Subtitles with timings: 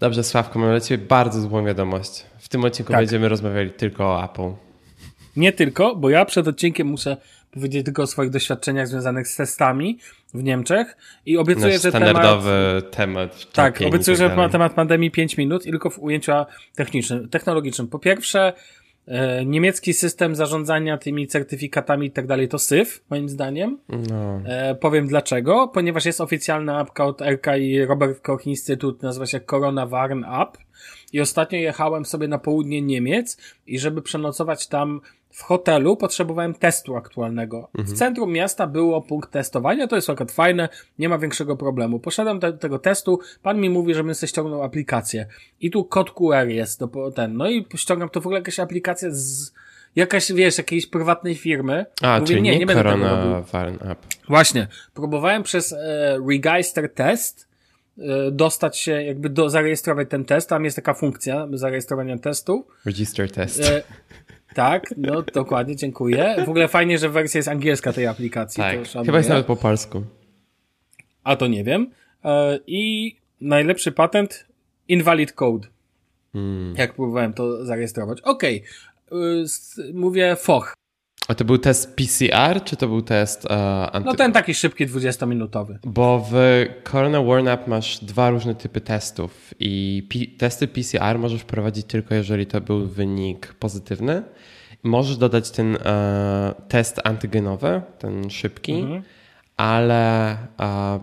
[0.00, 2.26] Dobrze, Sławko, mam dla Ciebie bardzo złą wiadomość.
[2.38, 3.00] W tym odcinku tak.
[3.00, 4.52] będziemy rozmawiali tylko o Apple.
[5.36, 7.16] Nie tylko, bo ja przed odcinkiem muszę
[7.50, 9.98] powiedzieć tylko o swoich doświadczeniach związanych z testami
[10.34, 12.90] w Niemczech i obiecuję, Nasz że standardowy temat.
[12.90, 16.32] temat tak, obiecuję, tak że na temat pandemii 5 minut i tylko w ujęciu
[16.74, 17.88] technicznym, technologicznym.
[17.88, 18.52] Po pierwsze,
[19.46, 23.78] niemiecki system zarządzania tymi certyfikatami i tak dalej to SYF, moim zdaniem.
[23.88, 24.40] No.
[24.46, 25.68] E, powiem dlaczego.
[25.68, 30.58] Ponieważ jest oficjalna apka od RK i Robert Koch Instytut, nazywa się Corona Warn App.
[31.12, 36.96] I ostatnio jechałem sobie na południe Niemiec i żeby przenocować tam w hotelu potrzebowałem testu
[36.96, 37.68] aktualnego.
[37.78, 37.96] Mhm.
[37.96, 40.68] W centrum miasta było punkt testowania, to jest akurat fajne,
[40.98, 42.00] nie ma większego problemu.
[42.00, 45.26] Poszedłem do tego testu, pan mi mówi, żebym sobie ściągnął aplikację.
[45.60, 49.08] I tu kod QR jest, do, ten, no i ściągam to w ogóle jakaś aplikacja
[49.12, 49.52] z
[49.96, 51.86] jakaś, wiesz, jakiejś prywatnej firmy.
[52.02, 53.98] A, Mówię, czyli nie, nie, nie będę Corona Farm App.
[54.28, 54.68] Właśnie.
[54.94, 57.48] Próbowałem przez e, Regeister Test
[57.98, 60.48] e, dostać się, jakby do, zarejestrować ten test.
[60.48, 62.66] Tam jest taka funkcja zarejestrowania testu.
[62.84, 63.60] Register test.
[63.60, 63.82] E,
[64.54, 66.36] tak, no dokładnie, dziękuję.
[66.46, 68.62] W ogóle fajnie, że wersja jest angielska tej aplikacji.
[68.62, 70.02] Tak, chyba jest nawet po polsku.
[71.24, 71.90] A to nie wiem.
[72.24, 74.46] E, I najlepszy patent
[74.88, 75.68] Invalid Code.
[76.32, 76.74] Hmm.
[76.76, 78.20] Jak próbowałem to zarejestrować.
[78.20, 78.62] Okej,
[79.06, 79.92] okay.
[79.94, 80.74] mówię FOCH.
[81.28, 83.50] A to był test PCR, czy to był test uh,
[83.92, 84.08] anty...
[84.08, 85.78] No ten taki szybki, 20-minutowy.
[85.84, 90.02] Bo w Corona Warn App masz dwa różne typy testów i
[90.38, 94.22] testy PCR możesz prowadzić tylko jeżeli to był wynik pozytywny.
[94.82, 95.80] Możesz dodać ten uh,
[96.68, 99.02] test antygenowy, ten szybki, mhm.
[99.56, 101.02] ale uh,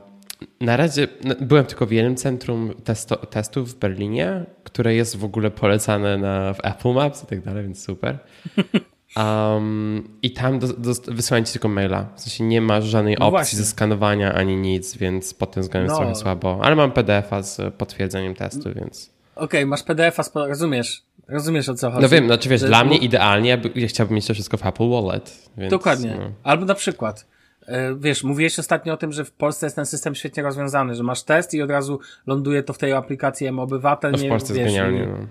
[0.62, 1.08] na razie
[1.42, 6.54] byłem tylko w jednym centrum testo, testów w Berlinie, które jest w ogóle polecane na,
[6.54, 8.18] w Apple Maps i tak dalej, więc super.
[9.18, 12.08] Um, I tam do, do, ci tylko maila.
[12.16, 15.88] W sensie nie masz żadnej no opcji ze skanowania ani nic, więc pod tym względem
[15.88, 15.94] no.
[15.94, 16.60] jest trochę słabo.
[16.64, 19.14] Ale mam PDF-a z potwierdzeniem testu, więc.
[19.36, 21.04] Okej, okay, masz PDF-a, z, rozumiesz.
[21.28, 22.02] Rozumiesz o co chodzi.
[22.02, 24.90] No wiem, znaczy wiesz, dla mnie idealnie, ja, ja chciałbym mieć to wszystko w Apple
[24.90, 25.50] Wallet.
[25.58, 26.16] Więc, Dokładnie.
[26.20, 26.32] No.
[26.44, 27.28] Albo na przykład,
[27.68, 31.04] e, wiesz, mówiłeś ostatnio o tym, że w Polsce jest ten system świetnie rozwiązany, że
[31.04, 34.12] masz test i od razu ląduje to w tej aplikacji M-Obywatel.
[34.12, 35.08] No w Polsce jest genialnie.
[35.08, 35.28] No.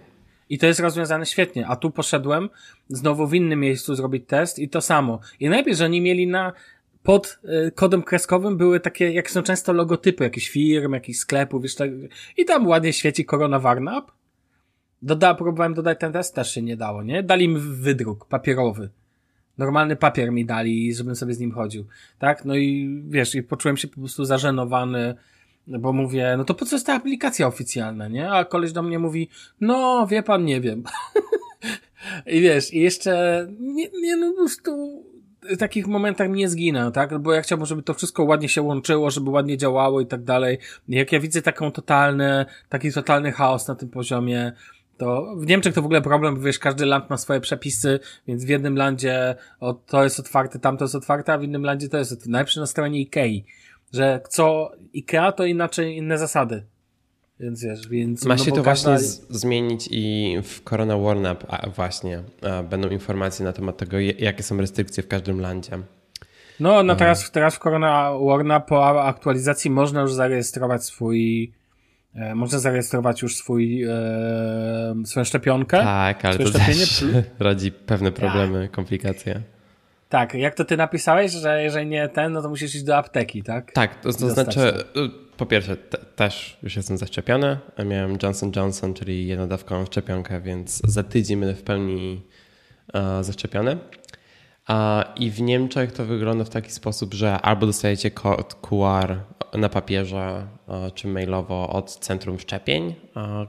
[0.50, 1.66] I to jest rozwiązane świetnie.
[1.66, 2.48] A tu poszedłem
[2.88, 5.20] znowu w innym miejscu zrobić test i to samo.
[5.40, 6.52] I najpierw, że oni mieli na
[7.02, 11.74] pod y, kodem kreskowym były takie, jak są często logotypy jakichś firm, jakichś sklepów, wiesz,
[11.74, 11.90] tak,
[12.36, 14.10] i tam ładnie świeci Corona Warnap.
[15.02, 17.22] Doda, próbowałem dodać ten test, też się nie dało, nie?
[17.22, 18.90] Dali mi wydruk papierowy.
[19.58, 21.86] Normalny papier mi dali, żebym sobie z nim chodził.
[22.18, 22.44] Tak?
[22.44, 25.14] No i wiesz, i poczułem się po prostu zażenowany,
[25.66, 28.30] bo mówię, no to po co jest ta aplikacja oficjalna, nie?
[28.30, 29.28] A koleś do mnie mówi,
[29.60, 30.82] no wie pan, nie wiem.
[32.26, 35.04] I wiesz, i jeszcze, nie, nie no po prostu
[35.42, 37.18] w takich momentach nie zginę, tak?
[37.18, 40.58] Bo ja chciałbym, żeby to wszystko ładnie się łączyło, żeby ładnie działało i tak dalej.
[40.88, 44.52] Jak ja widzę taką totalny, taki totalny chaos na tym poziomie,
[44.96, 48.44] to w Niemczech to w ogóle problem, bo wiesz, każdy land ma swoje przepisy, więc
[48.44, 51.98] w jednym landzie o, to jest otwarte, tamto jest otwarte, a w innym landzie to
[51.98, 53.44] jest najlepsze na stronie Ikei
[53.94, 56.64] że co IKEA to inaczej inne zasady.
[57.40, 58.24] Więc wiesz, więc.
[58.24, 58.90] Ma no się to każda...
[58.90, 61.26] właśnie zmienić i w Corona Warn
[61.76, 65.78] właśnie a, będą informacje na temat tego, jakie są restrykcje w każdym landzie.
[66.60, 71.52] No, no teraz, teraz w Corona Warn po aktualizacji można już zarejestrować swój.
[72.14, 73.90] E, można zarejestrować już swój, e,
[75.04, 75.78] swoją szczepionkę.
[75.78, 77.04] Tak, ale to też
[77.38, 78.70] rodzi pewne problemy, tak.
[78.70, 79.40] komplikacje.
[80.14, 83.42] Tak, jak to ty napisałeś, że jeżeli nie ten, no to musisz iść do apteki,
[83.42, 83.72] tak?
[83.72, 87.58] Tak, to, to znaczy, y, po pierwsze, te, też już jestem zaszczepiony.
[87.86, 92.22] Miałem Johnson Johnson, czyli jednodawkową szczepionkę, więc za tydzień będę w pełni
[92.94, 93.78] uh, zaszczepiony.
[94.68, 94.76] Uh,
[95.16, 99.16] I w Niemczech to wygląda w taki sposób, że albo dostajecie kod QR
[99.52, 102.94] na papierze uh, czy mailowo od centrum szczepień,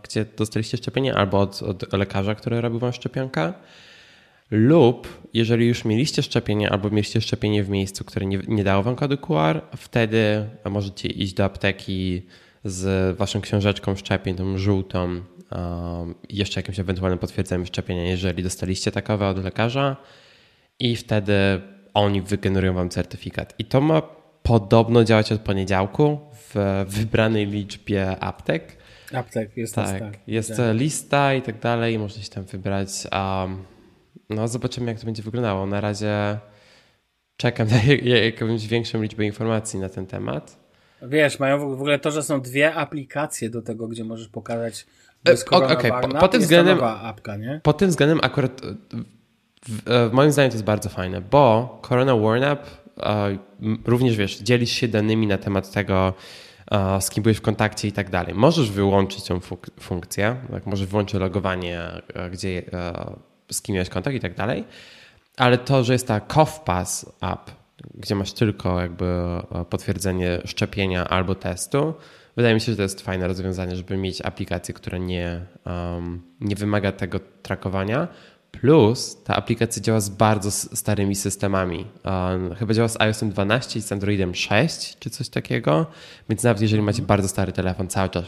[0.03, 3.53] gdzie dostaliście szczepienie, albo od, od lekarza, który robił wam szczepionkę.
[4.51, 8.95] Lub jeżeli już mieliście szczepienie albo mieliście szczepienie w miejscu, które nie, nie dało wam
[8.95, 12.21] kodu QR, wtedy możecie iść do apteki
[12.63, 19.27] z waszą książeczką szczepień, tą żółtą, um, jeszcze jakimś ewentualnym potwierdzeniem szczepienia, jeżeli dostaliście takowe
[19.27, 19.97] od lekarza
[20.79, 21.33] i wtedy
[21.93, 23.53] oni wygenerują wam certyfikat.
[23.59, 24.01] I to ma
[24.43, 28.77] podobno działać od poniedziałku w wybranej liczbie aptek.
[29.13, 29.91] Aptek, jest tak.
[29.91, 30.11] Lista.
[30.27, 30.75] Jest tak.
[30.75, 32.89] lista i tak dalej, można się tam wybrać.
[33.11, 33.74] Um,
[34.29, 35.65] no, zobaczymy, jak to będzie wyglądało.
[35.65, 36.37] Na razie
[37.37, 37.83] czekam na
[38.25, 40.65] jakąś większą liczbę informacji na ten temat.
[41.01, 44.85] Wiesz, mają w ogóle to, że są dwie aplikacje do tego, gdzie możesz pokazać
[45.51, 47.59] Okej, okay, po, po tym względem apka, nie?
[47.63, 48.61] Po tym względem akurat
[49.67, 52.65] w, w, moim zdaniem to jest bardzo fajne, bo Corona Warn App
[53.85, 56.13] również wiesz, dzielisz się danymi na temat tego,
[56.99, 58.33] z kim byłeś w kontakcie i tak dalej.
[58.33, 61.81] Możesz wyłączyć tą fuk funkcję, tak, możesz wyłączyć logowanie,
[62.31, 62.63] gdzie,
[63.51, 64.63] z kim miałeś kontakt i tak dalej,
[65.37, 67.51] ale to, że jest ta CoughPass app,
[67.93, 69.05] gdzie masz tylko jakby
[69.69, 71.93] potwierdzenie szczepienia albo testu,
[72.35, 76.55] wydaje mi się, że to jest fajne rozwiązanie, żeby mieć aplikację, która nie, um, nie
[76.55, 78.07] wymaga tego trakowania,
[78.61, 81.85] Plus ta aplikacja działa z bardzo starymi systemami.
[82.59, 85.85] chyba działa z iOS 12 i z Androidem 6 czy coś takiego,
[86.29, 88.25] więc nawet jeżeli macie bardzo stary telefon, cały czas,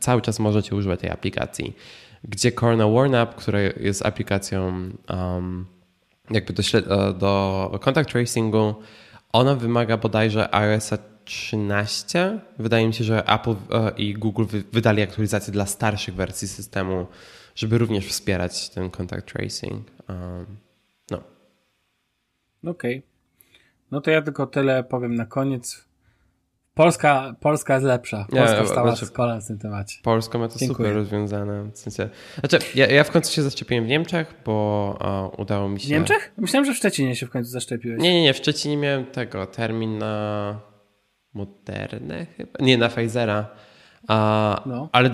[0.00, 1.76] cały czas możecie używać tej aplikacji.
[2.24, 5.66] Gdzie Corona Warn która jest aplikacją um,
[6.30, 8.74] jakby do, e, do contact tracingu,
[9.32, 10.90] ona wymaga bodajże iOS
[11.24, 12.40] 13.
[12.58, 17.06] Wydaje mi się, że Apple e, i Google wydali aktualizację dla starszych wersji systemu
[17.54, 19.90] żeby również wspierać ten contact tracing.
[20.08, 20.46] Um,
[21.10, 21.22] no.
[22.70, 22.98] Okej.
[22.98, 23.02] Okay.
[23.90, 25.84] No to ja tylko tyle powiem na koniec.
[26.84, 28.26] Polska, Polska jest lepsza.
[28.30, 29.98] Polska Nie, stała znaczy, z kolan w tym temacie.
[30.02, 30.76] Polska ma to Dziękuję.
[30.76, 31.70] super rozwiązane.
[31.72, 35.86] W sensie, znaczy, ja, ja w końcu się zaszczepiłem w Niemczech, bo udało mi się...
[35.86, 36.32] W Niemczech?
[36.36, 38.02] Myślałem, że w Szczecinie się w końcu zaszczepiłeś.
[38.02, 38.34] Nie, nie, nie.
[38.34, 40.60] W Szczecinie miałem tego, termin na
[41.34, 42.52] Modernę chyba?
[42.60, 43.48] Nie, na Pfizera.
[44.08, 44.88] A, no.
[44.92, 45.10] Ale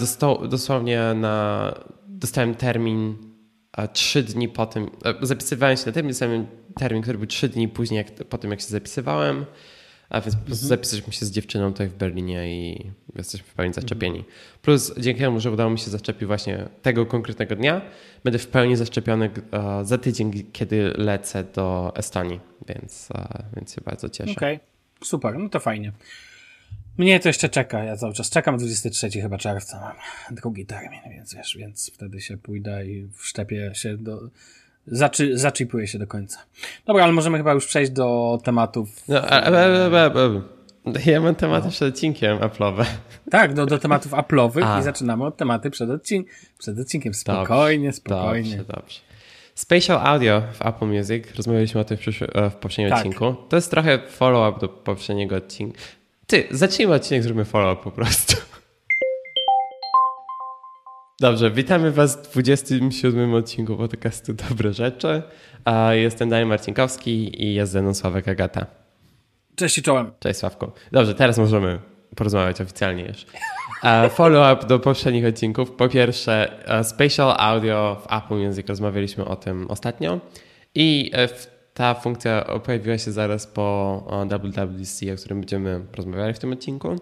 [0.49, 1.73] dosłownie na
[2.07, 3.17] dostałem termin
[3.93, 4.91] trzy dni po tym,
[5.23, 8.61] zapisywałem się na termin, dostałem termin, który był trzy dni później jak, po tym, jak
[8.61, 9.47] się zapisywałem,
[10.11, 10.57] a więc mhm.
[10.57, 13.83] zapisaliśmy się z dziewczyną tutaj w Berlinie i jesteśmy w pełni mhm.
[13.83, 14.25] zaczepieni.
[14.63, 17.81] Plus dzięki temu, że udało mi się zaszczepić właśnie tego konkretnego dnia,
[18.25, 19.31] będę w pełni zaszczepiony
[19.83, 23.09] za tydzień, kiedy lecę do Estonii, więc,
[23.57, 24.33] więc się bardzo cieszę.
[24.33, 24.69] Okej, okay.
[25.05, 25.93] super, no to fajnie.
[26.99, 29.97] Mnie to jeszcze czeka, ja cały czas czekam, 23 chyba czerwca mam
[30.37, 34.21] drugi termin, więc wiesz, więc wtedy się pójdę i wszczepię się do,
[34.87, 36.39] zaczy, zaczipuję się do końca.
[36.87, 38.89] Dobra, ale możemy chyba już przejść do tematów.
[39.09, 39.51] No, a, a,
[41.07, 41.73] ja mam tematy no.
[41.73, 42.85] przed odcinkiem Apple'owe.
[43.31, 46.29] Tak, do, do tematów Apple'owych i zaczynamy od tematy przed, odcink
[46.59, 47.15] przed odcinkiem.
[47.15, 48.57] Spokojnie, dobrze, spokojnie.
[48.57, 49.01] Dobrze, dobrze.
[49.55, 52.03] Spatial Audio w Apple Music, rozmawialiśmy o tym w,
[52.51, 52.99] w poprzednim tak.
[52.99, 53.35] odcinku.
[53.49, 55.79] To jest trochę follow-up do poprzedniego odcinka.
[56.27, 58.37] Ty, zacznijmy odcinek, zróbmy follow-up po prostu.
[61.21, 65.23] Dobrze, witamy Was w 27 odcinku podcastu Dobre Rzeczy.
[65.91, 68.67] Jestem Daniel Marcinkowski i jest ze mną Sławek Agata.
[69.55, 70.11] Cześć i czołem.
[70.21, 70.71] Cześć Sławku.
[70.93, 71.79] Dobrze, teraz możemy
[72.17, 73.27] porozmawiać oficjalnie już.
[74.11, 75.71] Follow-up do poprzednich odcinków.
[75.71, 78.69] Po pierwsze, Spatial Audio w Apple Music.
[78.69, 80.21] Rozmawialiśmy o tym ostatnio.
[80.75, 81.29] I e,
[81.75, 86.97] ta funkcja pojawiła się zaraz po WWDC, o którym będziemy rozmawiali w tym odcinku.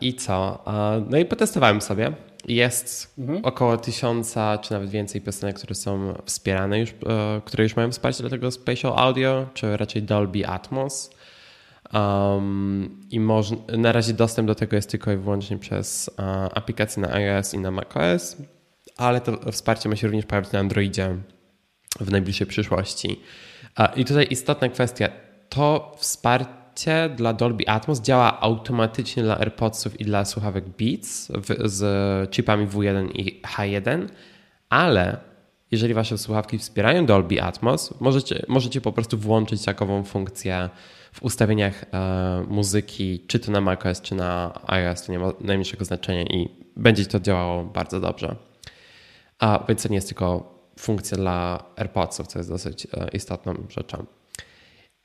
[0.00, 0.64] I co?
[1.10, 2.12] No i potestowałem sobie.
[2.48, 3.44] Jest mhm.
[3.44, 8.22] około tysiąca, czy nawet więcej piosenek, które są wspierane już, e, które już mają wsparcie
[8.22, 11.10] do tego Spatial Audio, czy raczej Dolby Atmos.
[11.92, 13.48] Um, I moż,
[13.78, 16.24] na razie dostęp do tego jest tylko i wyłącznie przez uh,
[16.54, 18.36] aplikację na iOS i na macOS,
[18.96, 21.16] ale to wsparcie ma się również pojawić na Androidzie
[22.00, 23.20] w najbliższej przyszłości.
[23.96, 25.08] I tutaj istotna kwestia.
[25.48, 26.63] To wsparcie
[27.16, 31.32] dla Dolby Atmos działa automatycznie dla AirPodsów i dla słuchawek Beats
[31.64, 34.08] z chipami W1 i H1,
[34.68, 35.16] ale
[35.70, 40.70] jeżeli wasze słuchawki wspierają Dolby Atmos, możecie, możecie po prostu włączyć takową funkcję
[41.12, 45.84] w ustawieniach e, muzyki, czy to na macOS, czy na iOS, to nie ma najmniejszego
[45.84, 48.36] znaczenia i będzie to działało bardzo dobrze.
[49.38, 54.06] A, więc to nie jest tylko funkcja dla AirPodsów, co jest dosyć e, istotną rzeczą.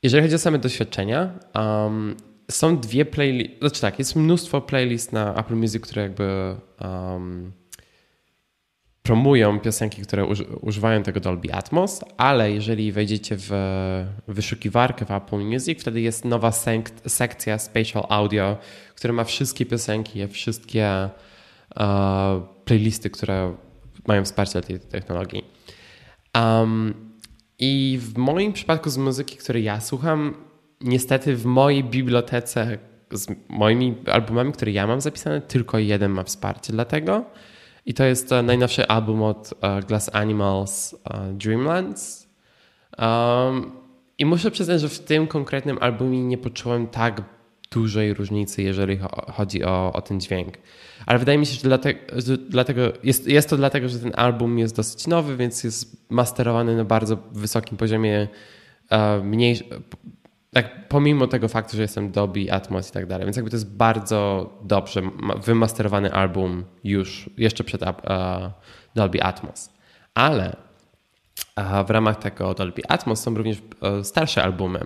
[0.02, 2.16] Jeżeli chodzi o same doświadczenia, um,
[2.50, 7.52] są dwie playlisty, znaczy tak, jest mnóstwo playlist na Apple Music, które jakby um,
[9.02, 10.26] promują piosenki, które
[10.60, 13.50] używają tego Dolby Atmos, ale jeżeli wejdziecie w
[14.28, 18.56] wyszukiwarkę w Apple Music, wtedy jest nowa sek sekcja Spatial Audio,
[18.94, 21.08] która ma wszystkie piosenki, wszystkie
[21.76, 21.82] uh,
[22.64, 23.54] playlisty, które
[24.06, 25.44] mają wsparcie dla tej technologii.
[26.34, 27.09] Um,
[27.60, 30.34] I w moim przypadku z muzyki, której ja słucham,
[30.80, 32.78] niestety w mojej bibliotece
[33.12, 37.24] z moimi albumami, które ja mam zapisane, tylko jeden ma wsparcie dla tego.
[37.86, 42.28] I to jest e, najnowszy album od uh, Glass Animals uh, Dreamlands.
[42.98, 43.72] Um,
[44.18, 47.22] I muszę przyznać, że w tym konkretnym albumie nie poczułem tak
[47.70, 48.98] dużej różnicy, jeżeli
[49.32, 50.54] chodzi o, o ten dźwięk.
[51.06, 54.58] Ale wydaje mi się, że dlatego, że dlatego jest, jest to dlatego, że ten album
[54.58, 58.28] jest dosyć nowy, więc jest masterowany na bardzo wysokim poziomie
[58.90, 59.60] e, mniej,
[60.52, 63.26] tak, pomimo tego faktu, że jestem Dolby Atmos i tak dalej.
[63.26, 65.02] Więc jakby to jest bardzo dobrze
[65.42, 67.88] wymasterowany album już, jeszcze przed uh,
[68.94, 69.72] Dolby Atmos.
[70.14, 70.56] Ale
[71.56, 73.58] uh, w ramach tego Dolby Atmos są również
[74.02, 74.80] starsze albumy.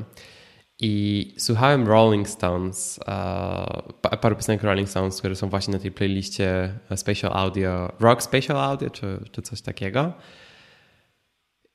[0.81, 6.79] I słuchałem Rolling Stones, uh, paru piosenek Rolling Stones, które są właśnie na tej playliście
[6.97, 10.13] Spatial Audio, Rock Spatial Audio, czy, czy coś takiego.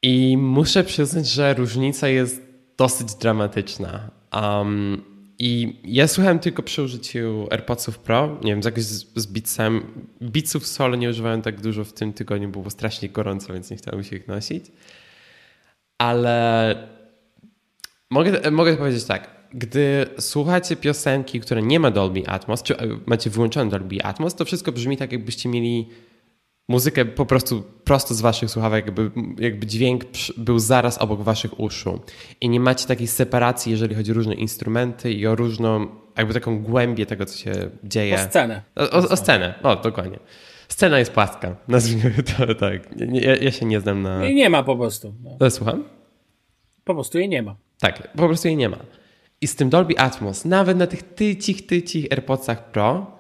[0.01, 2.41] I muszę przyznać, że różnica jest
[2.77, 4.12] dosyć dramatyczna.
[4.34, 5.01] Um,
[5.39, 10.03] I ja słuchałem tylko przy użyciu AirPodsów Pro, nie wiem, jakoś z, z Beatsem.
[10.22, 14.03] Beatsów solo nie używałem tak dużo w tym tygodniu, było strasznie gorąco, więc nie chciałem
[14.03, 14.65] się ich nosić.
[15.98, 16.99] Ale
[18.10, 22.75] mogę, mogę powiedzieć tak, gdy słuchacie piosenki, które nie ma Dolby Atmos, czy
[23.06, 25.89] macie wyłączone Dolby Atmos, to wszystko brzmi tak, jakbyście mieli
[26.70, 30.04] muzykę po prostu prosto z waszych słuchawek, jakby, jakby dźwięk
[30.38, 32.00] był zaraz obok waszych uszu.
[32.42, 35.88] I nie macie takiej separacji, jeżeli chodzi o różne instrumenty i o różną,
[36.18, 38.16] jakby taką głębię tego, co się dzieje.
[38.16, 38.62] O scenę.
[38.75, 40.20] O, o, o scenę, o dokładnie.
[40.70, 42.89] Scena jest płaska, nazwijmy to tak.
[43.12, 44.25] Ja, ja, się nie znam na...
[44.25, 45.13] I nie ma po prostu.
[45.24, 45.48] No.
[45.48, 45.84] E, słucham?
[46.84, 47.56] Po prostu jej nie ma.
[47.79, 48.77] Tak, po prostu jej nie ma.
[49.41, 53.19] I z tym Dolby Atmos, nawet na tych tycich, tycich AirPodsach Pro,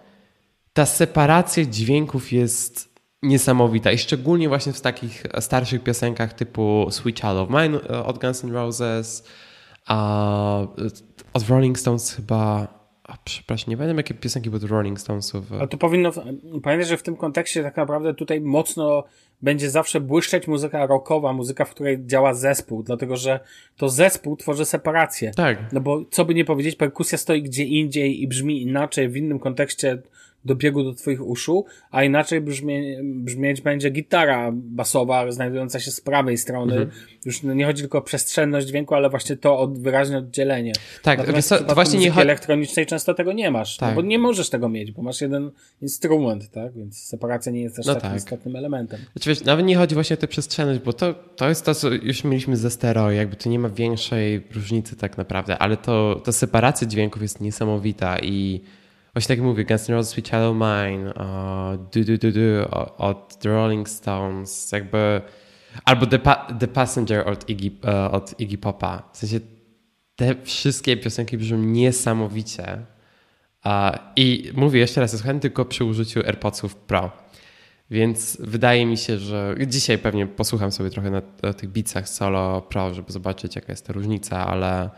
[0.73, 2.89] ta separacja dźwięków jest
[3.23, 8.19] niesamowita i szczególnie właśnie w takich starszych piosenkach typu Sweet Child of Mine e, od
[8.19, 9.23] Guns N' Roses,
[9.87, 10.67] a
[11.33, 12.78] od Rolling Stones chyba
[13.09, 15.53] a, przepraszam, nie pamiętam jakie piosenki były Rolling Stonesów.
[15.53, 16.11] Ale to powinno,
[16.63, 19.03] pamiętaj, że w tym kontekście tak naprawdę tutaj mocno
[19.41, 23.39] będzie zawsze błyszczeć muzyka rockowa, muzyka, w której działa zespół, dlatego że
[23.77, 25.31] to zespół tworzy separację.
[25.31, 25.57] Tak.
[25.73, 29.39] No bo co by nie powiedzieć, perkusja stoi gdzie indziej i brzmi inaczej w innym
[29.39, 30.01] kontekście
[30.45, 36.37] dobiegu do twoich uszu, a inaczej brzmie, brzmieć będzie gitara basowa znajdująca się z prawej
[36.37, 36.73] strony.
[36.73, 36.91] Mhm.
[37.25, 40.73] Już nie chodzi tylko o przestrzenność dźwięku, ale właśnie to od, wyraźne oddzielenie.
[41.03, 42.21] Tak, Natomiast to właśnie nie chodzi...
[42.21, 43.95] elektronicznej często tego nie masz, no tak.
[43.95, 46.73] no bo nie możesz tego mieć, bo masz jeden instrument, tak?
[46.73, 48.17] Więc separacja nie jest też no takim tak.
[48.17, 48.99] istotnym elementem.
[49.11, 51.89] Znaczy, wiesz, nawet nie chodzi właśnie o tę przestrzenność, bo to, to jest to, co
[51.89, 56.31] już mieliśmy ze stereo, jakby to nie ma większej różnicy tak naprawdę, ale to, to
[56.31, 58.61] separacja dźwięków jest niesamowita i
[59.19, 63.39] Właśnie tak mówię, Guns N' Roses, Sweet of Mine, uh, Du Du Du Du od
[63.39, 65.21] The Rolling Stones, jakby
[65.85, 69.09] albo The, pa The Passenger od Iggy, uh, od Iggy Popa.
[69.13, 69.39] W sensie
[70.15, 72.85] te wszystkie piosenki brzmią niesamowicie.
[73.65, 73.71] Uh,
[74.15, 77.11] I mówię jeszcze raz, słuchałem tylko przy użyciu AirPodsów Pro.
[77.91, 82.61] Więc wydaje mi się, że dzisiaj pewnie posłucham sobie trochę na, na tych beatsach solo
[82.61, 84.89] pro, żeby zobaczyć jaka jest ta różnica, ale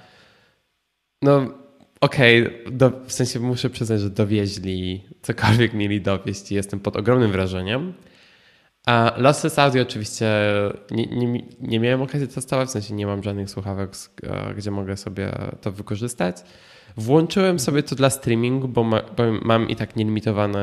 [1.21, 1.61] no
[2.01, 7.31] okej, okay, w sensie muszę przyznać, że dowieźli cokolwiek mieli dowieść i jestem pod ogromnym
[7.31, 7.93] wrażeniem.
[8.85, 10.31] A Lossless Audio oczywiście
[10.91, 13.91] nie, nie, nie miałem okazji testować, w sensie nie mam żadnych słuchawek,
[14.57, 15.31] gdzie mogę sobie
[15.61, 16.35] to wykorzystać.
[16.97, 20.59] Włączyłem sobie to dla streamingu, bo, ma, bo mam i tak nielimitowany,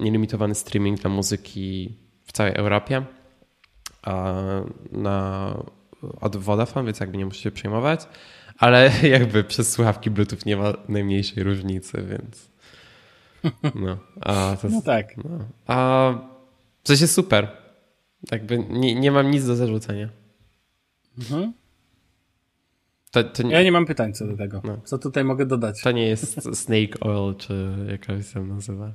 [0.00, 3.02] nielimitowany streaming dla muzyki w całej Europie
[4.92, 5.54] na,
[6.20, 8.06] od Vodafone, więc jakby nie muszę się przejmować
[8.58, 12.48] ale jakby przez słuchawki Bluetooth nie ma najmniejszej różnicy, więc.
[13.74, 15.16] No, a to, no tak.
[15.16, 15.38] No.
[15.66, 16.12] A
[16.82, 17.48] w sensie super.
[18.30, 20.08] Jakby nie, nie mam nic do zarzucenia.
[21.18, 21.52] Mhm.
[23.10, 23.54] To, to nie...
[23.54, 24.60] Ja nie mam pytań co do tego.
[24.64, 24.78] No.
[24.84, 25.82] Co tutaj mogę dodać?
[25.82, 28.92] To nie jest Snake Oil, czy jakaś się nazywa.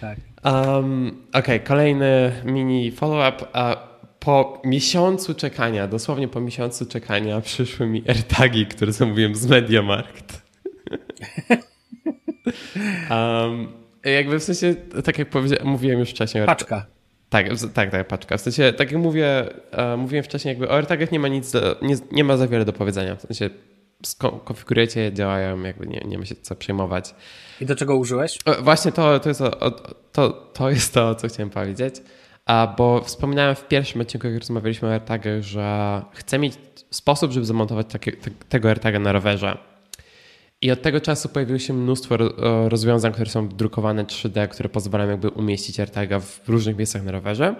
[0.00, 0.18] Tak.
[0.44, 3.46] Um, Okej, okay, kolejny mini follow-up
[4.20, 10.42] po miesiącu czekania, dosłownie po miesiącu czekania, przyszły mi AirTagi, które zamówiłem z Mediamarkt.
[13.10, 13.72] um,
[14.04, 15.28] jakby w sensie, tak jak
[15.64, 16.46] mówiłem już wcześniej.
[16.46, 16.86] Paczka.
[17.28, 18.36] Tak, tak, tak, paczka.
[18.36, 21.76] W sensie, tak jak mówię, uh, mówiłem wcześniej, jakby o AirTagach nie ma nic, do,
[21.82, 23.16] nie, nie ma za wiele do powiedzenia.
[23.16, 23.50] W sensie,
[24.44, 27.14] konfigurujecie, działają, jakby nie, nie ma się co przejmować.
[27.60, 28.38] I do czego użyłeś?
[28.44, 29.42] O, właśnie to, to, jest,
[30.12, 31.94] to, to jest to, co chciałem powiedzieć.
[32.48, 36.54] A bo wspominałem w pierwszym odcinku, jak rozmawialiśmy o AirTagach, że chcę mieć
[36.90, 37.98] sposób, żeby zamontować te,
[38.48, 39.58] tego AirTaga na rowerze.
[40.62, 42.16] I od tego czasu pojawiło się mnóstwo
[42.68, 47.54] rozwiązań, które są drukowane 3D, które pozwalają jakby umieścić AirTaga w różnych miejscach na rowerze.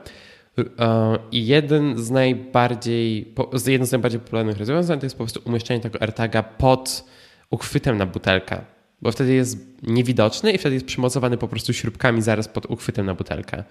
[1.32, 3.34] I jeden z najbardziej,
[3.66, 7.04] jedno z najbardziej popularnych rozwiązań to jest po prostu umieszczenie tego AirTaga pod
[7.50, 8.64] uchwytem na butelkę.
[9.02, 13.14] Bo wtedy jest niewidoczny i wtedy jest przymocowany po prostu śrubkami zaraz pod uchwytem na
[13.14, 13.64] butelkę.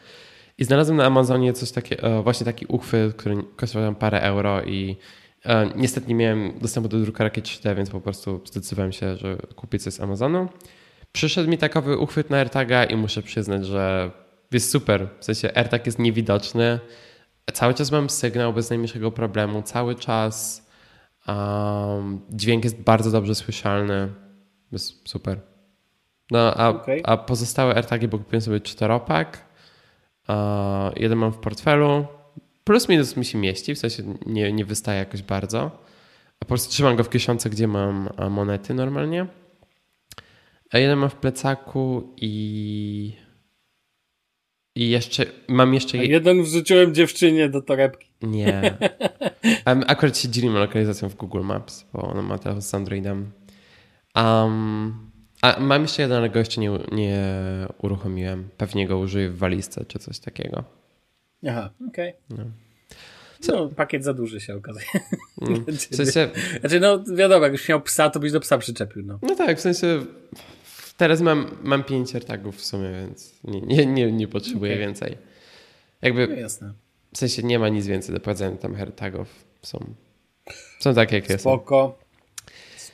[0.57, 4.97] I znalazłem na Amazonie coś takiego, właśnie taki uchwyt, który kosztował parę euro i
[5.45, 9.79] e, niestety nie miałem dostępu do drukarki 3D, więc po prostu zdecydowałem się, że kupię
[9.79, 10.49] coś z Amazonu.
[11.11, 14.11] Przyszedł mi takowy uchwyt na AirTaga i muszę przyznać, że
[14.51, 15.07] jest super.
[15.19, 16.79] W sensie AirTag jest niewidoczny.
[17.53, 19.61] Cały czas mam sygnał bez najmniejszego problemu.
[19.61, 20.67] Cały czas
[21.27, 24.09] um, dźwięk jest bardzo dobrze słyszalny.
[24.71, 25.39] Jest super.
[26.31, 27.01] No a, okay.
[27.03, 29.46] a pozostałe AirTagi, bo kupiłem sobie czteropak
[30.95, 32.05] Jeden mam w portfelu.
[32.63, 35.71] Plus minus mi się mieści, w sensie nie, nie wystaje jakoś bardzo.
[36.39, 39.27] po prostu trzymam go w kieszonce, gdzie mam monety normalnie.
[40.71, 43.13] A jeden mam w plecaku i.
[44.75, 45.25] I jeszcze.
[45.47, 45.99] Mam jeszcze.
[45.99, 48.07] A jeden wrzuciłem dziewczynie do torebki.
[48.21, 48.77] Nie.
[49.87, 53.31] Akurat się dzielimy lokalizacją w Google Maps, bo ona ma to z Androidem.
[54.15, 55.06] Um,
[55.41, 57.23] a mam jeszcze jeden, ale go jeszcze nie, nie
[57.81, 58.49] uruchomiłem.
[58.57, 60.63] Pewnie go użyję w walizce czy coś takiego.
[61.47, 62.13] Aha, okej.
[62.29, 62.45] Okay.
[62.45, 62.51] No.
[63.47, 64.85] No, pakiet za duży się okazuje.
[65.41, 65.65] Mm.
[65.65, 66.29] W sensie...
[66.59, 69.03] Znaczy, no wiadomo, jak już miał psa, to byś do psa przyczepił.
[69.05, 70.05] No, no tak, w sensie
[70.97, 74.85] teraz mam, mam pięć AirTagów w sumie, więc nie, nie, nie, nie potrzebuję okay.
[74.85, 75.17] więcej.
[76.01, 76.73] Jakby, no jasne.
[77.13, 79.93] W sensie nie ma nic więcej do powiedzenia, tam AirTagów są,
[80.79, 81.41] są takie, jak jest.
[81.41, 81.99] Spoko.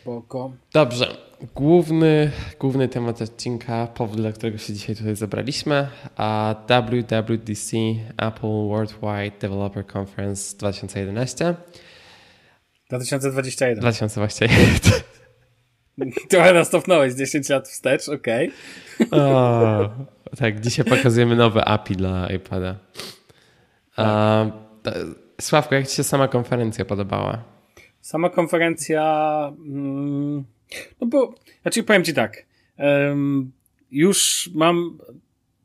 [0.03, 0.51] Spoko.
[0.73, 1.17] Dobrze.
[1.55, 7.77] Główny, główny temat odcinka, powód, dla którego się dzisiaj tutaj zebraliśmy, a WWDC,
[8.17, 11.55] Apple Worldwide Developer Conference 2011.
[12.89, 13.79] 2021.
[13.79, 14.59] 2021.
[16.29, 18.51] Trochę nas cofnąłeś 10 lat wstecz, okej.
[19.11, 19.89] Okay.
[20.37, 22.75] tak, dzisiaj pokazujemy nowe API dla iPada.
[23.95, 24.93] Tak.
[25.41, 27.52] Sławko, jak Ci się sama konferencja podobała?
[28.03, 30.43] Sama konferencja, mm,
[31.01, 32.45] no bo, znaczy powiem Ci tak,
[32.77, 33.51] um,
[33.91, 34.97] już mam,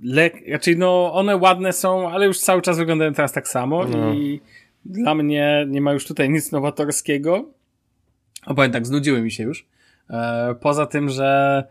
[0.00, 4.14] le, raczej no one ładne są, ale już cały czas wyglądają teraz tak samo no.
[4.14, 4.40] i
[4.85, 7.50] dla mnie nie ma już tutaj nic nowatorskiego.
[8.47, 9.66] O, powiem tak, znudziły mi się już.
[10.11, 11.64] E, poza tym, że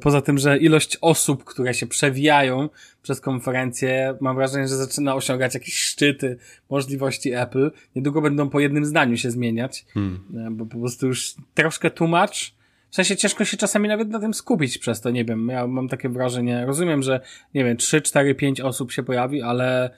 [0.00, 2.68] poza tym, że ilość osób, które się przewijają
[3.02, 6.38] przez konferencję, mam wrażenie, że zaczyna osiągać jakieś szczyty
[6.70, 7.70] możliwości Apple.
[7.96, 10.24] Niedługo będą po jednym zdaniu się zmieniać, hmm.
[10.46, 12.54] E, bo po prostu już troszkę tłumacz.
[12.90, 15.88] W sensie ciężko się czasami nawet na tym skupić przez to, nie wiem, ja mam
[15.88, 17.20] takie wrażenie, rozumiem, że
[17.54, 19.90] nie wiem, 3, 4, 5 osób się pojawi, ale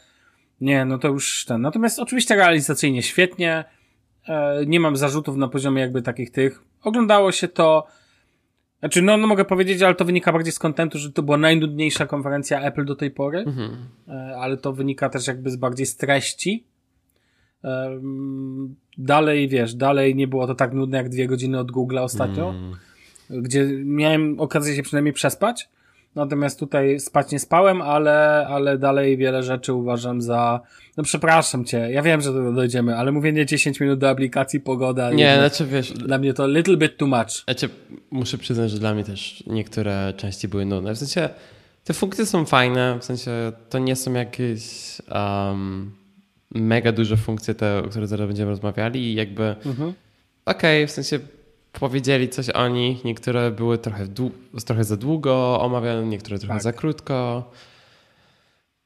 [0.60, 1.60] nie, no to już ten.
[1.60, 3.64] Natomiast oczywiście realizacyjnie świetnie,
[4.28, 6.62] e, nie mam zarzutów na poziomie jakby takich tych.
[6.82, 7.86] Oglądało się to,
[8.80, 12.06] znaczy, no, no mogę powiedzieć, ale to wynika bardziej z kontentu, że to była najnudniejsza
[12.06, 13.76] konferencja Apple do tej pory, mhm.
[14.08, 16.64] E, ale to wynika też jakby z bardziej z treści.
[18.98, 22.74] Dalej, wiesz, dalej nie było to tak nudne jak dwie godziny od Google ostatnio, mm.
[23.42, 25.68] gdzie miałem okazję się przynajmniej przespać.
[26.16, 30.60] Natomiast tutaj spać nie spałem, ale, ale dalej wiele rzeczy uważam za.
[30.96, 34.60] No przepraszam cię, ja wiem, że do tego dojdziemy, ale mówienie 10 minut do aplikacji
[34.60, 35.10] pogoda.
[35.10, 35.92] Nie, znaczy wiesz.
[35.92, 37.44] Dla mnie to little bit too much.
[37.44, 37.68] Znaczy,
[38.10, 40.94] muszę przyznać, że dla mnie też niektóre części były nudne.
[40.94, 41.28] W sensie,
[41.84, 44.62] te funkcje są fajne, w sensie to nie są jakieś
[45.10, 45.92] um,
[46.54, 49.56] mega duże funkcje, te, o których zaraz będziemy rozmawiali i jakby.
[49.66, 49.92] Mhm.
[50.46, 51.18] Okej, okay, w sensie
[51.80, 53.04] powiedzieli coś o nich.
[53.04, 54.06] Niektóre były trochę,
[54.66, 56.62] trochę za długo omawiane, niektóre trochę tak.
[56.62, 57.50] za krótko.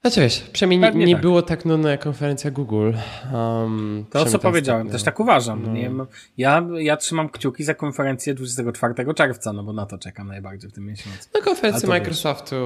[0.01, 1.23] Znaczy wiesz, przynajmniej nie, nie tak.
[1.23, 2.93] było tak nudne jak konferencja Google.
[3.33, 5.63] Um, to, co powiedziałem, też tak uważam.
[5.63, 5.73] No.
[5.73, 5.91] Nie,
[6.37, 10.73] ja, ja trzymam kciuki za konferencję 24 czerwca, no bo na to czekam najbardziej w
[10.73, 11.29] tym miesiącu.
[11.35, 12.57] No konferencje Microsoftu,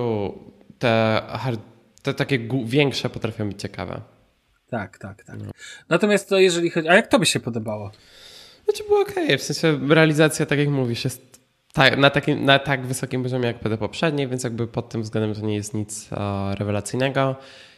[0.78, 1.22] te,
[2.02, 4.00] te takie większe potrafią być ciekawe.
[4.70, 5.38] Tak, tak, tak.
[5.38, 5.50] No.
[5.88, 6.88] Natomiast to jeżeli chodzi...
[6.88, 7.90] A jak to by się podobało?
[8.64, 9.38] Znaczy było okej, okay.
[9.38, 11.40] w sensie realizacja, tak jak mówisz, jest
[11.72, 15.34] tak, na, takim, na tak wysokim poziomie jak PD poprzedniej, więc jakby pod tym względem
[15.34, 16.18] to nie jest nic uh,
[16.58, 17.36] rewelacyjnego.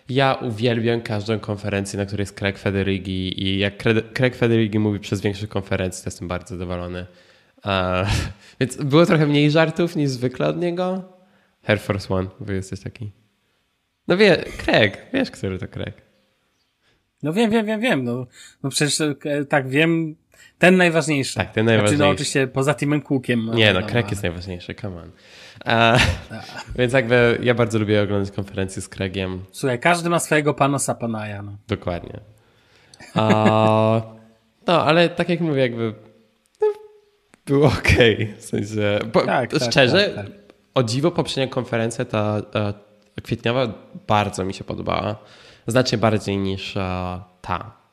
[0.09, 3.75] Ja uwielbiam każdą konferencję, na której jest Craig Federighi i jak
[4.15, 7.07] Craig Federighi mówi przez większych konferencji, to jestem bardzo zadowolony.
[7.65, 8.09] Uh,
[8.61, 11.03] więc było trochę mniej żartów niż zwykle od niego.
[11.67, 13.11] Air Force One, wy jesteś taki.
[14.09, 15.95] No wie, Craig, wiesz, który to Craig.
[17.23, 18.05] No wiem, wiem, wiem, wiem.
[18.05, 18.27] No,
[18.63, 20.17] no przecież e, tak wiem,
[20.59, 21.35] ten najważniejszy.
[21.35, 21.97] Tak, ten najważniejszy.
[21.97, 23.51] Znaczy, no oczywiście poza Timem Cookiem.
[23.55, 25.11] Nie, no, Craig jest najważniejszy, come on.
[25.67, 26.03] Uh,
[26.79, 29.45] więc jakby ja bardzo lubię oglądać konferencje z Craigiem.
[29.53, 31.43] Słuchaj, każdy ma swojego panosa panaja.
[31.43, 31.57] No.
[31.69, 32.21] Dokładnie.
[33.15, 33.23] Uh,
[34.67, 35.95] no, ale tak jak mówię, jakby
[36.61, 36.67] no,
[37.47, 37.89] było ok.
[38.39, 40.35] W sensie, po, tak, tak, szczerze, tak, tak.
[40.75, 43.69] o dziwo poprzednia konferencja, ta uh, kwietniowa,
[44.07, 45.17] bardzo mi się podobała.
[45.67, 47.86] Znacznie bardziej niż e, ta.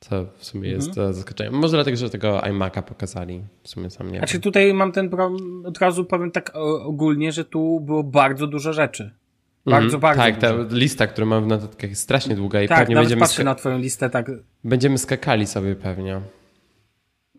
[0.00, 1.14] Co w sumie jest mhm.
[1.14, 1.54] zaskoczeniem.
[1.54, 3.42] Może dlatego, że tego iMac'a pokazali.
[3.62, 6.52] W sumie sam nie Znaczy tutaj mam ten problem, od razu powiem tak
[6.84, 9.14] ogólnie, że tu było bardzo dużo rzeczy.
[9.66, 10.00] Bardzo, mhm.
[10.00, 10.64] bardzo Tak, dużo.
[10.64, 13.20] ta lista, którą mam w notatkach jest strasznie długa i tak, pewnie będziemy...
[13.20, 14.30] patrzę na twoją listę tak...
[14.64, 16.20] Będziemy skakali sobie pewnie.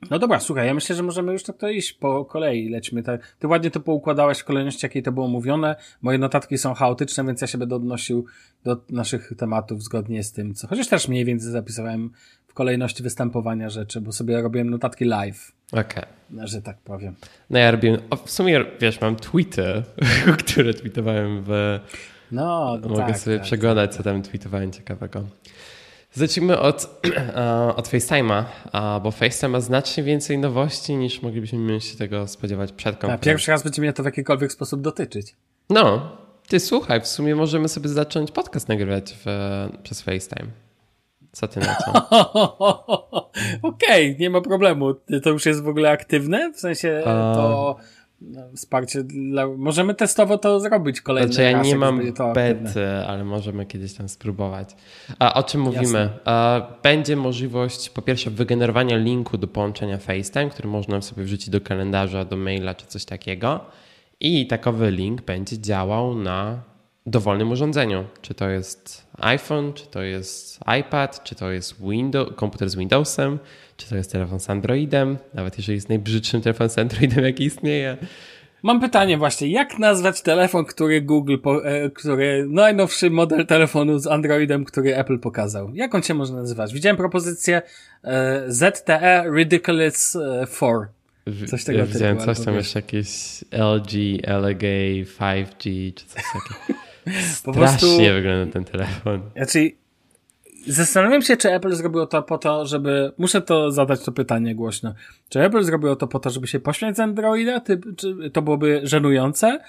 [0.10, 3.04] No dobra, słuchaj, ja myślę, że możemy już tak to iść po kolei, lećmy.
[3.04, 3.36] Tak.
[3.40, 5.76] Ty ładnie to poukładałeś w kolejności, jakiej to było mówione.
[6.02, 8.26] Moje notatki są chaotyczne, więc ja się będę odnosił
[8.64, 10.68] do naszych tematów zgodnie z tym, co...
[10.68, 12.12] Chociaż też mniej więcej zapisałem
[12.50, 15.52] w kolejności występowania rzeczy, bo sobie robiłem notatki live.
[15.72, 16.04] Okej.
[16.32, 16.48] Okay.
[16.48, 17.16] Że tak powiem.
[17.50, 19.84] No ja robiłem, w sumie wiesz, mam tweety,
[20.46, 21.80] które tweetowałem w...
[22.32, 23.98] No, no Mogę tak, sobie tak, przeglądać, tak.
[23.98, 25.24] co tam tweetowałem ciekawego.
[26.14, 27.02] Zacznijmy od,
[27.76, 28.44] od FaceTime'a,
[29.04, 33.32] bo FaceTime ma znacznie więcej nowości niż moglibyśmy się tego spodziewać przed konferencją.
[33.32, 35.36] Pierwszy raz będzie mnie to w jakikolwiek sposób dotyczyć.
[35.70, 39.30] No, ty słuchaj, w sumie możemy sobie zacząć podcast nagrywać w,
[39.84, 40.69] przez FaceTime.
[41.32, 41.92] Co ty na to?
[43.62, 44.94] Okej, okay, nie ma problemu.
[45.24, 46.52] To już jest w ogóle aktywne?
[46.54, 47.76] W sensie to
[48.22, 49.48] no, wsparcie dla...
[49.48, 52.02] Możemy testowo to zrobić kolejny znaczy, ja raz, nie mam
[52.34, 54.76] bety, ale możemy kiedyś tam spróbować.
[55.20, 56.10] A o czym mówimy?
[56.26, 61.62] A, będzie możliwość po pierwsze wygenerowania linku do połączenia FaceTime, który można sobie wrzucić do
[61.62, 63.60] kalendarza, do maila czy coś takiego.
[64.20, 66.69] I takowy link będzie działał na
[67.06, 68.06] dowolnym urządzeniu.
[68.22, 73.40] Czy to jest iPhone, czy to jest iPad, czy to jest Windows, komputer z Windowsem,
[73.78, 77.98] czy to jest telefon z Androidem, nawet jeżeli jest najbrzydszym telefonem z Androidem, jaki istnieje.
[78.64, 84.66] Mam pytanie właśnie, jak nazwać telefon, który Google, e, który, najnowszy model telefonu z Androidem,
[84.66, 85.76] który Apple pokazał?
[85.76, 86.74] Jak on się może nazywać?
[86.74, 87.62] Widziałem propozycję
[88.04, 90.18] e, ZTE Ridiculous
[90.56, 90.88] 4.
[91.44, 93.08] E, coś tego ja widziałem coś tam jeszcze jakieś
[93.52, 93.94] LG,
[94.28, 94.64] LG
[95.20, 96.80] 5G, czy coś takiego.
[97.44, 99.22] po Strasznie prostu, wygląda ten telefon.
[99.36, 99.72] Znaczy,
[100.68, 103.12] zastanawiam się, czy Apple zrobiło to po to, żeby.
[103.18, 104.94] Muszę to zadać to pytanie głośno.
[105.30, 107.60] Czy Apple zrobiło to po to, żeby się pośmiać z Androida?
[107.60, 109.60] Ty, czy to byłoby żenujące?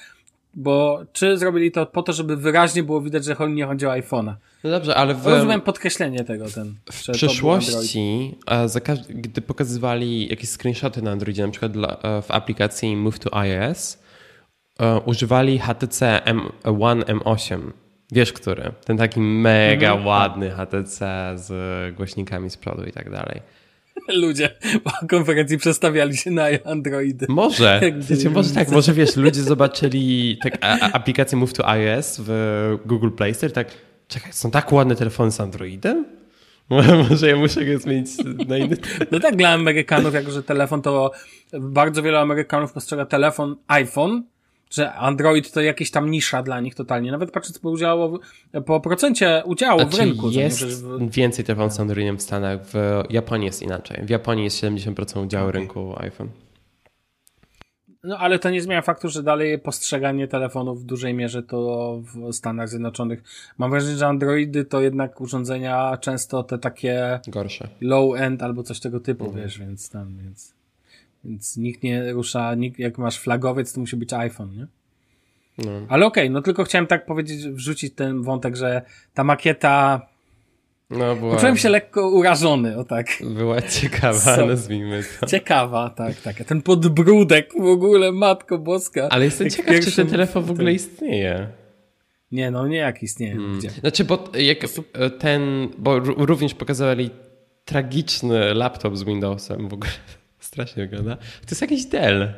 [0.54, 4.34] Bo czy zrobili to po to, żeby wyraźnie było widać, że nie chodzi o iPhone'a?
[4.64, 6.50] No dobrze, ale w, rozumiem podkreślenie tego.
[6.54, 8.34] Ten, w przyszłości,
[8.66, 13.98] za gdy pokazywali jakieś screenshoty na Androidzie, na przykład dla, w aplikacji Move to iOS,
[15.04, 16.20] używali HTC
[16.64, 17.60] M1 M8.
[18.12, 18.72] Wiesz, który?
[18.84, 20.06] Ten taki mega mhm.
[20.06, 21.50] ładny HTC z
[21.96, 23.40] głośnikami z przodu i tak dalej.
[24.08, 24.50] Ludzie
[24.84, 27.26] po konferencji przestawiali się na Androidy.
[27.28, 27.80] Może.
[28.10, 30.58] Wiecie, może tak, może wiesz, ludzie zobaczyli tak,
[30.92, 33.68] aplikację Move to iOS w Google Play Store tak,
[34.08, 36.04] czekaj, są tak ładne telefony z Androidem?
[37.10, 38.10] Może ja muszę go zmienić
[38.48, 38.76] na inny.
[39.12, 41.10] No tak, dla Amerykanów, jako że telefon to
[41.60, 44.22] bardzo wielu Amerykanów postrzega telefon iPhone
[44.70, 47.12] że Android to jakieś tam nisza dla nich totalnie.
[47.12, 48.18] Nawet patrząc po udziału,
[48.66, 50.30] po procencie udziału znaczy w rynku.
[50.30, 51.10] Jest w...
[51.10, 54.06] więcej telefonów z Androidem w Stanach, w Japonii jest inaczej.
[54.06, 55.60] W Japonii jest 70% udziału okay.
[55.60, 56.28] rynku iPhone.
[58.04, 62.32] No ale to nie zmienia faktu, że dalej postrzeganie telefonów w dużej mierze to w
[62.32, 63.22] Stanach Zjednoczonych.
[63.58, 67.68] Mam wrażenie, że Androidy to jednak urządzenia często te takie gorsze.
[67.80, 69.44] Low-end albo coś tego typu, mhm.
[69.44, 70.59] wiesz, więc tam, więc
[71.24, 74.66] więc nikt nie rusza, nikt, jak masz flagowiec, to musi być iPhone, nie?
[75.58, 75.72] No.
[75.88, 78.82] Ale okej, okay, no tylko chciałem tak powiedzieć, wrzucić ten wątek, że
[79.14, 80.06] ta makieta
[80.90, 81.34] no, była...
[81.34, 83.06] Poczułem się lekko urażony, o tak.
[83.34, 85.26] Była ciekawa, so, nazwijmy to.
[85.26, 86.36] Ciekawa, tak, tak.
[86.36, 89.08] Ten podbródek w ogóle, matko boska.
[89.10, 89.90] Ale jestem ciekaw, pierwszym...
[89.90, 91.48] czy ten telefon w ogóle istnieje.
[92.32, 93.34] Nie, no nie jak istnieje.
[93.34, 93.58] Hmm.
[93.58, 93.70] Gdzie?
[93.70, 94.58] Znaczy, bo jak
[95.18, 97.10] ten, bo również pokazywali
[97.64, 99.90] tragiczny laptop z Windowsem w ogóle.
[100.50, 101.16] Strasznie wygląda.
[101.16, 102.34] To jest jakiś Dell.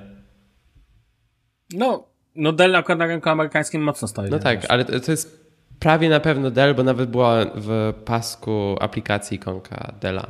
[1.74, 4.30] No, no Dell akurat na rynku amerykańskim mocno stoi.
[4.30, 5.46] No tak, ale to, to jest
[5.78, 10.26] prawie na pewno Dell, bo nawet była w pasku aplikacji ikonka Della.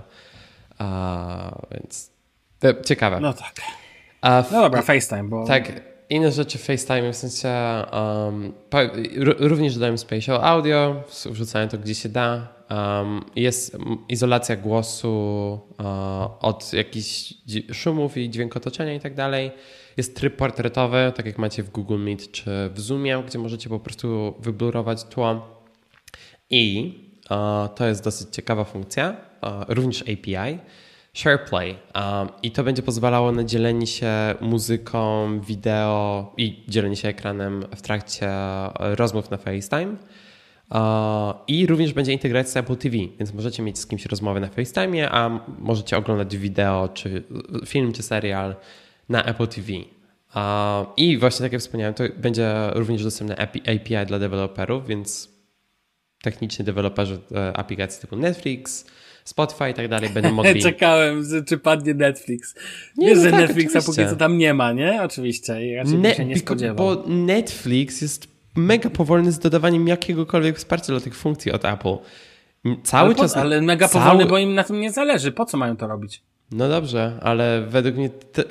[0.79, 2.11] A, więc
[2.59, 3.21] to ciekawe.
[3.21, 3.55] No tak.
[4.21, 5.47] A w, no dobra, FaceTime, bo...
[5.47, 7.49] Tak, inne rzeczy FaceTime, w sensie
[7.93, 8.53] um,
[9.39, 12.49] również dodają spatial audio, wrzucają to gdzie się da.
[12.71, 13.77] Um, jest
[14.09, 17.35] izolacja głosu uh, od jakichś
[17.73, 19.51] szumów i dźwięk otoczenia i tak dalej.
[19.97, 23.81] Jest tryb portretowy, tak jak macie w Google Meet czy w Zoomie, gdzie możecie po
[23.81, 25.47] prostu wyblurować tło.
[26.51, 26.95] I
[27.31, 30.59] uh, to jest dosyć ciekawa funkcja, uh, również API.
[31.17, 31.71] SharePlay.
[31.95, 37.83] Um, I to będzie pozwalało na dzielenie się muzyką, wideo i dzielenie się ekranem w
[37.83, 38.31] trakcie
[38.79, 39.97] rozmów na FaceTime.
[41.47, 45.41] I również będzie integracja Apple TV, więc możecie mieć z kimś rozmowę na FaceTime, a
[45.59, 47.23] możecie oglądać wideo, czy
[47.67, 48.57] film, czy serial
[49.09, 49.73] na Apple TV.
[50.97, 55.33] I właśnie tak jak wspomniałem, to będzie również dostępne API dla deweloperów, więc
[56.23, 58.87] techniczni deweloperzy e, aplikacji typu Netflix,
[59.25, 60.63] Spotify i tak dalej będą mogli...
[60.63, 62.55] Czekałem, czy padnie Netflix.
[62.97, 64.03] Nie, Wiesz, no że tak, Netflixa oczywiście.
[64.03, 65.03] póki co tam nie ma, nie?
[65.03, 65.67] Oczywiście.
[65.67, 66.77] I raczej ne- się nie spodziewał.
[66.77, 71.97] Bo Netflix jest mega powolny z dodawaniem jakiegokolwiek wsparcia dla tych funkcji od Apple.
[72.83, 73.37] Cały ale po, czas.
[73.37, 74.05] Ale mega cały...
[74.05, 75.33] powolny, bo im na tym nie zależy.
[75.33, 76.23] Po co mają to robić?
[76.51, 78.45] No dobrze, ale według mnie te...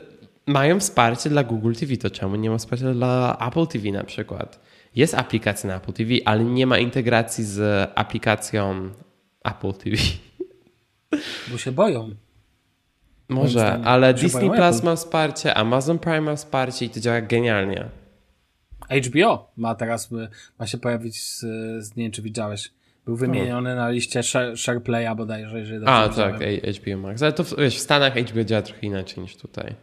[0.48, 4.60] mają wsparcie dla Google TV, to czemu nie ma wsparcia dla Apple TV na przykład?
[4.96, 8.90] Jest aplikacja na Apple TV, ale nie ma integracji z aplikacją
[9.44, 9.98] Apple TV.
[11.52, 12.16] Bo się boją.
[13.30, 14.86] Może, ale Disney Plus Apple.
[14.86, 17.90] ma wsparcie, Amazon Prime ma wsparcie i to działa genialnie.
[19.08, 20.10] HBO ma teraz,
[20.60, 21.40] ma się pojawić z,
[21.86, 22.72] z nie wiem czy widziałeś,
[23.06, 26.36] Był wymieniony na liście Share, SharePlaya bodajże, jeżeli A, tak,
[26.80, 27.22] HBO Max.
[27.22, 29.76] Ale to w, wiesz, w Stanach HBO działa trochę inaczej niż tutaj.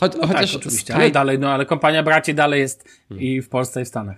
[0.00, 3.26] Cho No chociaż tak, oczywiście, Sky, ale dalej, no ale kompania braci dalej jest Hmm.
[3.26, 4.16] i w Polsce i w Stanach.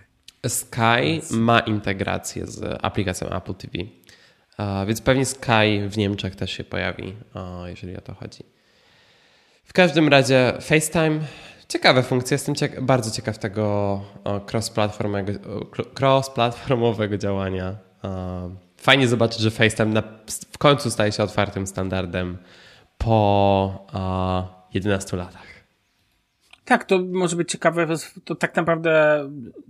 [0.49, 3.73] Sky ma integrację z aplikacją Apple TV.
[4.87, 7.17] Więc pewnie Sky w Niemczech też się pojawi,
[7.67, 8.45] jeżeli o to chodzi.
[9.65, 11.21] W każdym razie FaceTime,
[11.69, 12.35] ciekawe funkcje.
[12.35, 15.33] Jestem cieka bardzo ciekaw tego cross-platformowego,
[16.01, 17.77] cross-platformowego działania.
[18.77, 20.03] Fajnie zobaczyć, że FaceTime
[20.53, 22.39] w końcu staje się otwartym standardem
[22.99, 25.47] po a, 11 latach.
[26.65, 27.87] Tak, to może być ciekawe,
[28.25, 29.25] to tak naprawdę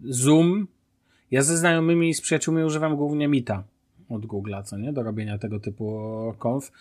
[0.04, 0.66] Zoom,
[1.30, 3.64] ja ze znajomymi i z przyjaciółmi używam głównie Meeta
[4.10, 6.02] od Google'a, co nie, do robienia tego typu
[6.38, 6.72] konf.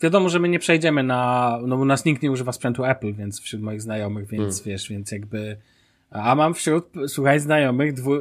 [0.00, 3.40] Wiadomo, że my nie przejdziemy na, no bo nas nikt nie używa sprzętu Apple, więc
[3.40, 5.56] wśród moich znajomych, więc wiesz, więc jakby,
[6.10, 8.12] a mam wśród, słuchaj, znajomych, dwu,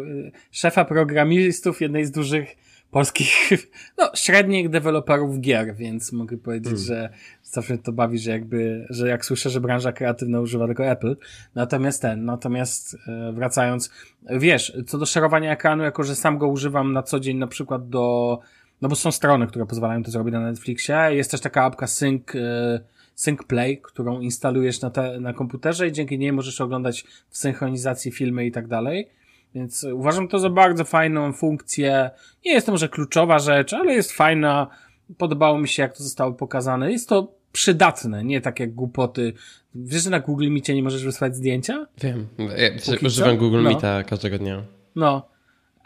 [0.51, 2.55] szefa programistów jednej z dużych
[2.91, 3.49] polskich,
[3.97, 7.09] no, średnich deweloperów gier, więc mogę powiedzieć, że
[7.43, 11.17] zawsze mnie to bawi, że jakby, że jak słyszę, że branża kreatywna używa tego Apple.
[11.55, 13.91] Natomiast ten, natomiast e, wracając,
[14.29, 17.89] wiesz, co do szerowania ekranu, jako że sam go używam na co dzień na przykład
[17.89, 18.39] do,
[18.81, 20.95] no bo są strony, które pozwalają to zrobić na Netflixie.
[21.09, 22.79] Jest też taka apka Sync, e,
[23.15, 28.11] Sync Play, którą instalujesz na, te, na komputerze i dzięki niej możesz oglądać w synchronizacji
[28.11, 29.09] filmy i tak dalej.
[29.55, 32.09] Więc uważam to za bardzo fajną funkcję.
[32.45, 34.67] Nie jest to może kluczowa rzecz, ale jest fajna.
[35.17, 36.91] Podobało mi się, jak to zostało pokazane.
[36.91, 39.33] Jest to przydatne, nie tak jak głupoty.
[39.75, 41.87] Wiesz, że na Google Meetie nie możesz wysłać zdjęcia?
[42.03, 43.37] Wiem, ja używam co?
[43.37, 43.69] Google No.
[43.69, 44.63] Meeta każdego dnia.
[44.95, 45.29] No.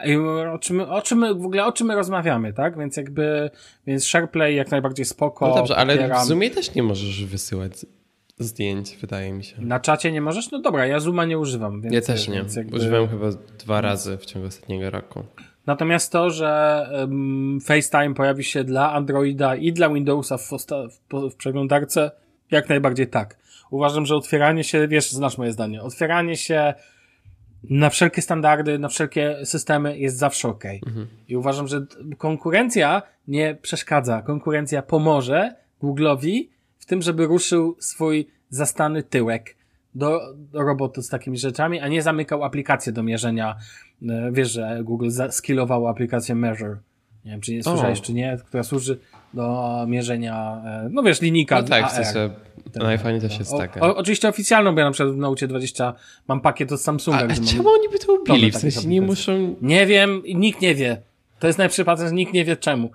[0.04, 0.16] I
[0.52, 2.78] o czym, o czym my, w ogóle o czym my rozmawiamy, tak?
[2.78, 3.50] Więc jakby,
[3.86, 5.48] więc SharePlay jak najbardziej spoko.
[5.48, 6.24] No dobrze, ale popieram.
[6.24, 7.72] w Zoomie też nie możesz wysyłać
[8.38, 9.62] zdjęć, wydaje mi się.
[9.62, 10.50] Na czacie nie możesz?
[10.50, 11.82] No dobra, ja Zooma nie używam.
[11.82, 12.44] Więc, Ja też nie.
[12.56, 12.76] Jakby...
[12.76, 15.24] Używałem chyba dwa razy w ciągu ostatniego roku.
[15.66, 21.34] Natomiast to, że um, FaceTime pojawi się dla Androida i dla Windowsa w, w, w
[21.34, 22.10] przeglądarce,
[22.50, 23.38] jak najbardziej tak.
[23.70, 26.74] Uważam, że otwieranie się, wiesz, znasz moje zdanie, otwieranie się
[27.70, 30.64] na wszelkie standardy, na wszelkie systemy jest zawsze ok.
[31.28, 31.86] I uważam, że
[32.18, 34.22] konkurencja nie przeszkadza.
[34.22, 36.48] Konkurencja pomoże Google'owi
[36.92, 39.56] tym, żeby ruszył swój zastany tyłek
[39.94, 40.20] do,
[40.52, 43.56] do roboty z takimi rzeczami, a nie zamykał aplikację do mierzenia.
[44.08, 46.76] E, Wiesz, że Google skillowało aplikację Measure.
[47.24, 48.98] Nie wiem, czy nie słyszałeś, czy nie, która służy
[49.34, 51.90] do mierzenia, e, no wiesz, linijka No tak, AR.
[51.90, 52.30] sensie
[52.74, 53.80] na iPhone też jest O, taka.
[53.94, 55.94] oczywiście oficjalną, bo ja na przykład w Note 20
[56.28, 58.50] mam pakiet od Samsunga, A, a czemu oni by to ubili?
[58.50, 59.56] W sensie nie muszą...
[59.62, 61.02] nie wiem, nikt nie wie.
[61.38, 62.90] To jest najlepszy patent, że nikt nie wie czemu.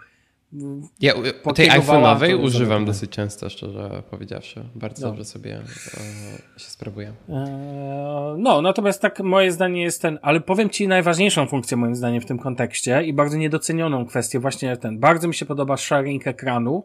[1.00, 2.86] Ja u- tej iPhone'owej używam zamykane.
[2.86, 4.64] dosyć często, szczerze powiedziawszy.
[4.76, 5.08] Bardzo No.
[5.12, 7.14] dobrze sobie e, się sprawuję.
[7.30, 7.38] Eee,
[8.38, 12.26] No, natomiast tak moje zdanie jest ten, ale powiem Ci najważniejszą funkcję moim zdaniem w
[12.26, 15.00] tym kontekście i bardzo niedocenioną kwestię właśnie ten.
[15.00, 16.84] Bardzo mi się podoba sharing ekranu,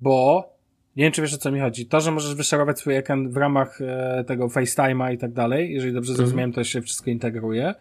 [0.00, 0.48] bo
[0.96, 1.86] nie wiem, czy wiesz o co mi chodzi.
[1.86, 5.92] To, że możesz wyszerować swój ekran w ramach e, tego FaceTime'a i tak dalej, jeżeli
[5.92, 7.74] dobrze zrozumiałem, to się wszystko integruje,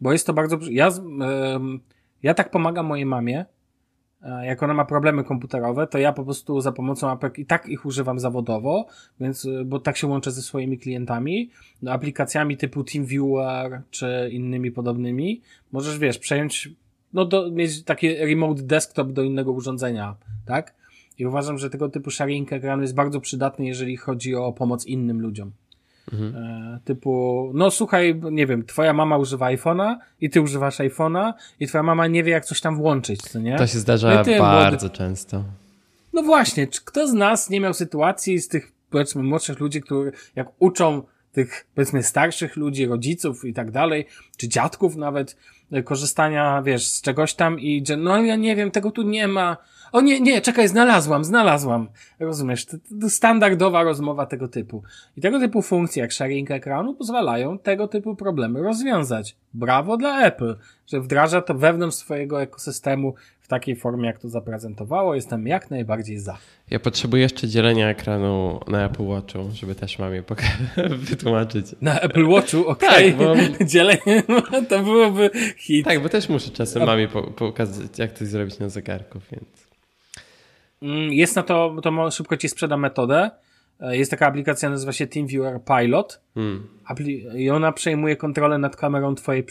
[0.00, 0.88] bo jest to bardzo, ja,
[2.22, 3.53] ja tak pomagam mojej mamie, e,
[4.42, 7.86] jak ona ma problemy komputerowe, to ja po prostu za pomocą apek i tak ich
[7.86, 8.86] używam zawodowo,
[9.20, 11.50] więc, y, bo tak się łączę ze swoimi klientami,
[11.82, 15.40] no, aplikacjami typu TeamViewer czy innymi podobnymi,
[15.72, 16.68] możesz, wiesz, przejąć,
[17.12, 20.74] no, do, mieć taki remote desktop do innego urządzenia, tak?
[21.18, 25.20] I uważam, że tego typu sharing ekranu jest bardzo przydatny, jeżeli chodzi o pomoc innym
[25.20, 25.52] ludziom.
[26.12, 31.66] E, typu, no słuchaj, nie wiem, twoja mama używa iPhone'a i ty używasz iPhone'a i
[31.66, 33.56] twoja mama nie wie, jak coś tam włączyć, co nie?
[33.56, 35.44] To się No zdarza i ty, bardzo często.
[36.12, 40.12] No właśnie, czy kto z nas nie miał sytuacji z tych, powiedzmy, młodszych ludzi, którzy
[40.36, 45.36] jak uczą tych, powiedzmy, starszych ludzi, rodziców i tak dalej, czy dziadków nawet,
[45.82, 49.56] korzystania, wiesz, z czegoś tam i no ja nie wiem, tego tu nie ma.
[49.92, 51.88] O nie, nie, czekaj, znalazłam, znalazłam.
[52.20, 54.82] Rozumiesz, to, to standardowa rozmowa tego typu.
[55.16, 59.36] I tego typu funkcje jak sharing ekranu pozwalają tego typu problemy rozwiązać.
[59.54, 60.56] Brawo dla Apple,
[60.86, 65.14] że wdraża to wewnątrz swojego ekosystemu w takiej formie, jak to zaprezentowało.
[65.14, 66.38] Jestem jak najbardziej za.
[66.70, 70.22] Ja potrzebuję jeszcze dzielenia ekranu na Apple Watchu, żeby też mamie
[71.10, 71.66] wytłumaczyć.
[71.80, 73.12] Na Apple Watchu, okej.
[73.14, 74.22] Tak, bo- Dzielenie,
[74.68, 75.84] to byłoby hit.
[75.84, 79.66] Tak, bo też muszę czasem mamie po- pokazać, jak to zrobić na zegarku, więc...
[80.82, 83.30] Mm, Jest na to, to szybko ci sprzedam metodę.
[83.80, 86.20] E, Jest taka aplikacja, nazywa się TeamViewer Pilot.
[86.34, 86.68] Hmm.
[87.36, 89.44] I ona przejmuje kontrolę nad kamerą twojej,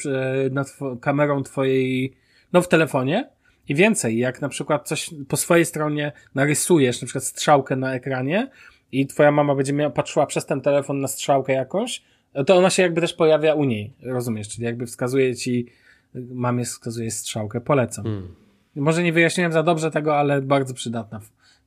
[0.52, 2.14] nad kamerą twojej,
[2.54, 3.30] no w telefonie.
[3.70, 8.50] I więcej, jak na przykład coś po swojej stronie narysujesz, na przykład strzałkę na ekranie
[8.92, 12.02] i twoja mama będzie miała, patrzyła przez ten telefon na strzałkę jakąś,
[12.46, 14.50] to ona się jakby też pojawia u niej, rozumiesz?
[14.50, 15.68] Czyli jakby wskazuje ci,
[16.16, 17.62] mamie wskazuje strzałkę.
[17.62, 18.06] Polecam.
[18.06, 18.36] Hmm.
[18.76, 21.22] Może nie wyjaśniłem za dobrze tego, ale bardzo przydatna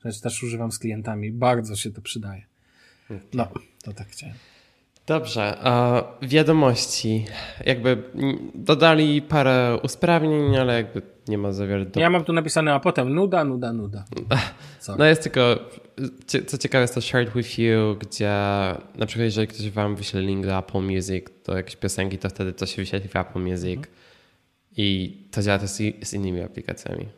[0.04, 0.20] rzecz.
[0.20, 1.32] Też używam z klientami.
[1.32, 2.42] Bardzo się to przydaje.
[3.34, 3.48] No,
[3.82, 4.34] to tak chciałem.
[5.06, 5.58] Dobrze,
[6.22, 7.24] wiadomości.
[7.66, 8.02] Jakby
[8.54, 11.86] dodali parę usprawnień, ale jakby nie ma za wiele.
[11.86, 12.00] Do...
[12.00, 14.04] Ja mam tu napisane, a potem nuda, nuda, nuda.
[14.98, 15.58] No jest tylko,
[16.46, 18.30] co ciekawe jest to Shared With You, gdzie
[18.94, 22.52] na przykład jeżeli ktoś wam wyśle link do Apple Music, do jakiejś piosenki, to wtedy
[22.52, 23.86] to się wyświetli w Apple Music mhm.
[24.76, 25.76] i to działa też z,
[26.08, 27.08] z innymi aplikacjami.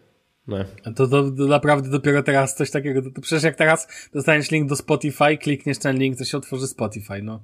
[0.46, 0.56] No.
[0.96, 4.68] To, to, to, naprawdę dopiero teraz coś takiego, to, to przecież jak teraz dostaniesz link
[4.68, 7.40] do Spotify, klikniesz ten link, to się otworzy Spotify, no.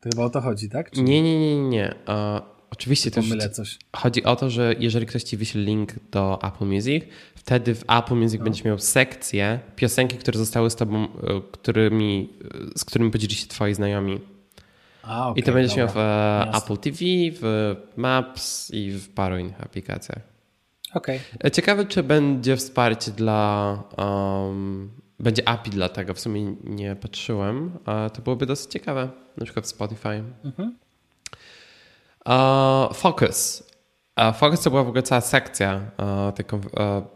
[0.00, 0.90] To chyba o to chodzi, tak?
[0.90, 1.02] Czy...
[1.02, 1.94] Nie, nie, nie, nie.
[2.08, 3.20] Uh, oczywiście to
[3.52, 3.78] coś.
[3.96, 8.14] chodzi o to, że jeżeli ktoś ci wyśle link do Apple Music, wtedy w Apple
[8.14, 8.44] Music no.
[8.44, 11.08] będziesz miał sekcję piosenki, które zostały z tobą, e,
[11.52, 12.32] którymi,
[12.76, 14.20] z którymi podzieli się twoi znajomi.
[15.02, 15.84] A, okay, I to będziesz dobra.
[15.84, 16.98] miał w e, Apple TV,
[17.32, 20.20] w Maps i w paru innych aplikacjach.
[20.94, 21.20] Okay.
[21.44, 27.78] E, ciekawe, czy będzie wsparcie dla um, będzie API dla tego, w sumie nie patrzyłem,
[27.84, 30.22] a to byłoby dosyć ciekawe, na przykład w Spotify.
[30.44, 30.78] Mhm.
[32.26, 33.62] Uh, Focus.
[34.16, 36.60] Uh, Focus to była w ogóle cała sekcja, uh, tylko,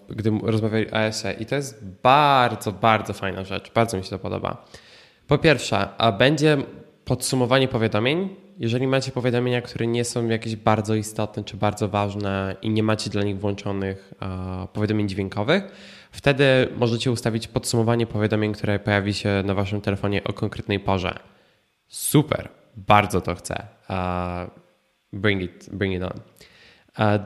[0.09, 3.73] gdy rozmawiali o ASE i to jest bardzo, bardzo fajna rzecz.
[3.73, 4.65] Bardzo mi się to podoba.
[5.27, 5.89] Po pierwsze,
[6.19, 6.59] będzie
[7.05, 8.37] podsumowanie powiadomień.
[8.59, 13.11] Jeżeli macie powiadomienia, które nie są jakieś bardzo istotne czy bardzo ważne i nie macie
[13.11, 14.15] dla nich włączonych
[14.73, 15.63] powiadomień dźwiękowych,
[16.13, 16.45] Wtedy
[16.77, 21.19] możecie ustawić podsumowanie powiadomień, które pojawi się na waszym telefonie o konkretnej porze.
[21.89, 23.67] Super, bardzo to chcę.
[23.89, 23.97] Uh,
[25.13, 26.21] bring, it, bring it on.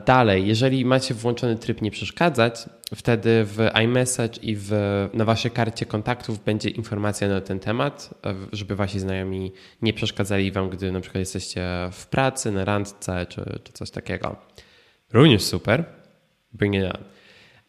[0.05, 4.71] Dalej, jeżeli macie włączony tryb nie przeszkadzać, wtedy w iMessage i w,
[5.13, 8.09] na waszej karcie kontaktów będzie informacja na ten temat,
[8.51, 13.59] żeby wasi znajomi nie przeszkadzali wam, gdy na przykład jesteście w pracy, na randce czy,
[13.63, 14.35] czy coś takiego.
[15.13, 15.85] Również super.
[16.53, 17.03] Bring it on.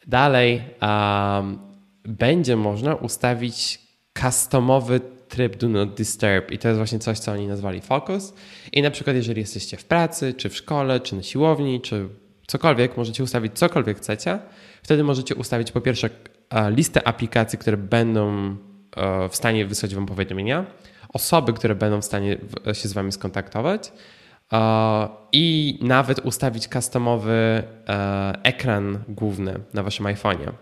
[0.09, 1.59] Dalej um,
[2.05, 3.79] będzie można ustawić
[4.23, 8.35] customowy tryb Do Not Disturb i to jest właśnie coś, co oni nazwali Focus.
[8.73, 12.09] I na przykład jeżeli jesteście w pracy, czy w szkole, czy na siłowni, czy
[12.47, 14.39] cokolwiek, możecie ustawić cokolwiek chcecie.
[14.83, 16.11] Wtedy możecie ustawić po pierwsze
[16.71, 18.57] listę aplikacji, które będą
[18.97, 20.67] e, w stanie wysłać wam powiadomienia,
[21.13, 22.39] osoby, które będą w stanie
[22.73, 23.93] się z wami skontaktować
[25.33, 30.53] i nawet ustawić customowy e, ekran główny na waszym iPhone'ie.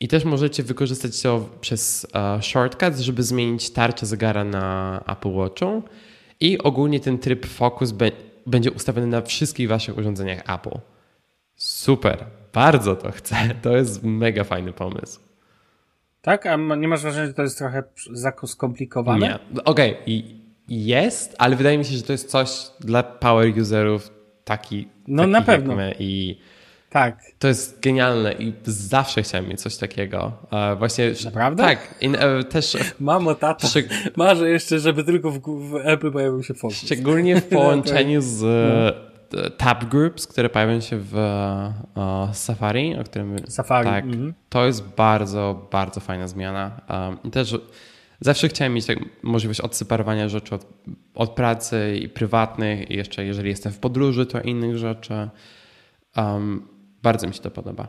[0.00, 5.82] I też możecie wykorzystać to przez e, shortcuts, żeby zmienić tarczę zegara na Apple Watchu
[6.40, 7.94] i ogólnie ten tryb Focus
[8.46, 10.78] będzie ustawiony na wszystkich waszych urządzeniach Apple.
[11.56, 13.36] Super, bardzo to chcę.
[13.62, 15.20] To jest mega fajny pomysł.
[16.22, 16.46] Tak?
[16.46, 19.26] A nie masz wrażenia, że to jest trochę za skomplikowane?
[19.26, 19.62] Nie.
[19.64, 22.50] Okej, okay jest, ale wydaje mi się, że to jest coś
[22.80, 24.10] dla power userów
[24.44, 24.88] taki.
[25.08, 25.74] No na pewno.
[25.98, 26.38] I
[26.90, 27.18] tak.
[27.38, 30.32] To jest genialne i zawsze chciałem mieć coś takiego.
[30.78, 31.12] Właśnie.
[31.24, 31.62] Naprawdę?
[31.62, 31.94] Tak.
[32.00, 32.76] In, e, też.
[33.00, 33.68] Mamo, tata.
[33.68, 33.88] Szczeg...
[34.16, 36.78] Marzę jeszcze, żeby tylko w, w Apple pojawił się Focus.
[36.78, 38.42] Szczególnie w połączeniu z
[39.32, 39.50] no.
[39.50, 41.14] tab groups, które pojawiają się w
[41.96, 43.36] uh, Safari, o którym.
[43.48, 43.88] Safari.
[43.88, 44.04] Tak.
[44.04, 44.32] Mm -hmm.
[44.48, 46.80] To jest bardzo, bardzo fajna zmiana.
[46.90, 47.54] Um, I też
[48.24, 50.66] Zawsze chciałem mieć tak, możliwość odseparowania rzeczy od,
[51.14, 55.28] od, pracy i prywatnych, i jeszcze jeżeli jestem w podróży, to innych rzeczy.
[56.16, 56.68] Um,
[57.02, 57.88] bardzo mi się to podoba.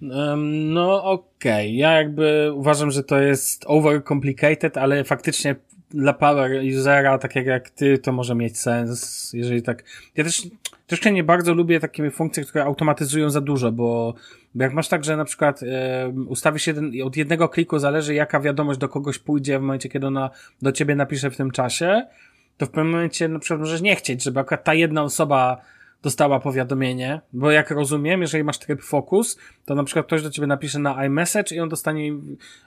[0.00, 1.66] No, no okej.
[1.66, 1.70] Okay.
[1.70, 5.56] Ja jakby uważam, że to jest overcomplicated, ale faktycznie
[5.90, 9.84] dla power usera, tak jak, jak ty, to może mieć sens, jeżeli tak.
[10.14, 10.42] Ja też
[10.86, 14.14] troszkę nie bardzo lubię takie funkcje, które automatyzują za dużo, bo
[14.54, 18.80] jak masz tak, że na przykład e, ustawisz jeden, od jednego kliku zależy jaka wiadomość
[18.80, 20.30] do kogoś pójdzie w momencie, kiedy ona
[20.62, 22.06] do ciebie napisze w tym czasie,
[22.56, 25.60] to w pewnym momencie na przykład możesz nie chcieć, żeby akurat ta jedna osoba
[26.02, 30.46] dostała powiadomienie, bo jak rozumiem, jeżeli masz tryb focus, to na przykład ktoś do ciebie
[30.46, 32.12] napisze na iMessage i on dostanie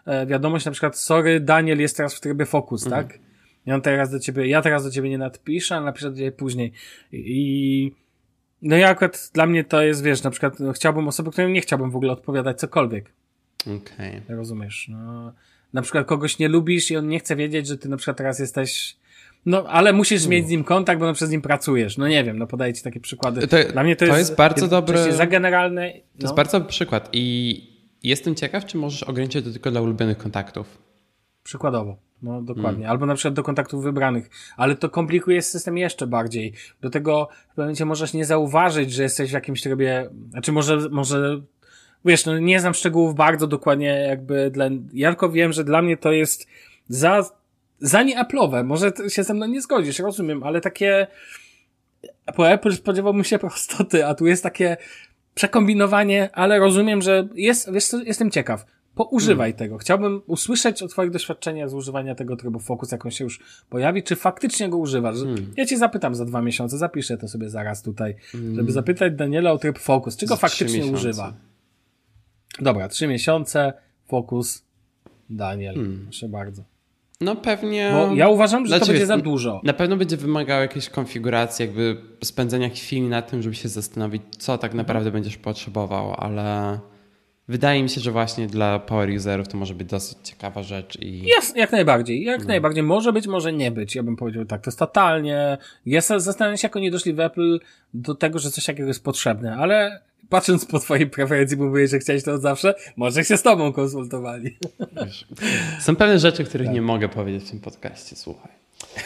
[0.05, 3.07] e, wiadomość na przykład, sorry, Daniel jest teraz w trybie focus, mhm.
[3.07, 3.19] tak?
[3.65, 6.31] I on teraz do ciebie, ja teraz do ciebie nie napiszę, ale napiszę do ciebie
[6.31, 6.71] później.
[7.11, 7.91] I
[8.61, 11.61] no ja akurat dla mnie to jest, wiesz, na przykład no, chciałbym osoby, którym nie
[11.61, 13.11] chciałbym w ogóle odpowiadać cokolwiek.
[13.61, 14.21] Okej.
[14.25, 14.35] Okay.
[14.35, 15.33] Rozumiesz, no.
[15.73, 18.39] Na przykład kogoś nie lubisz i on nie chce wiedzieć, że ty na przykład teraz
[18.39, 18.99] jesteś
[19.45, 21.97] no, ale musisz mieć z nim kontakt, bo na przykład z nim pracujesz.
[21.97, 23.47] No nie wiem, no podaję ci takie przykłady.
[23.47, 25.13] To, Dla mnie to, to jest, jest bardzo dobry.
[25.13, 25.87] Za generalne.
[25.87, 25.91] No.
[25.91, 26.33] To jest no.
[26.33, 27.63] bardzo dobry przykład i
[28.03, 30.77] jestem ciekaw, czy możesz ograniczyć to tylko dla ulubionych kontaktów.
[31.43, 31.97] Przykładowo.
[32.21, 32.71] No dokładnie.
[32.71, 32.91] Hmm.
[32.91, 34.29] Albo na przykład do kontaktów wybranych.
[34.57, 36.53] Ale to komplikuje system jeszcze bardziej.
[36.81, 40.77] Do tego w pewnym momencie możesz nie zauważyć, że jesteś w jakimś trybie, znaczy może,
[40.91, 41.41] może,
[42.05, 45.97] wiesz, no nie znam szczegółów bardzo dokładnie jakby dla, ja tylko wiem, że dla mnie
[45.97, 46.47] to jest
[46.87, 47.29] za,
[47.79, 48.63] za nieaplowe.
[48.63, 51.07] Może się ze mną nie zgodzisz, rozumiem, ale takie,
[52.35, 54.77] po Apple spodziewałbym się prostoty, a tu jest takie
[55.35, 58.65] przekombinowanie, ale rozumiem, że jest, wiesz co, jestem ciekaw.
[58.99, 59.57] Poużywaj hmm.
[59.57, 59.77] tego.
[59.77, 63.39] Chciałbym usłyszeć o twoich doświadczeniach z używania tego trybu Focus, jak on się już
[63.69, 65.17] pojawi, czy faktycznie go używasz.
[65.17, 65.53] Hmm.
[65.57, 68.55] Ja cię zapytam za dwa miesiące, zapiszę to sobie zaraz tutaj, hmm.
[68.55, 71.33] żeby zapytać Daniela o tryb Focus, czy go faktycznie używa.
[72.61, 73.73] Dobra, trzy miesiące,
[74.07, 74.63] Focus,
[75.29, 76.03] Daniel, hmm.
[76.03, 76.63] proszę bardzo.
[77.21, 77.91] No pewnie.
[77.93, 79.61] Bo ja uważam, że znaczy, to będzie za dużo.
[79.63, 84.57] Na pewno będzie wymagało jakiejś konfiguracji, jakby spędzenia chwili na tym, żeby się zastanowić, co
[84.57, 86.79] tak naprawdę będziesz potrzebował, ale
[87.49, 90.97] wydaje mi się, że właśnie dla power userów to może być dosyć ciekawa rzecz.
[91.01, 91.23] I...
[91.23, 92.23] Jest, jak najbardziej.
[92.23, 92.47] Jak no.
[92.47, 92.83] najbardziej.
[92.83, 93.95] Może być, może nie być.
[93.95, 94.61] Ja bym powiedział tak.
[94.61, 95.57] To jest totalnie.
[95.85, 97.59] Ja zastanawiam się, jak oni doszli w Apple
[97.93, 102.23] do tego, że coś takiego jest potrzebne, ale patrząc po twojej preferencji, mówiłeś, że chciałeś
[102.23, 104.57] to od zawsze, może się z tobą konsultowali.
[105.05, 105.27] Wiesz,
[105.79, 106.75] są pewne rzeczy, których tak.
[106.75, 108.51] nie mogę powiedzieć w tym podcaście, słuchaj.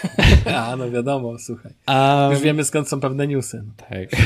[0.56, 1.72] A, no wiadomo, słuchaj.
[1.88, 3.64] Um, Już wiemy skąd są pewne newsy.
[3.78, 4.10] Tak.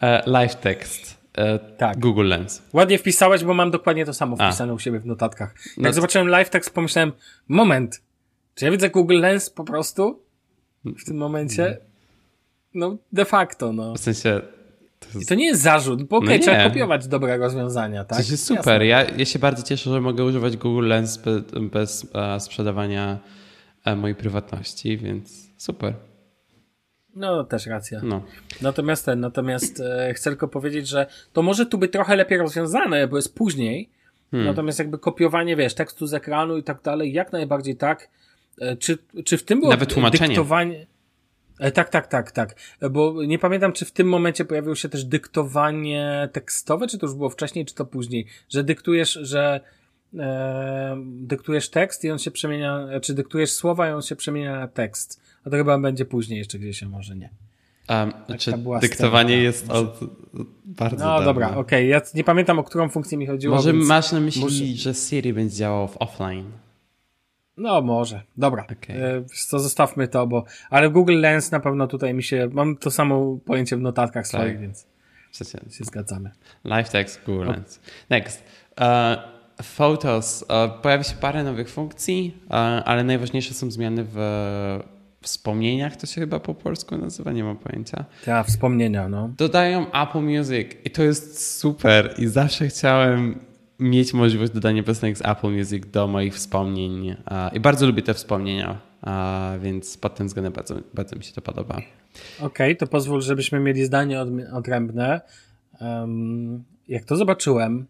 [0.00, 1.19] E, live text.
[1.34, 1.98] E, tak.
[1.98, 2.62] Google Lens.
[2.72, 4.74] Ładnie wpisałeś, bo mam dokładnie to samo wpisane A.
[4.74, 5.54] u siebie w notatkach.
[5.66, 7.12] Jak no zobaczyłem live text, pomyślałem,
[7.48, 8.02] moment,
[8.54, 10.22] czy ja widzę Google Lens po prostu
[10.84, 11.78] w tym momencie?
[12.74, 13.94] No, de facto, no.
[13.94, 14.40] W sensie,
[14.98, 15.28] to, jest...
[15.28, 18.18] to nie jest zarzut, bo okej, okay, no trzeba kopiować dobre rozwiązania, tak?
[18.24, 18.82] To jest super.
[18.82, 22.06] Ja, ja się bardzo cieszę, że mogę używać Google Lens bez, bez
[22.38, 23.18] sprzedawania
[23.84, 25.94] e, mojej prywatności, więc super.
[27.14, 28.00] No, też racja.
[28.02, 28.22] No.
[28.62, 33.08] Natomiast ten, natomiast e, chcę tylko powiedzieć, że to może tu być trochę lepiej rozwiązane,
[33.08, 33.90] bo jest później.
[34.30, 34.48] Hmm.
[34.48, 38.08] Natomiast jakby kopiowanie, wiesz, tekstu z ekranu i tak dalej, jak najbardziej tak.
[38.60, 40.28] E, czy, czy w tym było Nawet tłumaczenie.
[40.28, 40.86] dyktowanie?
[41.58, 42.54] E, tak, tak, tak, tak.
[42.90, 47.14] Bo nie pamiętam, czy w tym momencie pojawiło się też dyktowanie tekstowe, czy to już
[47.14, 49.60] było wcześniej, czy to później, że dyktujesz, że
[50.18, 54.68] e, dyktujesz tekst i on się przemienia, czy dyktujesz słowa i on się przemienia na
[54.68, 55.20] tekst.
[55.44, 57.30] A to chyba będzie później jeszcze gdzieś, a może nie.
[57.88, 60.00] Um, czy dyktowanie scena, jest od
[60.64, 61.60] bardzo No dobra, okej.
[61.60, 61.84] Okay.
[61.86, 63.56] Ja nie pamiętam, o którą funkcję mi chodziło.
[63.56, 66.52] Może masz na myśli, że Siri będzie działał w offline.
[67.56, 68.22] No może.
[68.36, 68.64] Dobra.
[68.64, 68.96] Okay.
[68.96, 70.44] E, co, zostawmy to, bo...
[70.70, 72.48] Ale Google Lens na pewno tutaj mi się...
[72.52, 74.40] Mam to samo pojęcie w notatkach tak.
[74.40, 74.86] swoich, więc
[75.30, 75.76] Przecież.
[75.78, 76.30] się zgadzamy.
[76.64, 77.46] Live text Google.
[77.46, 77.80] Lens.
[78.10, 78.44] Next.
[78.80, 78.86] Uh,
[79.62, 80.42] Photos.
[80.42, 82.52] Uh, pojawi się parę nowych funkcji, uh,
[82.84, 84.18] ale najważniejsze są zmiany w
[85.22, 88.04] wspomnieniach, to się chyba po polsku nazywa, nie mam pojęcia.
[88.24, 89.30] Tak, wspomnienia, no.
[89.36, 93.38] Dodają Apple Music i to jest super i zawsze chciałem
[93.78, 97.16] mieć możliwość dodania piosenek z Apple Music do moich wspomnień
[97.52, 98.78] i bardzo lubię te wspomnienia,
[99.60, 101.74] więc pod tym względem bardzo, bardzo mi się to podoba.
[101.74, 104.20] Okej, okay, to pozwól, żebyśmy mieli zdanie
[104.52, 105.20] odrębne.
[105.80, 107.86] Um, jak to zobaczyłem,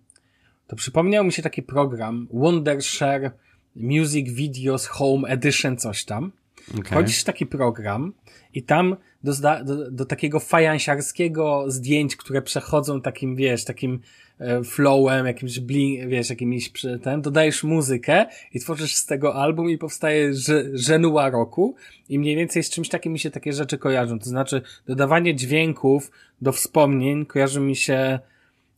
[0.70, 3.30] to przypomniał mi się taki program Wondershare
[3.76, 6.32] Music Videos Home Edition coś tam.
[6.70, 6.84] Okay.
[6.84, 8.12] Wchodzisz w taki program
[8.54, 9.32] i tam do,
[9.64, 14.00] do, do takiego fajansiarskiego zdjęć, które przechodzą takim, wiesz, takim
[14.38, 19.78] e, flowem, jakimś bling, wiesz, jakimś ten, dodajesz muzykę i tworzysz z tego album i
[19.78, 20.30] powstaje
[20.72, 21.74] żenuła roku
[22.08, 24.18] i mniej więcej z czymś takim mi się takie rzeczy kojarzą.
[24.18, 26.10] To znaczy dodawanie dźwięków
[26.40, 28.20] do wspomnień kojarzy mi się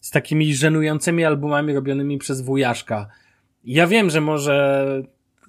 [0.03, 3.09] z takimi żenującymi albumami robionymi przez wujaszka.
[3.65, 4.87] Ja wiem, że może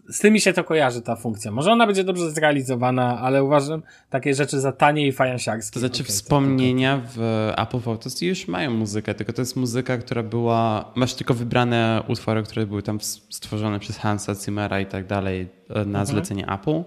[0.10, 1.52] z tymi się to kojarzy ta funkcja.
[1.52, 5.74] Może ona będzie dobrze zrealizowana, ale uważam takie rzeczy za tanie i fajansiarskie.
[5.74, 10.24] To znaczy okay, wspomnienia w Apple Photos już mają muzykę, tylko to jest muzyka, która
[10.24, 13.00] była, masz tylko wybrane utwory, które były tam
[13.30, 16.06] stworzone przez Hansa Zimmera i tak dalej e, na mhm.
[16.06, 16.84] zlecenie Apple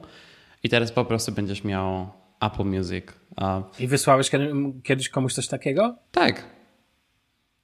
[0.63, 2.09] i teraz po prostu będziesz miał
[2.41, 3.05] Apple Music.
[3.79, 4.31] I wysłałeś
[4.85, 5.97] kiedyś komuś coś takiego?
[6.13, 6.56] Tak.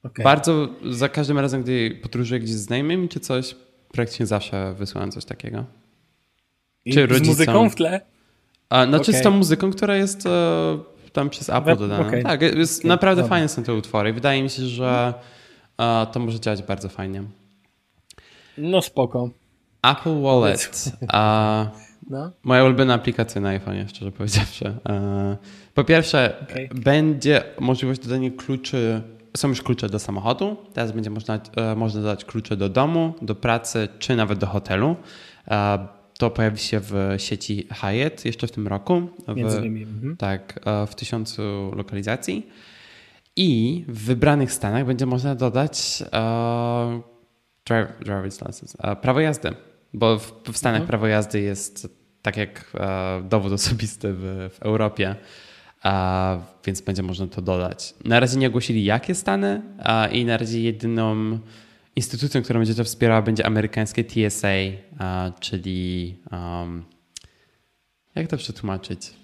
[0.03, 0.25] Okay.
[0.25, 3.57] Bardzo za każdym razem, gdy podróżuję gdzieś z znajomymi czy coś,
[3.93, 5.65] praktycznie zawsze wysyłam coś takiego.
[6.85, 8.01] I Czy z muzyką w tle?
[8.71, 9.21] A, znaczy okay.
[9.21, 10.79] z tą muzyką, która jest e,
[11.13, 12.07] tam przez Apple dodana.
[12.07, 12.23] Okay.
[12.23, 12.89] Tak, jest, okay.
[12.89, 13.37] naprawdę Dobra.
[13.37, 14.13] fajne są te utwory.
[14.13, 15.15] Wydaje mi się, że
[15.79, 17.23] e, to może działać bardzo fajnie.
[18.59, 19.31] No spoko.
[19.83, 20.93] Apple Wallet.
[21.09, 21.67] A,
[22.11, 22.31] no.
[22.43, 24.75] Moja ulubiona aplikacja na iPhone, szczerze powiedziawszy.
[24.89, 25.37] E,
[25.75, 29.03] po pierwsze, będzie możliwość dodania kluczy
[29.37, 33.35] są już klucze do samochodu, teraz będzie można, e, można dodać klucze do domu, do
[33.35, 34.97] pracy czy nawet do hotelu.
[35.49, 35.87] E,
[36.19, 39.03] to pojawi się w sieci Hyatt jeszcze w tym roku.
[39.29, 39.83] W, Między innymi.
[39.83, 40.17] Mhm.
[40.17, 41.43] Tak, e, w tysiącu
[41.77, 42.51] lokalizacji.
[43.37, 47.03] I w wybranych stanach będzie można dodać uh,
[47.69, 49.55] driver's license, prawo jazdy,
[49.95, 50.89] bo w, w Stanach mhm.
[50.89, 51.89] prawo jazdy jest
[52.23, 52.73] tak jak
[53.25, 55.17] dowód osobisty w, w Europie
[55.83, 57.95] a, więc będzie można to dodać.
[58.05, 61.39] Na razie nie ogłosili, jakie stany a, i na razie jedyną
[61.97, 64.49] instytucją, która będzie to wspierała, będzie amerykańskie TSA,
[64.99, 66.85] a, czyli um,
[68.15, 69.15] jak to przetłumaczyć?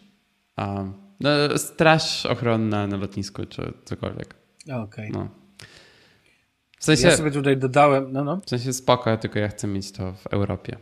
[1.21, 4.35] No, straż ochronna na lotnisku, czy cokolwiek.
[4.65, 4.83] Okej.
[4.83, 5.11] Okay.
[5.13, 5.29] No.
[6.79, 8.41] W sensie, ja sobie tutaj dodałem, no no.
[8.47, 10.77] W sensie spoko, tylko ja chcę mieć to w Europie.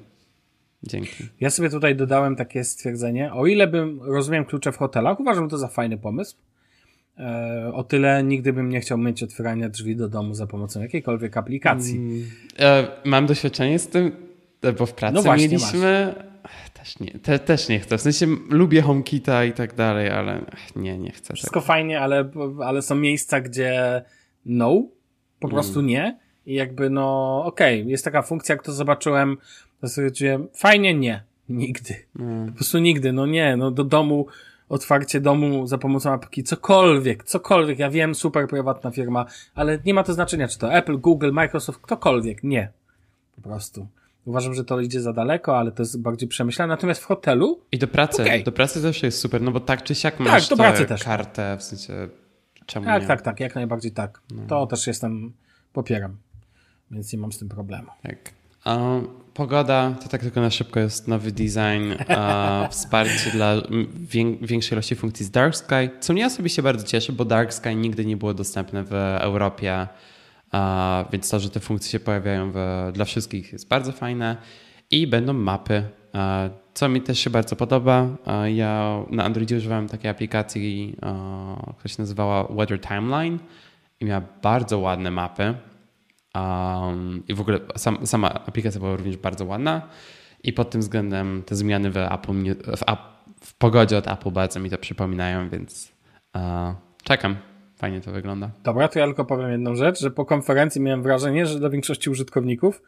[0.87, 1.25] Dzięki.
[1.41, 3.33] Ja sobie tutaj dodałem takie stwierdzenie.
[3.33, 6.37] O ile bym rozumiem klucze w hotelach, uważam to za fajny pomysł.
[7.19, 11.37] E, o tyle nigdy bym nie chciał mieć otwierania drzwi do domu za pomocą jakiejkolwiek
[11.37, 11.97] aplikacji.
[11.97, 12.25] Mm,
[12.59, 14.13] e, mam doświadczenie z tym,
[14.63, 16.15] e, bo w pracy no właśnie, mieliśmy.
[16.17, 16.27] Masz.
[16.75, 17.99] Też nie, te, też nie chcę.
[17.99, 20.45] W sensie lubię HomeKita i tak dalej, ale
[20.77, 21.35] nie, nie chcę.
[21.35, 21.67] Wszystko tego.
[21.67, 22.31] fajnie, ale,
[22.65, 24.03] ale są miejsca, gdzie
[24.45, 24.83] no,
[25.41, 25.87] po prostu mm.
[25.87, 26.19] nie.
[26.47, 29.37] I jakby no, okej, okay, jest taka funkcja, jak to zobaczyłem,
[29.81, 30.11] to sobie
[30.55, 31.23] fajnie, nie.
[31.49, 31.95] Nigdy.
[32.19, 32.47] Mm.
[32.47, 34.27] Po prostu nigdy, no nie, no do domu
[34.69, 37.79] otwarcie domu za pomocą apki, cokolwiek, cokolwiek.
[37.79, 41.81] Ja wiem, super prywatna firma, ale nie ma to znaczenia, czy to Apple, Google, Microsoft,
[41.81, 42.43] ktokolwiek.
[42.45, 42.73] Nie.
[43.37, 43.87] Po prostu.
[44.25, 46.75] Uważam, że to idzie za daleko, ale to jest bardziej przemyślane.
[46.75, 47.61] Natomiast w hotelu.
[47.73, 48.23] I do pracy.
[48.23, 48.43] Okay.
[48.43, 51.05] Do pracy też jest super, no bo tak czy siak tak, masz do pracy też.
[51.05, 52.09] kartę, w sensie.
[52.67, 53.09] Czemu tak, nie?
[53.09, 54.21] tak, tak, jak najbardziej tak.
[54.31, 54.43] No.
[54.47, 55.33] To też jestem,
[55.73, 56.17] popieram.
[56.91, 57.89] Więc nie mam z tym problemu.
[58.03, 58.19] Tak.
[59.37, 61.93] Pogoda to tak tylko na szybko jest nowy design,
[62.71, 63.55] wsparcie dla
[64.43, 68.07] większej ilości funkcji z Dark Sky, co mnie osobiście bardzo cieszy, bo Dark Sky nigdy
[68.07, 69.87] nie było dostępne w Europie,
[71.13, 74.37] więc to, że te funkcje się pojawiają w, dla wszystkich jest bardzo fajne
[74.91, 75.83] i będą mapy,
[76.75, 78.09] co mi też się bardzo podoba.
[78.55, 80.97] Ja na Androidzie używałem takiej aplikacji,
[81.79, 83.39] która się nazywała Weather Timeline
[84.01, 85.55] i miała bardzo ładne mapy.
[86.37, 89.89] Um, I w ogóle sam, sama aplikacja była również bardzo ładna.
[90.43, 92.33] I pod tym względem te zmiany w, Apple,
[92.77, 92.85] w,
[93.41, 95.93] w pogodzie od Apple bardzo mi to przypominają, więc
[96.35, 96.41] uh,
[97.03, 97.37] czekam.
[97.77, 98.51] Fajnie to wygląda.
[98.65, 102.11] Dobra, to ja tylko powiem jedną rzecz, że po konferencji miałem wrażenie, że dla większości
[102.11, 102.83] użytkowników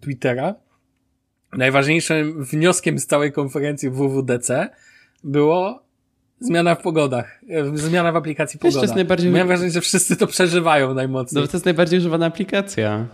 [0.00, 0.54] Twittera
[1.52, 4.68] najważniejszym wnioskiem z całej konferencji WWDC
[5.24, 5.82] było
[6.40, 7.40] Zmiana w pogodach.
[7.50, 8.80] E, zmiana w aplikacji pogoda.
[8.82, 9.30] Jest najbardziej...
[9.30, 11.42] Miałem wrażenie, że wszyscy to przeżywają najmocniej.
[11.42, 13.06] No to jest najbardziej używana aplikacja.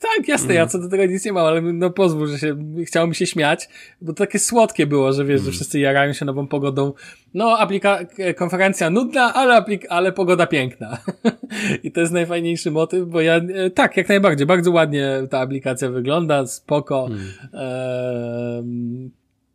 [0.00, 2.56] Tak, jasne, ja co do tego nic nie mam, ale no pozwól, że się,
[2.86, 3.68] chciało mi się śmiać,
[4.00, 6.92] bo to takie słodkie było, że wiesz, że wszyscy jarają się nową pogodą.
[7.34, 7.98] No, aplika
[8.36, 10.98] konferencja nudna, ale, aplik ale pogoda piękna.
[11.84, 15.90] I to jest najfajniejszy motyw, bo ja, e, tak, jak najbardziej, bardzo ładnie ta aplikacja
[15.90, 17.08] wygląda, spoko.
[17.08, 17.26] Hmm.
[17.52, 19.10] Eee,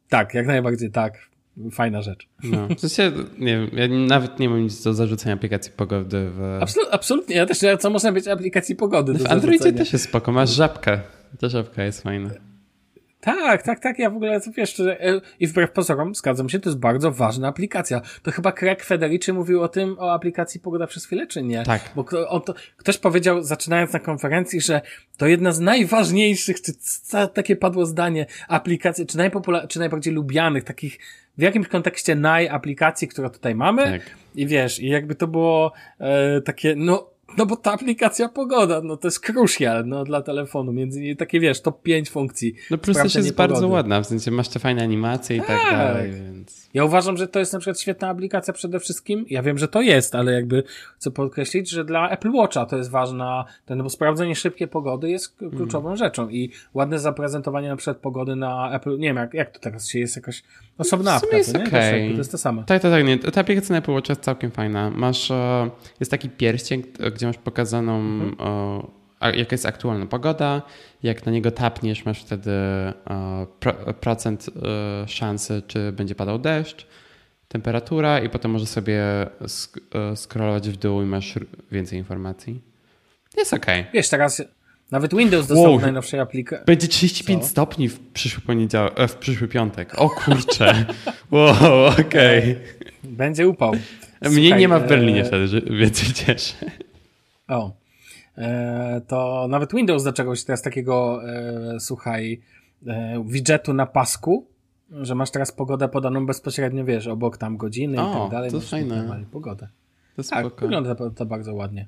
[0.09, 1.30] tak, jak najbardziej tak
[1.71, 2.27] fajna rzecz.
[2.43, 6.59] No, w sensie, nie wiem, ja nawet nie mam nic do zarzucenia aplikacji pogody w...
[6.61, 10.49] Absolut, absolutnie, ja też co można być aplikacji pogody W Androidzie też jest spoko, masz
[10.49, 10.99] żabkę.
[11.39, 12.29] Ta żabka jest fajna.
[13.21, 13.99] Tak, tak, tak.
[13.99, 18.01] Ja w ogóle, wiesz, e, i wbrew pozorom, zgadzam się, to jest bardzo ważna aplikacja.
[18.23, 21.63] To chyba Craig Federici mówił o tym, o aplikacji Pogoda przez chwilę, czy nie?
[21.63, 21.81] Tak.
[21.95, 24.81] Bo on to, ktoś powiedział, zaczynając na konferencji, że
[25.17, 26.71] to jedna z najważniejszych, czy
[27.33, 30.99] takie padło zdanie, aplikacji, czy, najpopular- czy najbardziej lubianych, takich
[31.37, 33.83] w jakimś kontekście najaplikacji, które tutaj mamy.
[33.83, 34.01] Tak.
[34.35, 38.97] I wiesz, i jakby to było e, takie, no, no bo ta aplikacja pogoda, no
[38.97, 42.53] to jest crucial, no dla telefonu, między innymi takie wiesz, top 5 funkcji.
[42.71, 45.45] No plus też jest bardzo ładna, w sensie masz te fajne animacje tak.
[45.45, 46.60] i tak dalej, więc...
[46.73, 49.25] Ja uważam, że to jest na przykład świetna aplikacja przede wszystkim.
[49.29, 50.63] Ja wiem, że to jest, ale jakby
[50.95, 55.37] chcę podkreślić, że dla Apple Watcha to jest ważna, ten, bo sprawdzenie szybkiej pogody jest
[55.37, 55.97] kluczową mm.
[55.97, 59.87] rzeczą i ładne zaprezentowanie na przykład pogody na Apple, nie wiem, jak, jak to teraz
[59.87, 60.43] się jest jakaś
[60.77, 61.67] osobna apka, jest to, nie?
[61.67, 62.11] Okay.
[62.11, 62.63] To jest to samo.
[62.63, 63.17] Tak, tak, tak, nie.
[63.17, 64.89] Ta aplikacja na Apple Watcha jest całkiem fajna.
[64.89, 65.69] Masz, e,
[65.99, 66.83] jest taki pierścień,
[67.15, 69.00] gdzie masz pokazaną mhm.
[69.29, 70.61] Jaka jest aktualna pogoda,
[71.03, 72.93] jak na niego tapniesz, masz wtedy e,
[73.99, 76.87] procent e, szansy, czy będzie padał deszcz,
[77.47, 79.03] temperatura i potem możesz sobie
[79.47, 81.39] sk e, scrollować w dół i masz
[81.71, 82.61] więcej informacji.
[83.37, 83.65] Jest ok.
[83.93, 84.41] Wiesz, teraz
[84.91, 85.81] nawet Windows dostał wow.
[85.81, 86.65] najnowszej aplikacji.
[86.65, 87.49] Będzie 35 Co?
[87.49, 89.99] stopni w przyszły poniedziałek, w przyszły piątek.
[89.99, 90.85] O kurczę.
[91.31, 92.39] wow, okej.
[92.39, 92.61] Okay.
[93.03, 93.73] Będzie upał.
[94.21, 96.53] Mnie nie ma w Berlinie wtedy, więc się cieszę.
[97.47, 97.80] O.
[98.37, 102.41] E, to nawet Windows do czegoś teraz takiego, e, słuchaj,
[102.87, 104.47] e, widgetu na pasku,
[104.91, 108.51] że masz teraz pogodę podaną bezpośrednio, wiesz, obok tam godziny o, i tak dalej.
[108.51, 109.25] to fajne.
[109.31, 109.67] Pogodę.
[110.15, 110.61] To tak, spoko.
[110.61, 111.87] wygląda to, to, bardzo ładnie.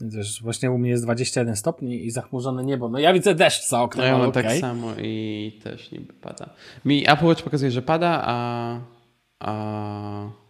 [0.00, 2.88] Więc wiesz, właśnie u mnie jest 21 stopni i zachmurzone niebo.
[2.88, 4.42] No ja widzę deszcz za oknem, No ja mam okay.
[4.42, 6.50] tak samo i też niby pada.
[6.84, 8.80] Mi Apple Watch pokazuje, że pada, a...
[9.38, 10.45] a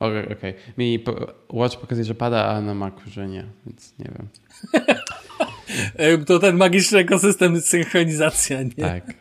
[0.00, 0.54] Okej, okay, okay.
[0.78, 1.04] Mi
[1.52, 4.28] Watch pokazuje, że pada, a na Macu, że nie, więc nie wiem.
[6.26, 8.70] to ten magiczny ekosystem synchronizacja, nie?
[8.70, 9.04] Tak.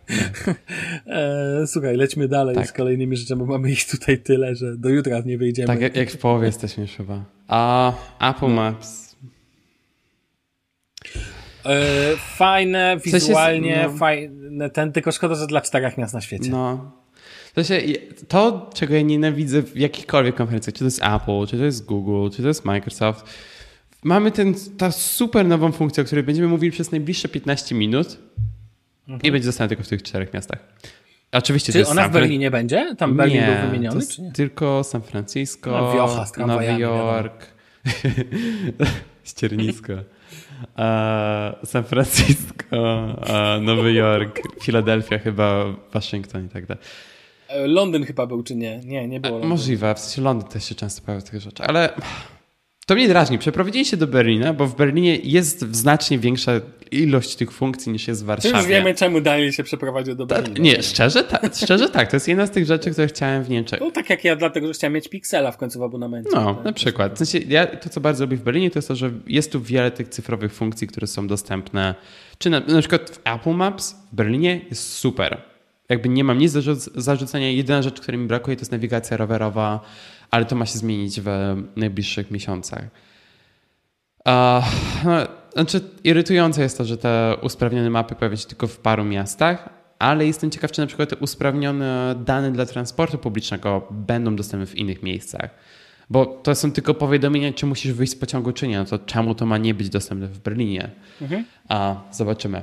[1.08, 2.68] e, słuchaj, lećmy dalej tak.
[2.68, 5.68] z kolejnymi rzeczami, bo mamy ich tutaj tyle, że do jutra nie wyjdziemy.
[5.68, 7.26] Tak, jak, jak w połowie jesteśmy już chyba.
[7.48, 7.94] A
[8.30, 9.16] Apple Maps.
[11.66, 16.50] E, fajne, wizualnie, no, fajne, ten, tylko szkoda, że dla czterech miast na świecie.
[16.52, 16.92] No,
[17.58, 17.82] To, się,
[18.28, 22.36] to, czego ja nienawidzę w jakichkolwiek konferencjach, czy to jest Apple, czy to jest Google,
[22.36, 23.26] czy to jest Microsoft,
[24.04, 28.18] mamy ten, ta super nową funkcję, o której będziemy mówili przez najbliższe 15 minut
[29.08, 29.22] mhm.
[29.22, 30.60] i będzie została tylko w tych czterech miastach.
[31.32, 32.96] Oczywiście czy ona w Berlinie będzie?
[32.98, 34.06] Tam Berlin nie, był wymieniony?
[34.06, 34.32] To nie?
[34.32, 37.48] Tylko San Francisco, no, Wiocha, Nowy Jork,
[39.24, 39.94] ściernisko.
[41.64, 42.76] San Francisco,
[43.62, 46.84] Nowy Jork, Filadelfia chyba, Waszyngton i tak dalej.
[47.50, 48.80] E, Londyn chyba był, czy nie?
[48.86, 49.34] Nie, nie było.
[49.34, 49.50] Londyn.
[49.50, 51.94] Możliwe, w sensie Londyn też się często pojawia takie rzeczy, ale
[52.88, 53.38] to mnie drażni.
[53.38, 56.52] Przeprowadzili się do Berlina, bo w Berlinie jest znacznie większa
[56.92, 58.54] ilość tych funkcji niż jest w Warszawie.
[58.54, 60.56] Czy już wiemy, czemu Daniel się przeprowadził do Berlina.
[60.56, 62.10] Ta, nie, szczerze, ta, szczerze tak.
[62.10, 63.80] To jest jedna z tych rzeczy, które chciałem w Niemczech.
[63.80, 66.30] No tak jak ja, dlatego, że chciałem mieć Pixela w końcu w abonamencie.
[66.34, 66.66] No, tak?
[66.66, 67.14] na przykład.
[67.14, 69.62] W sensie, ja, to, co bardzo lubię w Berlinie, to jest to, że jest tu
[69.62, 71.96] wiele tych cyfrowych funkcji, które są dostępne.
[72.38, 75.42] Czy na, na przykład w Apple Maps w Berlinie jest super.
[75.90, 76.62] Jakby nie mam nic do
[76.96, 77.52] zarzucenia.
[77.52, 79.80] Jedyna rzecz, której mi brakuje, to jest nawigacja rowerowa,
[80.32, 82.84] ale to ma się zmienić w najbliższych miesiącach.
[84.26, 84.66] Uh,
[85.54, 89.70] znaczy, irytujące jest to, że te usprawnione mapy pojawiają się tylko w paru miastach,
[90.00, 94.76] ale jestem ciekaw, czy na przykład te usprawnione dane dla transportu publicznego będą dostępne w
[94.76, 95.50] innych miejscach.
[96.10, 98.78] Bo to są tylko powiadomienia, czy musisz wyjść z pociągu, czy nie.
[98.78, 100.90] No to czemu to ma nie być dostępne w Berlinie?
[101.22, 101.46] Mhm.
[101.70, 102.62] A, zobaczymy.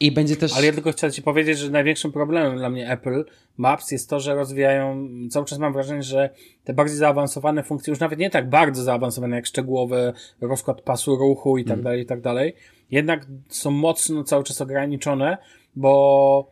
[0.00, 0.56] I będzie też.
[0.56, 3.24] Ale ja tylko chcę Ci powiedzieć, że największym problemem dla mnie Apple
[3.56, 6.30] Maps jest to, że rozwijają, cały czas mam wrażenie, że
[6.64, 11.58] te bardziej zaawansowane funkcje, już nawet nie tak bardzo zaawansowane jak szczegółowy rozkład pasu ruchu
[11.58, 11.84] i tak mm.
[11.84, 12.54] dalej, i tak dalej,
[12.90, 15.38] jednak są mocno cały czas ograniczone,
[15.76, 16.50] bo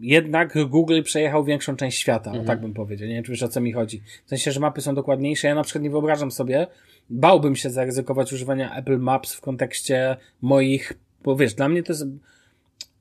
[0.00, 3.08] jednak Google przejechał większą część świata, tak bym powiedział.
[3.08, 4.02] Nie wiem, czy wiesz o co mi chodzi.
[4.26, 5.48] W sensie, że mapy są dokładniejsze.
[5.48, 6.66] Ja na przykład nie wyobrażam sobie,
[7.10, 10.92] bałbym się zaryzykować używania Apple Maps w kontekście moich,
[11.24, 12.06] bo wiesz, dla mnie to jest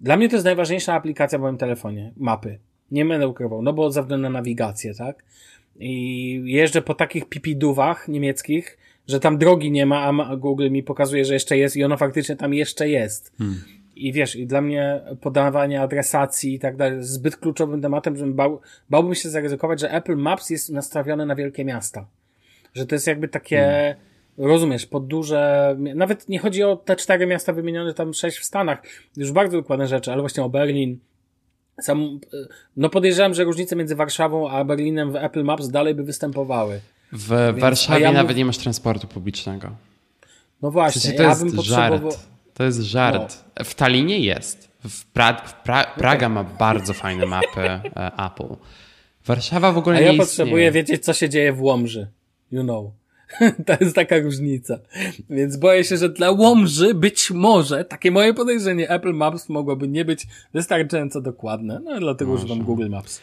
[0.02, 2.12] dla mnie to jest najważniejsza aplikacja w moim telefonie.
[2.18, 2.60] Mapy.
[2.91, 5.24] Nie będę ukrywał, no bo ze względu na nawigację, tak?
[5.80, 8.78] I jeżdżę po takich pipidówach niemieckich,
[9.08, 12.36] że tam drogi nie ma, a Google mi pokazuje, że jeszcze jest i ono faktycznie
[12.36, 13.34] tam jeszcze jest.
[13.38, 13.64] Hmm.
[13.95, 18.28] I wiesz, i dla mnie podawanie adresacji i tak dalej jest zbyt kluczowym tematem, że
[18.28, 22.08] bał, bałbym się zaryzykować, że Apple Maps jest nastawione na wielkie miasta.
[22.74, 24.11] Że to jest jakby takie, hmm
[24.48, 28.82] rozumiesz, pod duże, nawet nie chodzi o te cztery miasta wymienione, tam sześć w Stanach,
[29.18, 31.00] już bardzo dokładne rzeczy, ale właśnie o Berlin.
[31.82, 32.20] Sam,
[32.78, 36.82] no podejrzewam, że różnice między Warszawą a Berlinem w Apple Maps dalej by występowały.
[37.12, 39.70] W Więc, Warszawie ja nawet nie masz transportu publicznego.
[40.62, 42.12] No właśnie, to ja jest bym potrzebował...
[42.12, 42.28] żart.
[42.54, 43.44] To jest żart.
[43.60, 43.66] No.
[43.66, 44.72] W Talinie jest.
[44.89, 45.34] W, pra...
[45.34, 45.84] w pra...
[45.84, 48.56] Praga ma bardzo fajne mapy e, Apple.
[49.26, 52.08] Warszawa w ogóle A ja nie potrzebuję wiedzieć, co się dzieje w Łomży.
[52.52, 53.01] You know.
[53.66, 54.80] to jest taka różnica.
[55.30, 60.06] Więc boję się, że dla Łomży być może, takie moje podejrzenie, Apple Maps mogłoby nie
[60.06, 61.82] być wystarczająco dokładne.
[61.84, 62.46] No dlatego może.
[62.46, 63.22] używam Google Maps.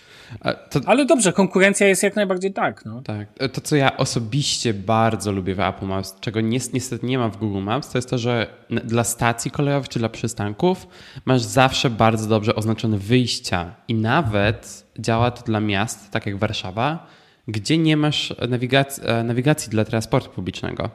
[0.70, 0.80] To...
[0.86, 2.84] Ale dobrze, konkurencja jest jak najbardziej tak.
[2.84, 3.02] No.
[3.02, 3.28] Tak.
[3.52, 7.62] To, co ja osobiście bardzo lubię w Apple Maps, czego niestety nie ma w Google
[7.62, 8.46] Maps, to jest to, że
[8.84, 10.86] dla stacji kolejowych czy dla przystanków
[11.24, 17.06] masz zawsze bardzo dobrze oznaczone wyjścia i nawet działa to dla miast, tak jak Warszawa,
[17.48, 20.90] gdzie nie masz nawigacji, e, nawigacji dla transportu publicznego.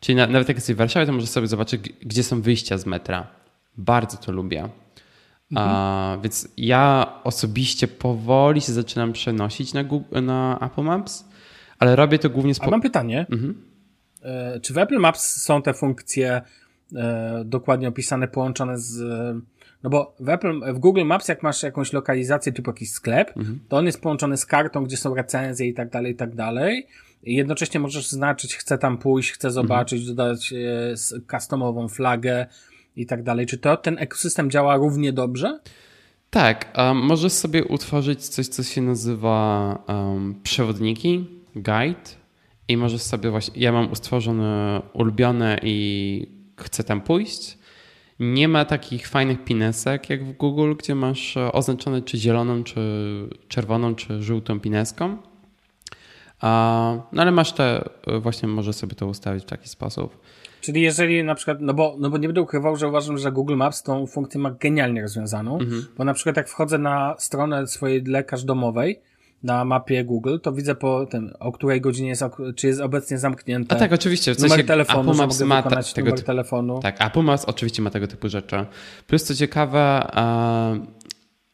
[0.00, 2.86] Czyli na, nawet jak jesteś w Warszawie, to możesz sobie zobaczyć, gdzie są wyjścia z
[2.86, 3.26] metra.
[3.76, 4.68] Bardzo to lubię.
[5.52, 5.68] Mhm.
[5.70, 11.24] A, więc ja osobiście powoli się zaczynam przenosić na, Google, na Apple Maps,
[11.78, 12.62] ale robię to głównie z...
[12.70, 13.26] Mam pytanie.
[13.30, 13.62] Mhm.
[14.22, 16.42] E, czy w Apple Maps są te funkcje
[16.96, 19.02] e, dokładnie opisane, połączone z
[19.86, 23.60] no bo w, Apple, w Google Maps, jak masz jakąś lokalizację typu jakiś sklep, mhm.
[23.68, 26.86] to on jest połączony z kartą, gdzie są recenzje i tak dalej, i tak dalej.
[27.22, 30.16] I jednocześnie możesz znaczyć, chcę tam pójść, chcę zobaczyć, mhm.
[30.16, 30.94] dodać e,
[31.30, 32.46] customową flagę
[32.96, 33.46] i tak dalej.
[33.46, 35.60] Czy to ten ekosystem działa równie dobrze?
[36.30, 41.26] Tak, um, możesz sobie utworzyć coś, co się nazywa um, przewodniki,
[41.56, 42.10] guide
[42.68, 46.26] i możesz sobie właśnie, ja mam utworzone ulubione i
[46.56, 47.58] chcę tam pójść
[48.20, 52.80] nie ma takich fajnych pinesek jak w Google, gdzie masz e, oznaczone czy zieloną, czy
[53.48, 55.16] czerwoną, czy żółtą pineską.
[57.12, 60.20] No ale masz te, e, właśnie możesz sobie to ustawić w taki sposób.
[60.60, 63.56] Czyli jeżeli na przykład, no bo, no bo nie będę ukrywał, że uważam, że Google
[63.56, 65.86] Maps tą funkcję ma genialnie rozwiązaną, mhm.
[65.96, 69.00] bo na przykład jak wchodzę na stronę swojej lekarz domowej,
[69.46, 72.24] na mapie Google, to widzę po tym, o której godzinie jest,
[72.56, 73.76] czy jest obecnie zamknięte.
[73.76, 74.34] A tak, oczywiście.
[74.34, 76.80] W numer telefonu, Apple Maps ma ta, tego numer telefonu.
[76.80, 78.66] Tak, Apple Maps oczywiście ma tego typu rzeczy.
[79.06, 80.10] Plus co ciekawe,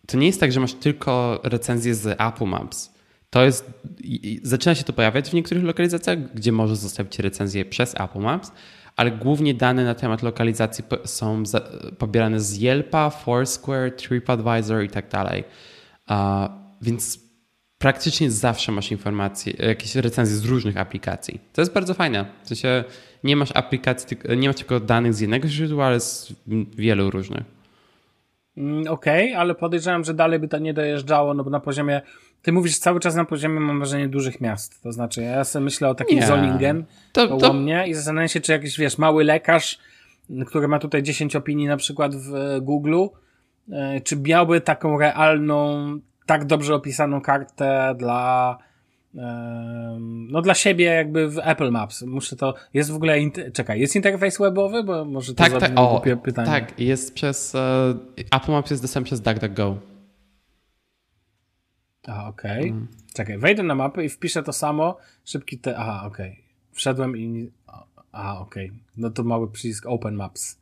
[0.06, 2.94] to nie jest tak, że masz tylko recenzję z Apple Maps.
[3.30, 3.70] To jest,
[4.42, 8.52] zaczyna się to pojawiać w niektórych lokalizacjach, gdzie możesz zostawić recenzję przez Apple Maps,
[8.96, 11.42] ale głównie dane na temat lokalizacji są
[11.98, 15.44] pobierane z Yelpa, Foursquare, TripAdvisor i tak dalej.
[16.82, 17.20] Więc
[17.82, 21.40] praktycznie zawsze masz informacje, jakieś recenzje z różnych aplikacji.
[21.52, 22.24] To jest bardzo fajne.
[22.44, 22.84] W sensie
[23.24, 26.34] nie masz aplikacji, nie masz tylko danych z jednego źródła, ale z
[26.76, 27.42] wielu różnych.
[28.56, 32.00] Mm, okej, okay, ale podejrzewam, że dalej by to nie dojeżdżało, no bo na poziomie,
[32.42, 34.82] ty mówisz cały czas na poziomie, mam wrażenie, dużych miast.
[34.82, 36.26] To znaczy, ja sobie myślę o takim nie.
[36.26, 37.52] Zolingen to, koło to...
[37.52, 39.78] mnie i zastanawiam się, czy jakiś, wiesz, mały lekarz,
[40.46, 43.04] który ma tutaj 10 opinii na przykład w Google,
[43.72, 45.98] e, czy miałby taką realną,
[46.32, 48.58] tak dobrze opisaną kartę dla
[50.28, 52.02] no dla siebie jakby w Apple Maps.
[52.02, 53.16] Muszę to, jest w ogóle,
[53.52, 54.84] czekaj, jest interfejs webowy?
[54.84, 56.46] Bo może to tak, tak, o, pytanie.
[56.46, 59.76] Tak, jest przez, uh, Apple Maps jest dostępny przez DuckDuckGo.
[62.06, 62.60] A, okej.
[62.60, 62.70] Okay.
[62.70, 62.88] Mm.
[63.14, 66.30] Czekaj, wejdę na mapę i wpiszę to samo, szybki te, aha, okej.
[66.30, 66.42] Okay.
[66.72, 67.50] Wszedłem i,
[68.12, 68.66] aha, okej.
[68.66, 68.78] Okay.
[68.96, 70.58] No to mały przycisk Open Maps.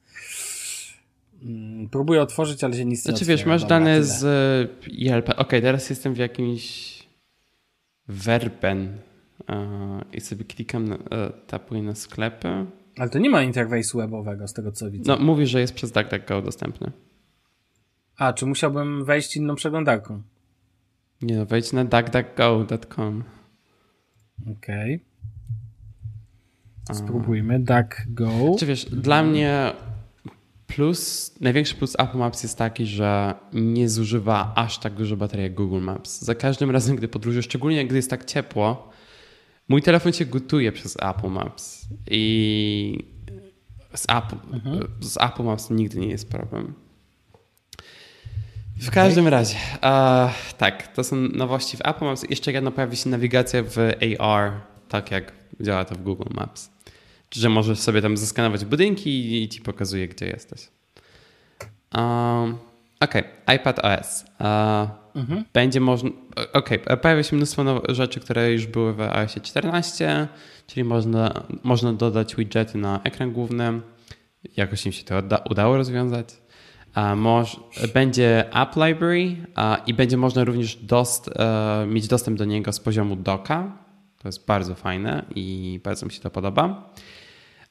[1.42, 4.22] Mm, próbuję otworzyć, ale się nic znaczy, nie Znaczy wiesz, masz Dobra, dane z
[4.86, 5.28] ILP.
[5.28, 6.90] Okej, okay, teraz jestem w jakimś
[8.08, 8.98] Verben
[10.12, 12.66] i sobie klikam, na, e, tapuję na sklepy.
[12.98, 15.12] Ale to nie ma interfejsu webowego z tego co widzę.
[15.12, 16.92] No mówi, że jest przez DuckDuckGo dostępny.
[18.16, 20.22] A, czy musiałbym wejść inną przeglądarką?
[21.22, 23.24] Nie no, wejdź na duckduckgo.com.
[24.42, 24.94] Okej.
[26.84, 26.96] Okay.
[26.96, 27.58] Spróbujmy.
[27.58, 28.56] DuckGo.
[28.58, 29.72] Czy wiesz, dla mnie
[30.74, 35.54] Plus, największy plus Apple Maps jest taki, że nie zużywa aż tak dużo baterii jak
[35.54, 36.22] Google Maps.
[36.22, 38.90] Za każdym razem, gdy podróżuję, szczególnie gdy jest tak ciepło,
[39.68, 43.04] mój telefon się gotuje przez Apple Maps i
[43.94, 44.88] z Apple, mhm.
[45.00, 46.74] z Apple Maps nigdy nie jest problem.
[48.80, 49.30] W każdym okay.
[49.30, 52.30] razie, uh, tak, to są nowości w Apple Maps.
[52.30, 53.76] Jeszcze jedna pojawi się nawigacja w
[54.18, 54.52] AR,
[54.88, 56.70] tak jak działa to w Google Maps
[57.34, 60.68] że możesz sobie tam zeskanować budynki i ci pokazuje, gdzie jesteś.
[61.94, 62.58] Um,
[63.00, 63.14] ok,
[63.56, 64.24] iPad OS.
[64.40, 64.46] Uh,
[65.14, 65.44] mhm.
[65.52, 66.10] Będzie można.
[66.52, 66.70] Ok,
[67.02, 70.28] pojawia się mnóstwo rzeczy, które już były w iOS 14,
[70.66, 73.80] czyli można, można dodać widgety na ekran główny.
[74.56, 76.28] Jakoś im się to udało rozwiązać.
[76.96, 77.60] Uh, moż,
[77.94, 81.34] będzie App Library uh, i będzie można również dost, uh,
[81.88, 83.72] mieć dostęp do niego z poziomu doka.
[84.18, 86.92] To jest bardzo fajne i bardzo mi się to podoba.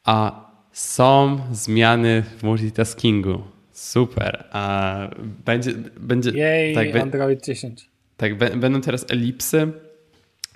[0.10, 3.41] A są zmiany w multitaskingu.
[3.72, 4.47] Super.
[4.51, 5.10] A
[5.45, 5.74] będzie.
[5.99, 7.89] będzie Jej, tak, Android 10.
[8.18, 9.72] Tak, będą teraz elipsy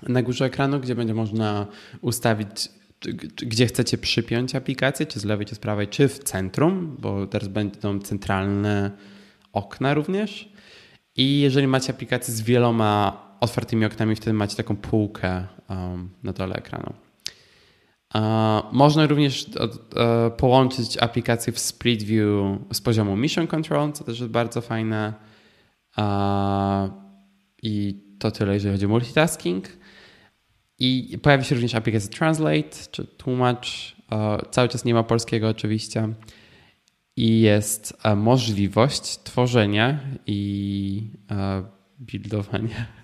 [0.07, 1.67] na górze ekranu, gdzie będzie można
[2.01, 2.69] ustawić,
[3.35, 7.47] gdzie chcecie przypiąć aplikację, czy z lewej, czy z prawej, czy w centrum, bo teraz
[7.47, 8.91] będą centralne
[9.51, 10.49] okna również.
[11.15, 16.55] I jeżeli macie aplikację z wieloma otwartymi oknami, wtedy macie taką półkę um, na dole
[16.55, 17.02] ekranu.
[18.72, 19.45] Można również
[19.95, 25.14] e, połączyć aplikację w Split View z poziomu Mission Control, co też jest bardzo fajne.
[27.64, 29.68] I to tyle, jeżeli chodzi o multitasking.
[30.80, 33.95] I pojawi się również aplikacja Translate, czy tłumacz.
[34.51, 36.14] Cały czas nie ma polskiego oczywiście.
[37.16, 41.64] I jest e, możliwość tworzenia i e,
[41.99, 43.02] buildowania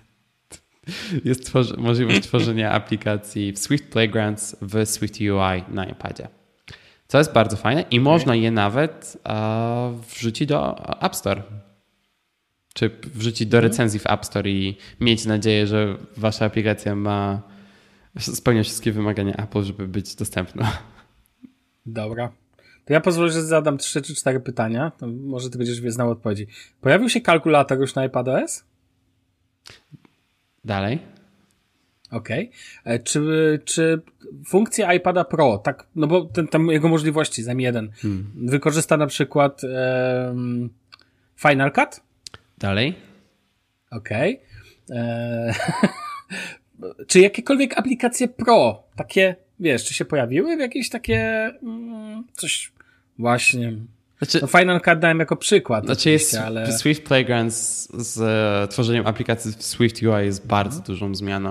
[1.24, 6.28] jest tworzy możliwość tworzenia aplikacji w Swift Playgrounds w Swift UI na iPadzie.
[7.08, 11.42] Co jest bardzo fajne i można je nawet uh, wrzucić do App Store.
[12.74, 17.42] Czy wrzucić do recenzji w App Store i mieć nadzieję, że wasza aplikacja ma
[18.18, 20.78] spełnia wszystkie wymagania Apple, żeby być dostępna.
[21.86, 22.32] Dobra.
[22.84, 24.92] To ja pozwolę, że zadam trzy czy cztery pytania.
[24.98, 26.46] To może ty będziesz znał odpowiedzi.
[26.80, 28.64] Pojawił się kalkulator już na iPadOS?
[30.64, 30.98] Dalej.
[32.10, 32.50] Okej.
[32.80, 32.94] Okay.
[32.94, 34.02] E, czy, czy
[34.46, 38.32] funkcja iPada Pro, tak, no bo ten, tam jego możliwości, zam jeden, hmm.
[38.36, 40.70] wykorzysta na przykład um,
[41.36, 42.00] Final Cut?
[42.58, 42.94] Dalej.
[43.90, 44.40] Okej.
[44.88, 44.98] Okay.
[44.98, 45.54] E,
[47.08, 52.72] czy jakiekolwiek aplikacje Pro, takie, wiesz, czy się pojawiły w jakieś takie mm, coś
[53.18, 53.72] właśnie
[54.20, 55.84] znaczy, no Final Cut dałem jako przykład.
[55.84, 56.72] Znaczy jest ale...
[56.72, 60.86] Swift Playground z, z e, tworzeniem aplikacji w Swift UI jest bardzo mhm.
[60.86, 61.50] dużą zmianą.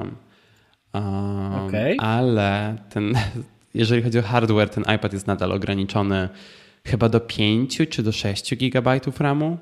[0.93, 1.95] Um, okay.
[1.99, 3.13] Ale ten,
[3.73, 6.29] jeżeli chodzi o hardware, ten iPad jest nadal ograniczony
[6.85, 9.57] chyba do 5 czy do 6 GB RAMu.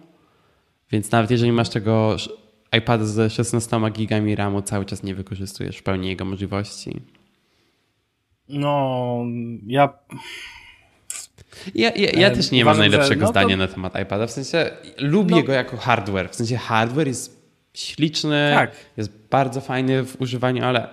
[0.91, 2.17] Więc nawet jeżeli masz tego
[2.77, 7.01] iPada ze 16 GB RAMu, cały czas nie wykorzystujesz w pełni jego możliwości.
[8.49, 9.23] No,
[9.67, 9.93] ja
[11.75, 13.57] ja, ja, ja też nie Uważam, mam najlepszego no zdania to...
[13.57, 14.27] na temat iPada.
[14.27, 15.43] W sensie lubię no.
[15.43, 16.29] go jako hardware.
[16.29, 17.37] W sensie hardware jest
[17.73, 18.71] śliczny, tak.
[18.97, 20.87] jest bardzo fajny w używaniu, ale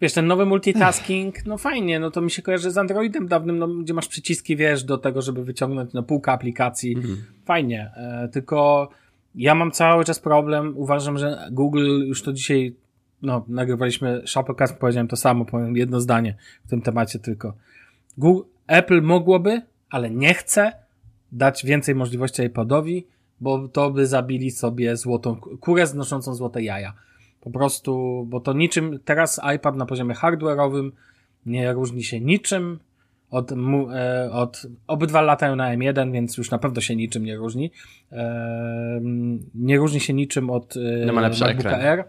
[0.00, 3.68] Wiesz, ten nowy multitasking, no fajnie, no to mi się kojarzy z Androidem dawnym, no,
[3.68, 6.96] gdzie masz przyciski, wiesz, do tego, żeby wyciągnąć no, półkę aplikacji.
[6.96, 7.16] Mhm.
[7.44, 8.88] Fajnie, e, tylko
[9.34, 10.72] Ja mam cały czas problem.
[10.76, 12.74] Uważam, że Google już to dzisiaj,
[13.22, 16.34] no, nagrywaliśmy Shopcast, powiedziałem to samo, powiem jedno zdanie
[16.66, 17.54] w tym temacie tylko.
[18.18, 20.72] Google, Apple mogłoby, ale nie chce
[21.32, 23.06] dać więcej możliwości iPodowi,
[23.40, 26.92] bo to by zabili sobie złotą kurę znoszącą złote jaja.
[27.40, 30.90] Po prostu, bo to niczym, teraz iPad na poziomie hardware'owym
[31.46, 32.78] nie różni się niczym
[33.30, 37.70] od, e, od obydwa latają na M1, więc już na pewno się niczym nie różni.
[38.12, 39.00] E,
[39.54, 41.80] nie różni się niczym od e, no ma lepszy ekran.
[41.80, 42.04] Air.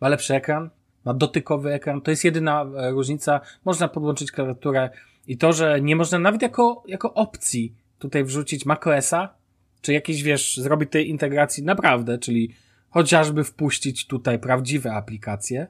[0.00, 0.70] Ma lepszy ekran,
[1.04, 2.00] ma dotykowy ekran.
[2.00, 3.40] To jest jedyna różnica.
[3.64, 4.90] Można podłączyć klawiaturę
[5.26, 9.34] i to, że nie można nawet jako, jako opcji tutaj wrzucić macOSa,
[9.80, 12.54] czy jakieś, wiesz, zrobić tej integracji naprawdę, czyli
[12.90, 15.66] chociażby wpuścić tutaj prawdziwe aplikacje.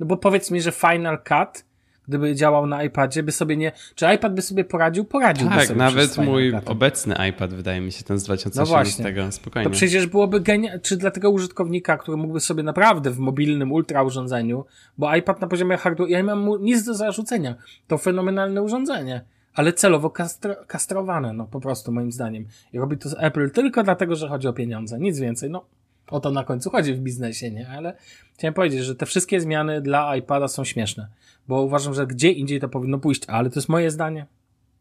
[0.00, 1.64] No bo powiedz mi, że Final Cut
[2.10, 3.72] gdyby działał na iPadzie, by sobie nie.
[3.94, 5.04] Czy iPad by sobie poradził?
[5.04, 5.78] Poradził tak, sobie.
[5.78, 9.64] nawet mój obecny iPad, wydaje mi się, ten z 2018, no spokojnie.
[9.64, 10.80] To przecież byłoby genialne.
[10.80, 14.64] Czy dla tego użytkownika, który mógłby sobie naprawdę w mobilnym ultra urządzeniu,
[14.98, 17.54] bo iPad na poziomie hardware, ja nie mam mu nic do zarzucenia.
[17.86, 19.24] To fenomenalne urządzenie.
[19.54, 22.46] Ale celowo kastro, kastrowane, no po prostu moim zdaniem.
[22.72, 24.98] I robi to Apple tylko dlatego, że chodzi o pieniądze.
[24.98, 25.50] Nic więcej.
[25.50, 25.64] No,
[26.10, 27.68] o to na końcu chodzi w biznesie, nie?
[27.68, 27.96] Ale
[28.34, 31.08] chciałem powiedzieć, że te wszystkie zmiany dla iPada są śmieszne,
[31.48, 34.26] bo uważam, że gdzie indziej to powinno pójść, ale to jest moje zdanie.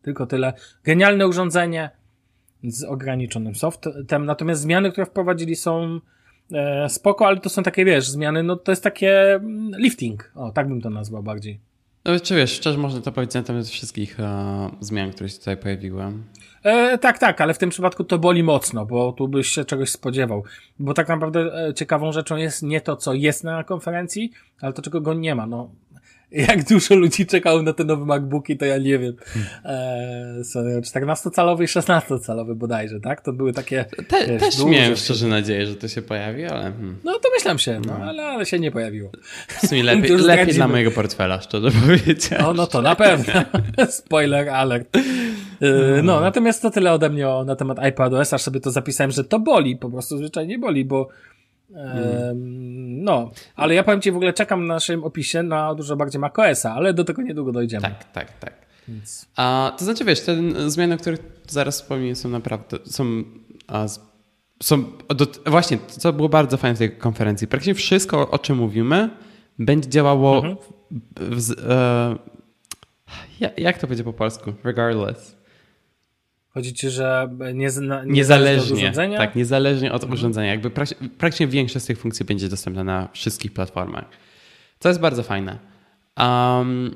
[0.02, 0.54] Tylko tyle.
[0.84, 1.90] Genialne urządzenie
[2.64, 6.00] z ograniczonym softem, natomiast zmiany, które wprowadzili są
[6.52, 10.32] e, spoko, ale to są takie, wiesz, zmiany, no to jest takie mm, lifting.
[10.36, 11.60] O, tak bym to nazwał bardziej.
[12.06, 15.58] No, czy wiesz, szczerze można to powiedzieć na temat wszystkich e, zmian, które się tutaj
[15.58, 16.04] pojawiły.
[16.64, 19.90] E, tak, tak, ale w tym przypadku to boli mocno, bo tu byś się czegoś
[19.90, 20.44] spodziewał.
[20.80, 24.32] Bo tak naprawdę e, ciekawą rzeczą jest nie to, co jest na konferencji,
[24.62, 25.48] ale to, czego go nie ma.
[25.48, 25.70] No,
[26.32, 29.16] jak dużo ludzi czekało na te nowe MacBooki, to ja nie wiem.
[29.66, 33.22] Eee, 14-calowy i 16-calowy bodajże, tak?
[33.22, 33.86] To były takie...
[34.08, 36.62] Te, wiesz, też miałem szczerze nadzieję, że to się pojawi, ale...
[36.62, 36.98] Hmm.
[37.04, 39.12] No to myślałem się, no, no, Ale, ale się nie pojawiło.
[39.48, 42.44] W sumie lepiej, lepiej dla mojego portfela, szczerze powiedziawszy.
[42.44, 43.34] No, no to na pewno.
[43.90, 44.98] Spoiler alert.
[45.62, 49.12] Eee, no, natomiast to tyle ode mnie o, na temat iPadOS, aż sobie to zapisałem,
[49.12, 51.08] że to boli, po prostu zwyczajnie boli, bo
[52.36, 56.74] no, ale ja powiem Ci w ogóle czekam na naszym opisie na dużo bardziej macOSa,
[56.74, 57.82] ale do tego niedługo dojdziemy.
[57.82, 58.54] Tak, tak, tak.
[58.88, 59.28] Więc...
[59.36, 60.36] A, to znaczy, wiesz, te
[60.70, 63.24] zmiany, o których zaraz wspomnę, są naprawdę, są,
[63.68, 63.86] a,
[64.64, 64.84] są
[65.16, 67.48] do, właśnie, co było bardzo fajne w tej konferencji.
[67.48, 69.10] Praktycznie wszystko, o czym mówimy,
[69.60, 70.56] będzie działało mhm.
[71.20, 72.16] w, w, e,
[73.58, 74.54] jak to będzie po polsku?
[74.64, 75.39] Regardless.
[76.54, 77.70] Chodzi ci, że nie, nie
[78.06, 79.18] niezależnie od urządzenia?
[79.18, 80.14] Tak, niezależnie od mhm.
[80.14, 80.48] urządzenia.
[80.50, 80.70] Jakby
[81.18, 84.06] praktycznie większość z tych funkcji będzie dostępna na wszystkich platformach.
[84.80, 85.58] Co jest bardzo fajne.
[86.18, 86.96] Um,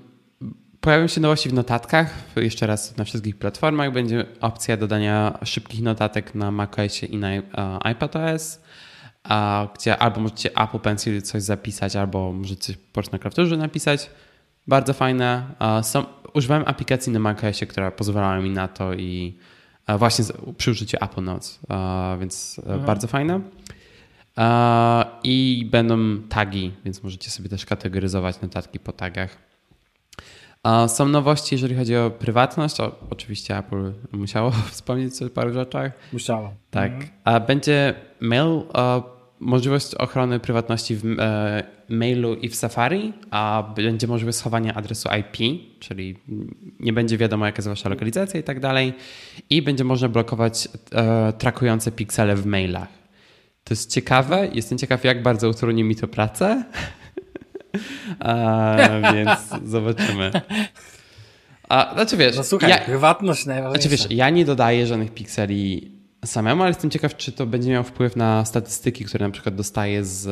[0.82, 2.14] pojawią się nowości w notatkach.
[2.36, 7.92] Jeszcze raz na wszystkich platformach będzie opcja dodania szybkich notatek na macOSie i na uh,
[7.92, 8.62] iPadOS,
[9.76, 14.10] gdzie albo możecie Apple Pencil coś zapisać, albo możecie prostu na klawiaturze napisać.
[14.68, 15.44] Bardzo fajne.
[15.82, 19.38] Są, używałem aplikacji na macOSie, która pozwalała mi na to i
[19.98, 20.26] właśnie
[20.58, 21.60] przy użyciu Apple Notes,
[22.20, 22.86] więc mhm.
[22.86, 23.42] bardzo fajne.
[25.24, 29.38] I będą tagi, więc możecie sobie też kategoryzować notatki po tagach.
[30.88, 32.80] Są nowości, jeżeli chodzi o prywatność.
[32.80, 35.92] O, oczywiście Apple musiało wspomnieć o paru rzeczach.
[36.14, 36.54] Musiało.
[36.72, 36.92] Tak.
[36.92, 37.46] Mhm.
[37.46, 38.62] Będzie mail,
[39.44, 45.62] możliwość ochrony prywatności w e, mailu i w Safari, a będzie możliwość schowania adresu IP,
[45.80, 46.18] czyli
[46.80, 48.94] nie będzie wiadomo, jaka jest wasza lokalizacja i tak dalej.
[49.50, 52.88] I będzie można blokować e, trakujące piksele w mailach.
[53.64, 54.48] To jest ciekawe.
[54.54, 56.64] Jestem ciekaw, jak bardzo utrudni mi to pracę.
[58.20, 58.76] a,
[59.14, 60.32] więc zobaczymy.
[61.70, 63.82] A, znaczy wiesz, no słuchaj, ja, prywatność najważniejsza.
[63.82, 65.93] Znaczy wiesz, ja nie dodaję żadnych pikseli
[66.26, 70.06] samemu, ale jestem ciekaw, czy to będzie miało wpływ na statystyki, które na przykład dostaję
[70.06, 70.28] z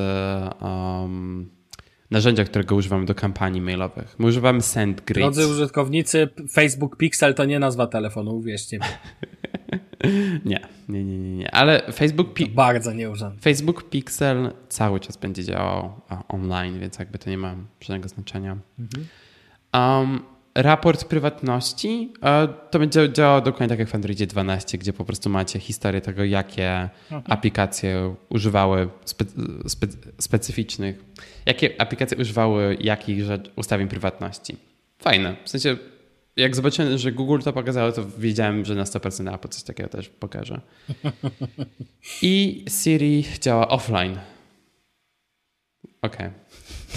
[0.62, 1.50] um,
[2.12, 4.16] narzędzia, którego używamy do kampanii mailowych.
[4.20, 5.24] My używamy SendGrid.
[5.24, 8.84] Drodzy użytkownicy, Facebook Pixel to nie nazwa telefonu, uwierzcie mi.
[10.46, 11.56] nie, nie, nie, nie, nie.
[11.56, 12.34] Ale Facebook...
[12.34, 13.36] Pi- bardzo nieużony.
[13.42, 18.58] Facebook Pixel cały czas będzie działał online, więc jakby to nie ma żadnego znaczenia.
[18.80, 19.08] Mhm.
[19.74, 20.22] Um,
[20.56, 22.14] raport prywatności
[22.72, 26.24] to będzie działało dokładnie tak jak w Androidzie 12, gdzie po prostu macie historię tego,
[26.24, 27.24] jakie mhm.
[27.26, 29.26] aplikacje używały spe,
[29.68, 29.88] spe,
[30.20, 31.06] specyficznych,
[31.46, 33.26] jakie aplikacje używały jakich
[33.56, 34.58] ustawień prywatności.
[35.00, 35.36] Fajne.
[35.46, 35.78] W sensie,
[36.36, 40.10] jak zobaczyłem, że Google to pokazało, to wiedziałem, że na 100% Apple coś takiego też
[40.10, 40.62] pokaże.
[42.22, 44.20] I Siri działa offline.
[46.02, 46.28] Okej.
[46.28, 46.41] Okay.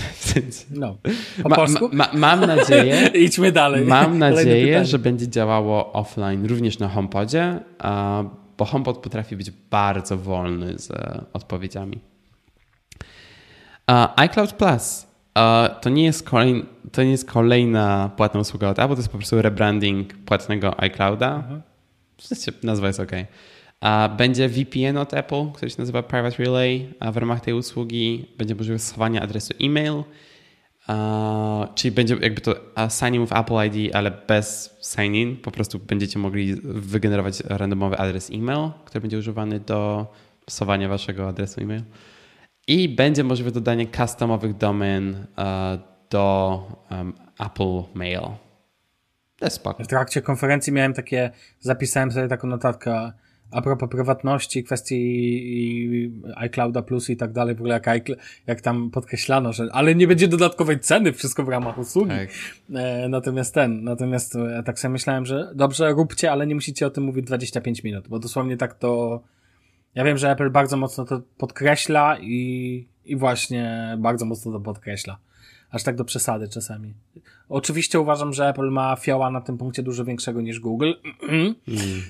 [0.71, 0.97] No,
[1.43, 1.89] po ma, polsku?
[1.93, 3.85] Ma, mam nadzieję, Idźmy dalej.
[3.85, 7.61] Mam nadzieję, że będzie działało offline również na HomePodzie,
[8.59, 10.93] bo HomePod potrafi być bardzo wolny z
[11.33, 12.01] odpowiedziami.
[14.17, 15.07] iCloud Plus
[15.81, 19.19] to nie, jest kolej, to nie jest kolejna płatna usługa od Apple, to jest po
[19.19, 21.35] prostu rebranding płatnego iClouda.
[21.37, 21.63] Mhm.
[22.63, 23.13] Nazwa jest ok.
[24.17, 26.95] Będzie VPN od Apple, który się nazywa Private Relay.
[27.13, 30.03] W ramach tej usługi będzie możliwość schowania adresu e-mail,
[31.75, 32.55] czyli będzie jakby to
[32.89, 35.37] sign-in w Apple ID, ale bez sign-in.
[35.37, 40.07] Po prostu będziecie mogli wygenerować randomowy adres e-mail, który będzie używany do
[40.51, 41.83] schowania waszego adresu e-mail.
[42.67, 45.27] I będzie możliwe dodanie customowych domen
[46.11, 46.63] do
[47.39, 48.21] Apple Mail.
[49.39, 49.85] To jest spoko.
[49.85, 51.31] W trakcie konferencji miałem takie,
[51.61, 53.13] zapisałem sobie taką notatkę
[53.51, 58.09] a propos prywatności, kwestii iClouda Plus i tak dalej, w ogóle jak,
[58.47, 62.11] jak tam podkreślano, że ale nie będzie dodatkowej ceny, wszystko w ramach usługi.
[62.11, 62.29] Tak.
[62.75, 66.91] E, natomiast ten, natomiast e, tak sobie myślałem, że dobrze, róbcie, ale nie musicie o
[66.91, 69.23] tym mówić 25 minut, bo dosłownie tak to
[69.95, 75.19] ja wiem, że Apple bardzo mocno to podkreśla i, i właśnie bardzo mocno to podkreśla.
[75.75, 76.95] Aż tak do przesady czasami.
[77.49, 80.93] Oczywiście uważam, że Apple ma fioła na tym punkcie dużo większego niż Google.
[81.29, 81.55] Mm.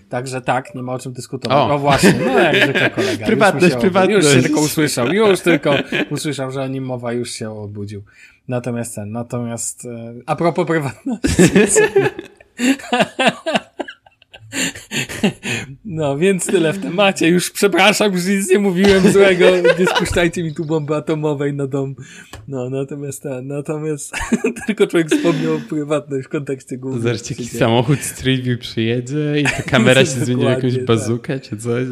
[0.08, 1.58] Także tak, nie ma o czym dyskutować.
[1.58, 3.26] O, no właśnie, no jak zwykle kolega.
[3.26, 4.26] prywatność, już prywatność.
[4.26, 5.74] Już się tylko usłyszał, już tylko
[6.10, 8.02] usłyszał, że o nim mowa, już się obudził.
[8.48, 11.30] Natomiast ten, natomiast e, a propos prywatności.
[15.84, 17.28] No, więc tyle w temacie.
[17.28, 19.44] Już przepraszam, już nic nie mówiłem złego.
[19.78, 21.94] Nie spuszczajcie mi tu bomby atomowej na dom.
[22.48, 24.14] No, natomiast ten, natomiast
[24.66, 27.02] tylko człowiek wspomniał prywatność w kontekście głównym.
[27.02, 30.84] Zobaczcie, jakiś samochód Street View przyjedzie i ta kamera się zmieni w jakąś tak.
[30.84, 31.42] bazukę tak.
[31.42, 31.86] czy coś.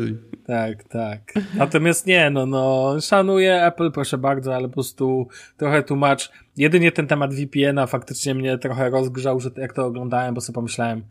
[0.46, 1.32] Tak, tak.
[1.54, 6.30] Natomiast nie, no, no, szanuję Apple, proszę bardzo, ale po prostu trochę tłumacz.
[6.56, 11.02] Jedynie ten temat VPN-a faktycznie mnie trochę rozgrzał, że jak to oglądałem, bo sobie pomyślałem,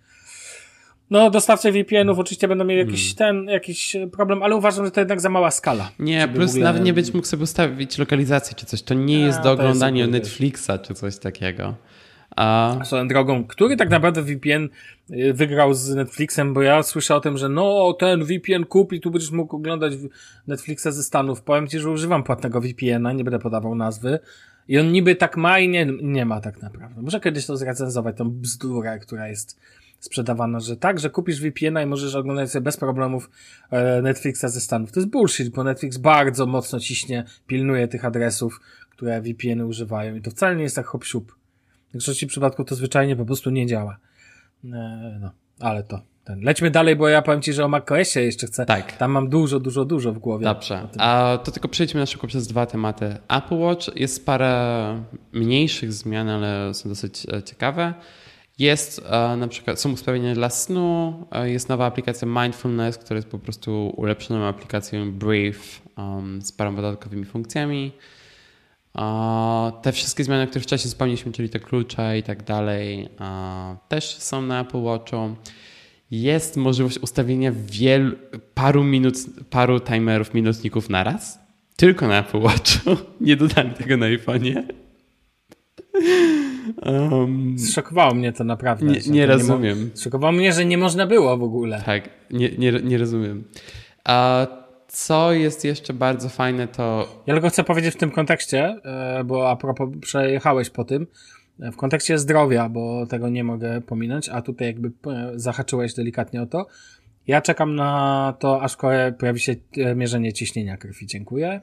[1.11, 3.45] no, dostawcy VPN-ów oczywiście będą mieli jakiś hmm.
[3.45, 5.91] ten, jakiś problem, ale uważam, że to jednak za mała skala.
[5.99, 6.65] Nie, plus ogóle...
[6.65, 8.81] nawet nie będziesz mógł sobie ustawić lokalizację czy coś.
[8.81, 11.75] To nie jest A, do oglądania jest Netflixa czy coś takiego.
[12.35, 12.79] A...
[12.83, 14.69] Swoją drogą, który tak naprawdę VPN
[15.09, 19.11] y, wygrał z Netflixem, bo ja słyszę o tym, że no, ten VPN kupi, tu
[19.11, 19.93] będziesz mógł oglądać
[20.47, 21.41] Netflixa ze Stanów.
[21.41, 24.19] Powiem ci, że używam płatnego VPN-a, nie będę podawał nazwy.
[24.67, 27.01] I on niby tak ma i nie, nie ma tak naprawdę.
[27.01, 29.59] Muszę kiedyś to zrecenzować, tą bzdurę, która jest
[30.01, 33.29] sprzedawana, że tak, że kupisz VPN-a i możesz oglądać sobie bez problemów
[33.71, 34.91] e, Netflixa ze Stanów.
[34.91, 40.21] To jest bullshit, bo Netflix bardzo mocno ciśnie, pilnuje tych adresów, które VPN-y używają i
[40.21, 41.23] to wcale nie jest tak hop -siup.
[41.89, 43.97] W większości przypadków to zwyczajnie po prostu nie działa.
[44.63, 44.67] E,
[45.21, 46.41] no, ale to ten.
[46.41, 48.65] Lećmy dalej, bo ja powiem Ci, że o macOSie jeszcze chcę.
[48.65, 48.97] Tak.
[48.97, 50.45] Tam mam dużo, dużo, dużo w głowie.
[50.45, 50.87] Dobrze.
[50.97, 53.17] A to tylko przejdźmy na szybko przez dwa tematy.
[53.29, 57.93] Apple Watch jest parę mniejszych zmian, ale są dosyć e, ciekawe.
[58.61, 63.27] Jest e, na przykład, są usprawnienia dla snu, e, jest nowa aplikacja Mindfulness, która jest
[63.27, 67.91] po prostu ulepszoną aplikacją Brief um, z paroma dodatkowymi funkcjami.
[69.81, 73.09] te wszystkie zmiany, które wcześniej wspomnieliśmy, czyli te klucze i tak dalej,
[73.87, 75.35] też są na Apple Watchu.
[76.11, 78.15] Jest możliwość ustawienia wielu,
[78.53, 79.15] paru minut,
[79.49, 81.39] paru timerów, minutników naraz.
[81.75, 82.97] Tylko na Apple Watchu.
[83.21, 84.63] Nie dodali tego na iPhone'ie.
[86.85, 88.85] Um, Zszokowało mnie to naprawdę.
[88.85, 89.83] Nie, nie rozumiem.
[89.83, 91.81] Nie Zszokowało mnie, że nie można było w ogóle.
[91.85, 93.43] Tak, nie, nie, nie rozumiem.
[94.03, 94.47] A
[94.87, 97.07] co jest jeszcze bardzo fajne, to.
[97.27, 101.07] Ja tylko chcę powiedzieć w tym kontekście, e, bo a propos przejechałeś po tym,
[101.59, 106.45] w kontekście zdrowia, bo tego nie mogę pominąć, a tutaj jakby e, zahaczyłeś delikatnie o
[106.45, 106.67] to.
[107.27, 108.77] Ja czekam na to, aż
[109.19, 111.07] pojawi się e, mierzenie ciśnienia krwi.
[111.07, 111.61] Dziękuję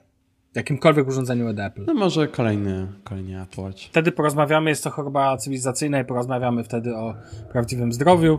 [0.58, 1.84] jakimkolwiek urządzeniu od Apple.
[1.86, 3.82] No może kolejny, kolejny Apple Watch.
[3.82, 7.14] Wtedy porozmawiamy, jest to choroba cywilizacyjna i porozmawiamy wtedy o
[7.52, 8.38] prawdziwym zdrowiu.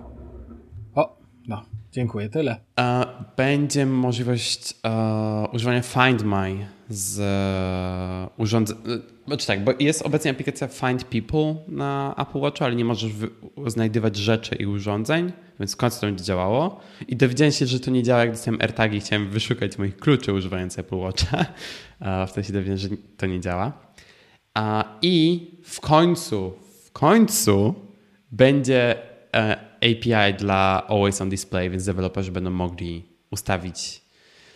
[0.96, 1.18] O,
[1.48, 1.62] no,
[1.92, 2.58] dziękuję, tyle.
[3.38, 4.76] będzie możliwość
[5.54, 8.78] używania Find My z uh, urządzeń.
[9.30, 13.12] Znaczy tak, bo jest obecnie aplikacja Find People na Apple Watchu, ale nie możesz
[13.68, 16.80] znajdywać rzeczy i urządzeń, więc w końcu to będzie działało.
[17.08, 20.34] I dowiedziałem się, że to nie działa, jak dostałem AirTagi i chciałem wyszukać moich kluczy
[20.34, 21.46] używając Apple Watcha.
[22.30, 23.74] Wtedy się dowiedziałem, że to nie działa.
[25.02, 26.54] I w końcu,
[26.86, 27.76] w końcu
[28.32, 28.96] będzie
[29.36, 34.02] e, API dla Always on Display, więc deweloperzy będą mogli ustawić,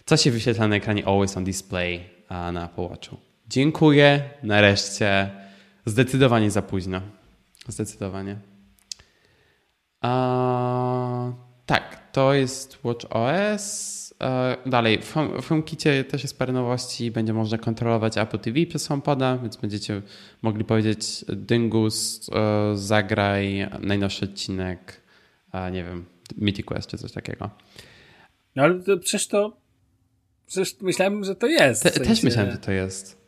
[0.06, 3.33] co się wyświetla na ekranie Always on Display na Apple Watchu.
[3.48, 5.30] Dziękuję, nareszcie.
[5.86, 7.02] Zdecydowanie za późno.
[7.68, 8.38] Zdecydowanie.
[10.02, 11.32] A,
[11.66, 14.04] tak, to jest Watch OS.
[14.66, 15.02] Dalej,
[15.42, 17.12] w HomeKicie też jest parę nowości.
[17.12, 20.02] Będzie można kontrolować Apple TV przez HomePoda, więc będziecie
[20.42, 25.02] mogli powiedzieć Dyngus, e, zagraj najnowszy odcinek,
[25.72, 26.06] nie wiem,
[26.38, 27.50] Mythic Quest czy coś takiego.
[28.56, 29.58] No ale to, przecież to,
[30.48, 31.84] przecież myślałem, że to jest.
[31.84, 32.10] Te, w sensie...
[32.10, 33.23] Też myślałem, że to jest.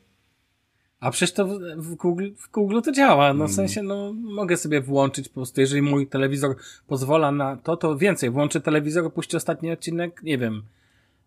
[1.06, 3.34] A przecież to w, w, Google, w Google to działa.
[3.34, 3.56] No w hmm.
[3.56, 6.56] sensie, no mogę sobie włączyć po prostu, jeżeli mój telewizor
[6.88, 8.30] pozwala na to, to więcej.
[8.30, 10.64] Włączę telewizor, puści ostatni odcinek, nie wiem,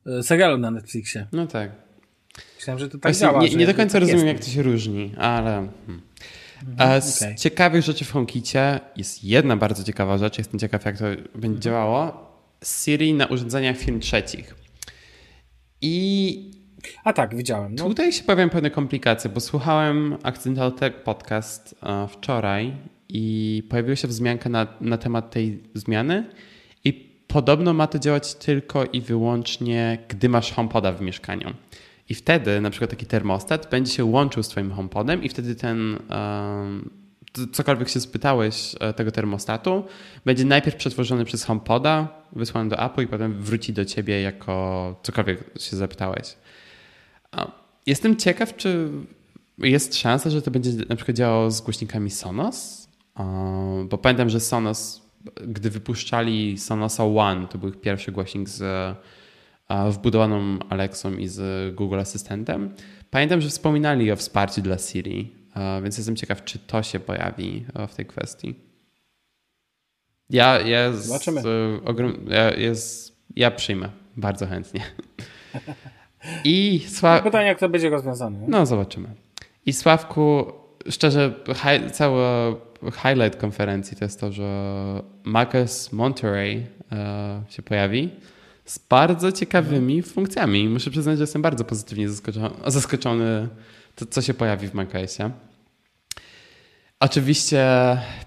[0.06, 1.26] e, serialu na Netflixie.
[1.32, 1.70] No tak.
[2.56, 3.42] Myślałem, że to tak Właśnie działa.
[3.42, 4.38] Nie, nie do końca tak rozumiem, jest.
[4.38, 5.68] jak to się różni, ale...
[5.86, 6.02] Hmm.
[6.68, 7.34] Mhm, z okay.
[7.34, 10.38] ciekawych rzeczy w HomeKicie jest jedna bardzo ciekawa rzecz.
[10.38, 11.04] Jestem ciekaw, jak to
[11.34, 12.28] będzie działało.
[12.64, 14.54] Siri na urządzeniach firm trzecich.
[15.80, 16.57] I
[17.04, 17.74] a tak, widziałem.
[17.74, 17.88] No.
[17.88, 22.76] Tutaj się pojawiają pewne komplikacje, bo słuchałem Accidental Tech Podcast uh, wczoraj
[23.08, 26.24] i pojawiła się wzmianka na, na temat tej zmiany
[26.84, 26.92] i
[27.28, 31.54] podobno ma to działać tylko i wyłącznie, gdy masz HomePoda w mieszkaniu.
[32.08, 35.94] I wtedy na przykład taki termostat będzie się łączył z twoim HomePodem i wtedy ten
[35.94, 35.98] uh,
[37.52, 39.84] cokolwiek się spytałeś e, tego termostatu,
[40.24, 45.44] będzie najpierw przetworzony przez HomePoda, wysłany do Apple i potem wróci do ciebie jako cokolwiek
[45.60, 46.36] się zapytałeś.
[47.86, 48.90] Jestem ciekaw, czy
[49.58, 52.88] jest szansa, że to będzie na przykład działało z głośnikami Sonos,
[53.88, 55.02] bo pamiętam, że Sonos,
[55.46, 58.96] gdy wypuszczali Sonosa One, to był ich pierwszy głośnik z
[59.90, 62.74] wbudowaną Alexą i z Google Asystentem.
[63.10, 65.32] Pamiętam, że wspominali o wsparciu dla Siri,
[65.82, 68.54] więc jestem ciekaw, czy to się pojawi w tej kwestii.
[70.30, 71.42] Ja, ja, Zobaczymy.
[71.42, 71.46] Z,
[71.84, 74.80] ogrom, ja, jest, ja przyjmę bardzo chętnie.
[76.44, 77.22] I Sław...
[77.22, 78.38] Pytanie, jak to będzie rozwiązane.
[78.48, 79.08] No, zobaczymy.
[79.66, 80.52] I Sławku,
[80.90, 82.24] szczerze, hi, cały
[82.92, 84.72] highlight konferencji to jest to, że
[85.24, 88.10] Marcus Monterey e, się pojawi
[88.64, 90.68] z bardzo ciekawymi funkcjami.
[90.68, 93.48] Muszę przyznać, że jestem bardzo pozytywnie zaskoczony, zaskoczony
[93.94, 95.30] to, co się pojawi w macOSie.
[97.00, 97.66] Oczywiście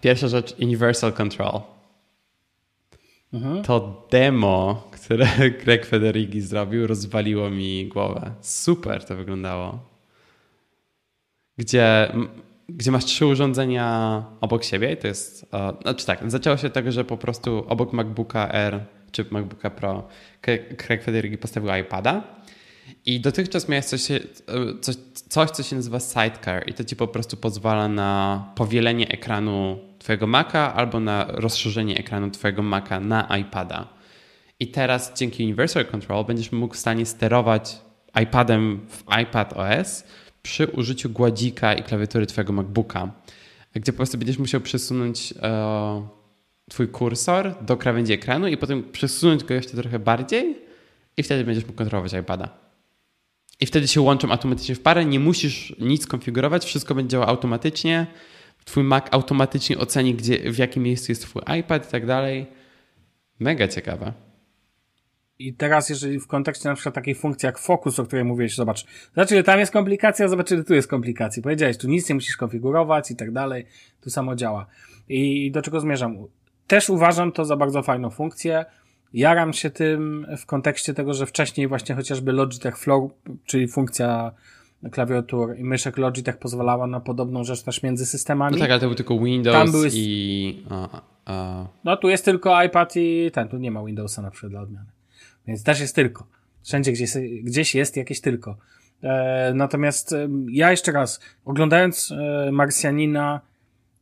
[0.02, 1.62] pierwsza rzecz, Universal Control.
[3.34, 3.64] Mhm.
[3.64, 5.28] To demo, które
[5.64, 8.32] Greg Federighi zrobił, rozwaliło mi głowę.
[8.42, 9.80] Super to wyglądało.
[11.58, 12.12] Gdzie,
[12.70, 14.98] gdzie masz trzy urządzenia obok siebie.
[14.98, 15.46] To jest,
[15.82, 20.08] znaczy tak, zaczęło się tego, że po prostu obok MacBooka R czy MacBooka Pro
[20.78, 22.24] Craig Federighi postawił iPada.
[23.06, 24.02] I dotychczas miałeś coś,
[24.82, 24.96] coś,
[25.30, 30.28] coś, co się nazywa Sidecar i to ci po prostu pozwala na powielenie ekranu Twojego
[30.28, 33.88] Maca albo na rozszerzenie ekranu Twojego Maca na iPada.
[34.60, 37.82] I teraz dzięki Universal Control będziesz mógł w stanie sterować
[38.24, 40.04] iPadem w iPad OS
[40.44, 43.12] przy użyciu gładzika i klawiatury Twojego MacBooka,
[43.76, 46.08] gdzie po prostu będziesz musiał przesunąć e,
[46.70, 50.58] Twój kursor do krawędzi ekranu i potem przesunąć go jeszcze trochę bardziej
[51.18, 52.71] i wtedy będziesz mógł kontrolować iPada.
[53.62, 58.08] I wtedy się łączą automatycznie w parę, nie musisz nic konfigurować, wszystko będzie działało automatycznie
[58.66, 62.48] Twój Mac automatycznie oceni, gdzie, w jakim miejscu jest Twój iPad i tak dalej.
[63.40, 64.14] Mega ciekawe.
[65.40, 68.86] I teraz, jeżeli w kontekście na przykład takiej funkcji jak Focus, o której mówiłeś, zobacz,
[69.16, 71.42] zobacz ile tam jest komplikacja, zobacz ile tu jest komplikacji.
[71.42, 73.66] Powiedziałeś, tu nic nie musisz konfigurować i tak dalej,
[74.02, 74.66] tu samo działa.
[75.10, 76.18] I do czego zmierzam?
[76.68, 78.66] Też uważam to za bardzo fajną funkcję.
[79.14, 83.12] Jaram się tym w kontekście tego, że wcześniej właśnie chociażby Logitech Flow,
[83.46, 84.32] czyli funkcja
[84.92, 88.56] klawiatur i myszek Logitech pozwalała na podobną rzecz też między systemami.
[88.56, 89.90] No tak, ale to był tylko Windows były...
[89.94, 90.64] i...
[90.70, 91.68] A, a...
[91.84, 94.90] No tu jest tylko iPad i ten, tu nie ma Windowsa na przykład dla odmiany.
[95.48, 96.28] Więc też jest tylko.
[96.64, 97.12] Wszędzie gdzieś,
[97.44, 98.58] gdzieś jest jakieś tylko.
[99.04, 103.42] E, natomiast e, ja jeszcze raz, oglądając e, Marsjanina,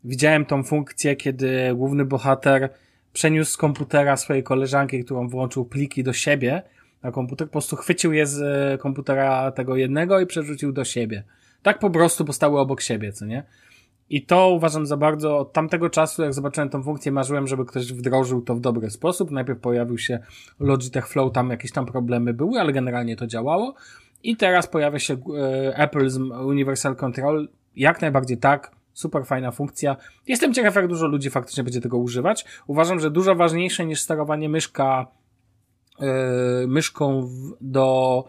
[0.03, 2.69] widziałem tą funkcję, kiedy główny bohater
[3.13, 6.61] przeniósł z komputera swojej koleżanki, którą włączył pliki do siebie,
[7.03, 11.23] na komputer, po prostu chwycił je z e, komputera tego jednego i przerzucił do siebie.
[11.61, 13.43] Tak po prostu postały obok siebie, co nie?
[14.09, 17.93] I to uważam za bardzo, od tamtego czasu, jak zobaczyłem tą funkcję, marzyłem, żeby ktoś
[17.93, 19.31] wdrożył to w dobry sposób.
[19.31, 20.19] Najpierw pojawił się
[20.59, 23.75] Logitech Flow, tam jakieś tam problemy były, ale generalnie to działało.
[24.23, 27.49] I teraz pojawia się e, Apple's Universal Control.
[27.75, 29.95] Jak najbardziej tak, super fajna funkcja.
[30.27, 32.45] Jestem ciekaw, jak dużo ludzi faktycznie będzie tego używać.
[32.67, 35.07] Uważam, że dużo ważniejsze niż sterowanie myszka
[36.01, 37.29] E, myszką
[37.61, 38.23] do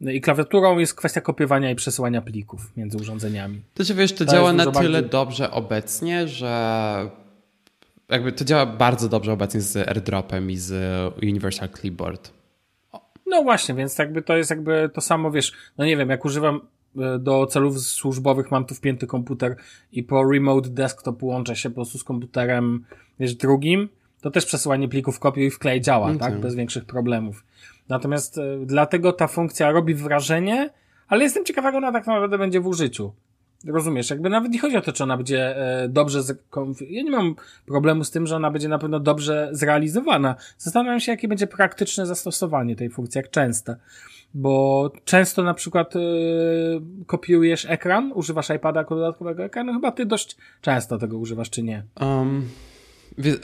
[0.00, 3.62] i klawiaturą jest kwestia kopiowania i przesyłania plików między urządzeniami.
[3.74, 5.10] To czy wiesz, to, to działa na tyle bardziej...
[5.10, 7.10] dobrze obecnie, że
[8.08, 10.72] jakby to działa bardzo dobrze obecnie z AirDropem i z
[11.22, 12.32] Universal Clipboard.
[13.26, 16.60] No właśnie, więc jakby to jest jakby to samo, wiesz, no nie wiem, jak używam
[17.18, 19.56] do celów służbowych, mam tu wpięty komputer
[19.92, 22.84] i po remote desktop łączę się po prostu z komputerem,
[23.20, 23.88] wiesz, drugim,
[24.20, 26.18] to też przesyłanie plików kopiuj i wklej działa, okay.
[26.18, 26.40] tak?
[26.40, 27.44] Bez większych problemów.
[27.88, 30.70] Natomiast e, dlatego ta funkcja robi wrażenie,
[31.08, 33.12] ale jestem ciekaw, jak ona tak naprawdę będzie w użyciu.
[33.66, 36.42] Rozumiesz, jakby nawet nie chodzi o to, czy ona będzie e, dobrze, z,
[36.90, 37.34] ja nie mam
[37.66, 40.36] problemu z tym, że ona będzie na pewno dobrze zrealizowana.
[40.58, 43.76] Zastanawiam się, jakie będzie praktyczne zastosowanie tej funkcji, jak częste.
[44.34, 46.00] Bo często na przykład e,
[47.06, 51.84] kopiujesz ekran, używasz iPada jako dodatkowego ekranu, chyba ty dość często tego używasz, czy nie?
[52.00, 52.48] Um,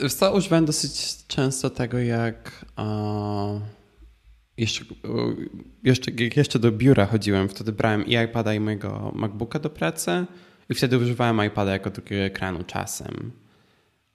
[0.09, 3.61] co, używałem dosyć często tego, jak uh,
[4.57, 4.85] jeszcze,
[5.83, 10.25] jeszcze, jak jeszcze do biura chodziłem, wtedy brałem i iPada i mojego MacBooka do pracy
[10.69, 13.31] i wtedy używałem iPada jako drugiego ekranu czasem.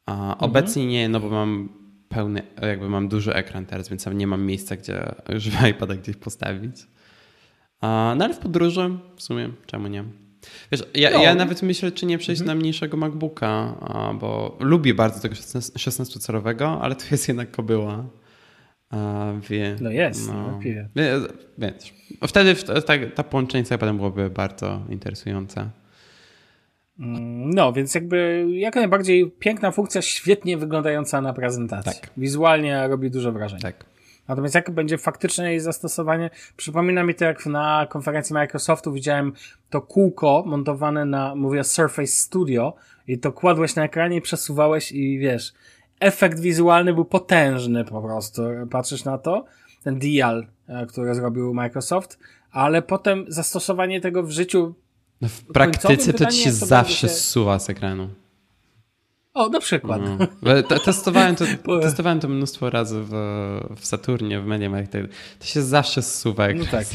[0.06, 0.36] A mhm.
[0.38, 1.68] obecnie nie, no bo mam
[2.14, 6.76] pełny, jakby mam duży ekran teraz, więc nie mam miejsca, gdzie żeby iPada gdzieś postawić.
[7.82, 10.04] No ale w podróży w sumie, czemu nie?
[10.72, 11.22] Wiesz, ja, no.
[11.22, 12.58] ja nawet myślę, czy nie przejść mhm.
[12.58, 13.74] na mniejszego MacBooka,
[14.20, 18.04] bo lubię bardzo tego 16-calowego, ale to jest jednak kobyła.
[19.50, 20.58] Wie, no jest, no.
[20.58, 20.88] Wie,
[21.58, 21.94] wiesz,
[22.28, 22.54] wtedy
[22.86, 25.70] ta, ta połączenie z iPadem byłoby bardzo interesujące.
[26.98, 32.00] Mm, no, więc jakby jak najbardziej piękna funkcja, świetnie wyglądająca na prezentacji.
[32.00, 32.10] Tak.
[32.16, 33.62] Wizualnie robi dużo wrażenia.
[33.62, 33.84] Tak.
[34.28, 39.32] Natomiast jak będzie faktyczne jej zastosowanie, przypomina mi to jak na konferencji Microsoftu widziałem
[39.70, 42.74] to kółko montowane na, mówię Surface Studio
[43.08, 45.52] i to kładłeś na ekranie i przesuwałeś i wiesz,
[46.00, 48.42] efekt wizualny był potężny po prostu.
[48.70, 49.44] Patrzysz na to,
[49.82, 52.18] ten dial, e, który zrobił Microsoft,
[52.50, 54.74] ale potem zastosowanie tego w życiu.
[55.20, 57.08] No w praktyce to ci się zawsze się...
[57.08, 58.08] zsuwa z ekranu.
[59.34, 60.02] O, na przykład.
[60.04, 60.78] No.
[60.78, 61.44] Testowałem, to,
[61.82, 63.10] testowałem to mnóstwo razy w,
[63.76, 64.92] w Saturnie, w Mediamarkt.
[65.38, 66.48] To się zawsze zsuwa.
[66.54, 66.86] No tak.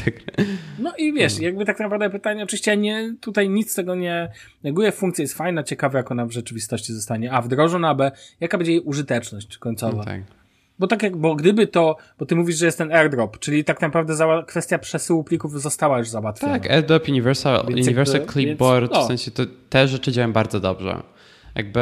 [0.78, 1.42] No i wiesz, no.
[1.44, 4.28] jakby tak naprawdę pytanie, oczywiście ja nie, tutaj nic z tego nie
[4.62, 4.92] neguję.
[4.92, 8.80] Funkcja jest fajna, ciekawa, jak ona w rzeczywistości zostanie A wdrożona, B jaka będzie jej
[8.80, 9.96] użyteczność końcowa.
[9.96, 10.39] No tak.
[10.80, 13.80] Bo tak jak, bo gdyby to, bo ty mówisz, że jest ten airdrop, czyli tak
[13.80, 16.58] naprawdę za, kwestia przesyłu plików została już załatwiona.
[16.58, 19.04] Tak, airdrop, Universal, Universal jakby, Clipboard, więc, no.
[19.04, 21.02] w sensie to, te rzeczy działają bardzo dobrze
[21.54, 21.80] jakby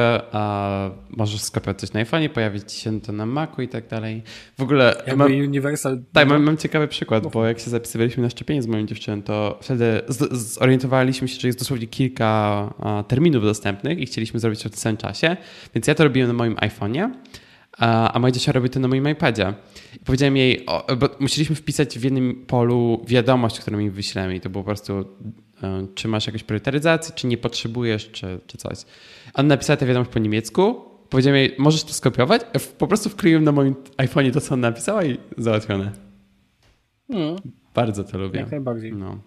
[1.10, 4.22] możesz skopiować coś na iPhone, pojawić się to na Macu i tak dalej.
[4.58, 5.02] W ogóle...
[5.06, 5.98] Jakby mam, Universal...
[6.12, 9.58] Tak, mam, mam, ciekawy przykład, bo jak się zapisywaliśmy na szczepienie z moją dziewczyną, to
[9.62, 10.00] wtedy
[10.30, 12.26] zorientowaliśmy się, że jest dosłownie kilka
[12.78, 15.36] a, terminów dostępnych i chcieliśmy zrobić to w tym samym czasie,
[15.74, 17.10] więc ja to robiłem na moim iPhone'ie,
[17.78, 19.54] a, moja dziewczyna robi to na moim iPadzie.
[19.96, 24.40] I powiedziałem jej, o, bo musieliśmy wpisać w jednym polu wiadomość, którą mi wyślemy i
[24.40, 25.04] to było po prostu
[25.62, 28.78] E, czy masz jakąś prioryteryzację, czy nie potrzebujesz, czy, czy coś.
[29.34, 32.42] On napisał tę wiadomość po niemiecku, powiedziałem jej, możesz to skopiować?
[32.78, 35.92] Po prostu wkleiłem na moim iPhone'ie to, co on napisała i załatwione.
[37.12, 37.36] Hmm.
[37.74, 38.40] Bardzo to lubię.
[38.40, 38.92] Jak najbardziej.
[38.92, 39.18] No.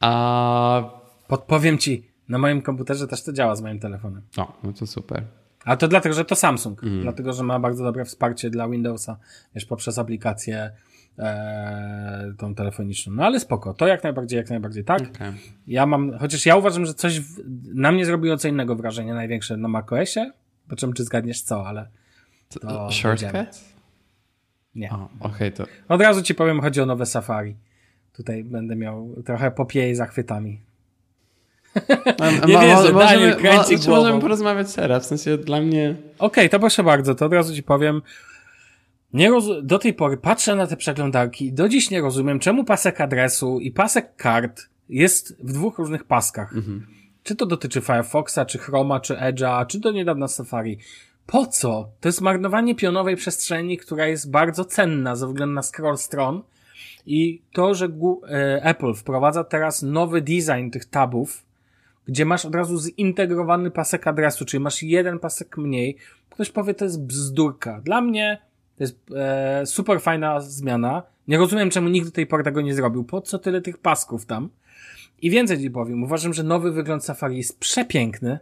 [0.00, 0.98] A...
[1.28, 4.22] Podpowiem ci, na moim komputerze też to działa z moim telefonem.
[4.36, 5.24] O, no to super.
[5.68, 6.84] Ale to dlatego, że to Samsung.
[6.84, 7.02] Mm.
[7.02, 9.18] Dlatego, że ma bardzo dobre wsparcie dla Windowsa,
[9.54, 10.70] wiesz, poprzez aplikację
[11.18, 13.12] e, tą telefoniczną.
[13.12, 15.02] No ale spoko, to jak najbardziej, jak najbardziej tak.
[15.02, 15.32] Okay.
[15.66, 17.42] Ja mam, chociaż ja uważam, że coś w,
[17.74, 20.32] na mnie zrobiło co innego wrażenie największe na macOSie,
[20.68, 21.88] po czym czy zgadniesz co, ale
[22.48, 23.34] to Shortcut?
[24.74, 24.90] Nie.
[24.90, 25.64] Okej, okay, to...
[25.88, 27.56] Od razu ci powiem, chodzi o nowe Safari.
[28.12, 30.60] Tutaj będę miał trochę popieje zachwytami.
[32.46, 35.90] nie ma, wierzę, możemy, kręci możemy porozmawiać teraz, w sensie dla mnie...
[35.90, 38.02] Okej, okay, to proszę bardzo, to od razu ci powiem,
[39.12, 39.44] nie roz...
[39.62, 43.60] Do tej pory patrzę na te przeglądarki i do dziś nie rozumiem, czemu pasek adresu
[43.60, 46.56] i pasek kart jest w dwóch różnych paskach.
[46.56, 46.86] Mhm.
[47.22, 50.78] Czy to dotyczy Firefoxa, czy Chroma, czy Edge'a, czy do niedawna Safari.
[51.26, 51.90] Po co?
[52.00, 56.42] To jest marnowanie pionowej przestrzeni, która jest bardzo cenna ze względu na scroll stron.
[57.06, 57.88] I to, że
[58.30, 61.42] e, Apple wprowadza teraz nowy design tych tabów,
[62.08, 65.96] gdzie masz od razu zintegrowany pasek adresu, czyli masz jeden pasek mniej,
[66.30, 67.80] ktoś powie, to jest bzdurka.
[67.80, 68.38] Dla mnie
[68.76, 71.02] to jest e, super fajna zmiana.
[71.28, 73.04] Nie rozumiem, czemu nikt do tej pory tego nie zrobił.
[73.04, 74.48] Po co tyle tych pasków tam?
[75.22, 76.02] I więcej ci powiem.
[76.02, 78.38] Uważam, że nowy wygląd Safari jest przepiękny.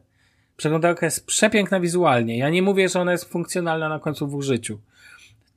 [0.57, 2.39] Przeglądarka jest przepiękna wizualnie.
[2.39, 4.81] Ja nie mówię, że ona jest funkcjonalna na końcu w użyciu.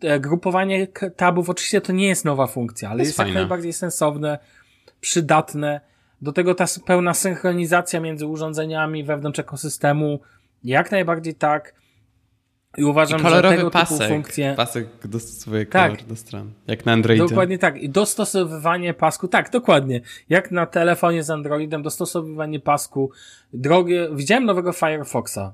[0.01, 4.39] E, grupowanie tabów oczywiście to nie jest nowa funkcja, ale jest, jest jak najbardziej sensowne,
[5.01, 5.81] przydatne.
[6.21, 10.19] Do tego ta pełna synchronizacja między urządzeniami wewnątrz ekosystemu,
[10.63, 11.79] jak najbardziej tak.
[12.77, 14.53] I uważam, I kolorowy że tego pasek, typu funkcje...
[14.57, 17.27] pasek dostosowuje kolor tak, do stron, jak na Androidzie.
[17.27, 17.77] Dokładnie tak.
[17.77, 20.01] I dostosowywanie pasku, tak, dokładnie.
[20.29, 23.11] Jak na telefonie z Androidem, dostosowywanie pasku.
[23.53, 25.53] Drogie, widziałem nowego Firefoxa.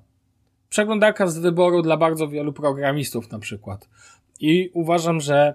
[0.70, 3.90] Przeglądarka z wyboru dla bardzo wielu programistów na przykład.
[4.40, 5.54] I uważam, że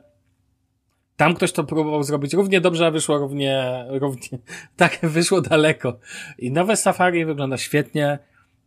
[1.21, 4.39] tam ktoś to próbował zrobić równie dobrze, a wyszło równie, równie,
[4.77, 5.99] tak, wyszło daleko.
[6.39, 8.19] I nowe Safari wygląda świetnie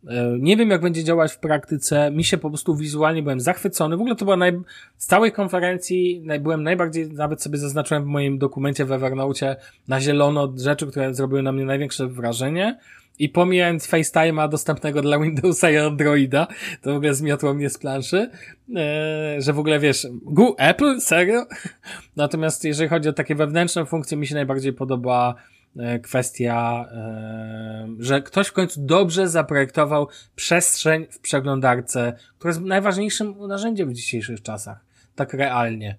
[0.07, 2.11] E, nie wiem, jak będzie działać w praktyce.
[2.11, 3.97] Mi się po prostu wizualnie byłem zachwycony.
[3.97, 4.61] W ogóle to była naj...
[4.97, 9.55] z całej konferencji byłem najbardziej, nawet sobie zaznaczyłem w moim dokumencie w Evernote
[9.87, 12.79] na zielono rzeczy, które zrobiły na mnie największe wrażenie.
[13.19, 16.47] I pomijając FaceTime'a dostępnego dla Windowsa i Androida,
[16.81, 18.29] to w ogóle zmiotło mnie z planszy,
[18.75, 21.01] e, że w ogóle wiesz, Google, Apple?
[21.01, 21.45] Serio?
[22.15, 25.35] Natomiast jeżeli chodzi o takie wewnętrzne funkcje, mi się najbardziej podoba
[25.77, 33.47] E, kwestia, e, że ktoś w końcu dobrze zaprojektował przestrzeń w przeglądarce, która jest najważniejszym
[33.47, 34.85] narzędziem w dzisiejszych czasach.
[35.15, 35.97] Tak realnie.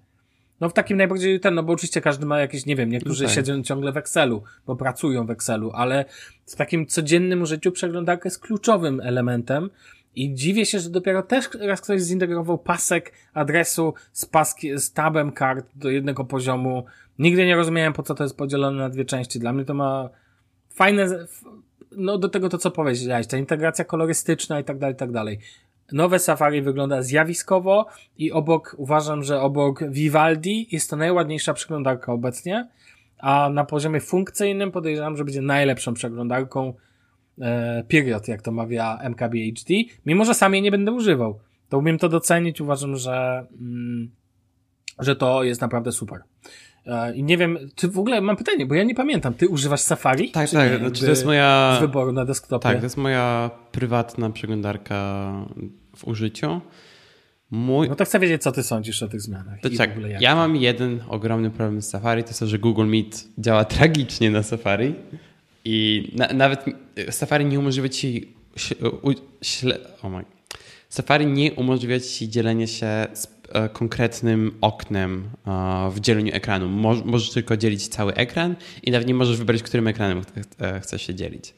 [0.61, 3.35] No w takim najbardziej ten, no bo oczywiście każdy ma jakieś, nie wiem, niektórzy okay.
[3.35, 6.05] siedzą ciągle w Excelu, bo pracują w Excelu, ale
[6.45, 9.69] w takim codziennym życiu przeglądarka jest kluczowym elementem
[10.15, 15.31] i dziwię się, że dopiero też raz ktoś zintegrował pasek adresu z, paski, z tabem
[15.31, 16.85] kart do jednego poziomu,
[17.19, 19.39] Nigdy nie rozumiałem, po co to jest podzielone na dwie części.
[19.39, 20.09] Dla mnie to ma
[20.69, 21.07] fajne,
[21.91, 25.39] no do tego to, co powiedziałeś, ta integracja kolorystyczna i tak dalej, i tak dalej.
[25.91, 27.85] Nowe Safari wygląda zjawiskowo
[28.17, 32.67] i obok, uważam, że obok Vivaldi jest to najładniejsza przeglądarka obecnie,
[33.19, 36.73] a na poziomie funkcyjnym podejrzewam, że będzie najlepszą przeglądarką
[37.41, 39.73] e, period, jak to mawia MKBHD,
[40.05, 41.39] mimo że sam jej nie będę używał.
[41.69, 44.11] To umiem to docenić, uważam, że, mm,
[44.99, 46.21] że to jest naprawdę super.
[47.15, 49.33] I nie wiem, czy w ogóle mam pytanie, bo ja nie pamiętam.
[49.33, 50.31] Ty używasz Safari?
[50.31, 50.71] Tak, tak.
[50.71, 51.75] Nie, znaczy, to jest moja.
[51.77, 52.63] Z wyboru na desktopie.
[52.63, 55.31] Tak, to jest moja prywatna przeglądarka
[55.95, 56.61] w użyciu.
[57.51, 57.89] Mój...
[57.89, 59.59] No to chcę wiedzieć, co ty sądzisz o tych zmianach.
[59.61, 59.89] To tak,
[60.19, 64.31] ja mam jeden ogromny problem z Safari, to jest to, że Google Meet działa tragicznie
[64.31, 64.95] na Safari
[65.65, 66.65] i na, nawet
[67.09, 68.33] Safari nie umożliwia ci
[69.41, 70.25] śle, oh my.
[70.89, 73.27] Safari nie umożliwia ci dzielenie się z
[73.73, 76.69] konkretnym oknem e, w dzieleniu ekranu.
[77.05, 80.21] Możesz tylko dzielić cały ekran i nawet nie możesz wybrać, którym ekranem
[80.59, 81.53] e, chcesz się dzielić.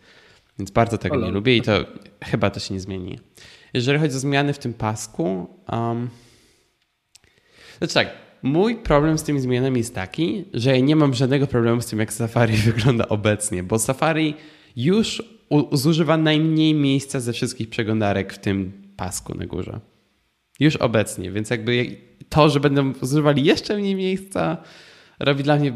[0.60, 1.86] Więc bardzo tego nie lubię i to
[2.24, 3.20] chyba to się nie zmieni.
[3.74, 6.10] Jeżeli chodzi o zmiany w tym pasku, um,
[7.78, 8.10] znaczy tak,
[8.44, 12.00] mój problem z tymi zmianami jest taki, że ja nie mam żadnego problemu z tym,
[12.00, 14.34] jak Safari wygląda obecnie, bo Safari
[14.76, 15.24] już
[15.72, 19.80] zużywa najmniej miejsca ze wszystkich przeglądarek w tym pasku na górze.
[20.60, 21.98] Już obecnie, więc jakby
[22.30, 24.58] to, że będą zużywali jeszcze mniej miejsca,
[25.20, 25.74] robi dla mnie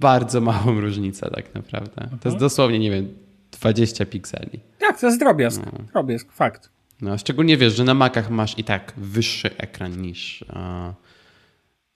[0.00, 1.94] bardzo małą różnicę tak naprawdę.
[1.94, 2.38] To jest mhm.
[2.40, 3.14] dosłownie, nie wiem,
[3.60, 4.60] 20 pikseli.
[4.78, 5.62] Tak, to jest drobiazg.
[5.66, 5.72] No.
[5.92, 6.70] Drobiazg, fakt.
[7.00, 10.44] No, szczególnie wiesz, że na Macach masz i tak wyższy ekran niż...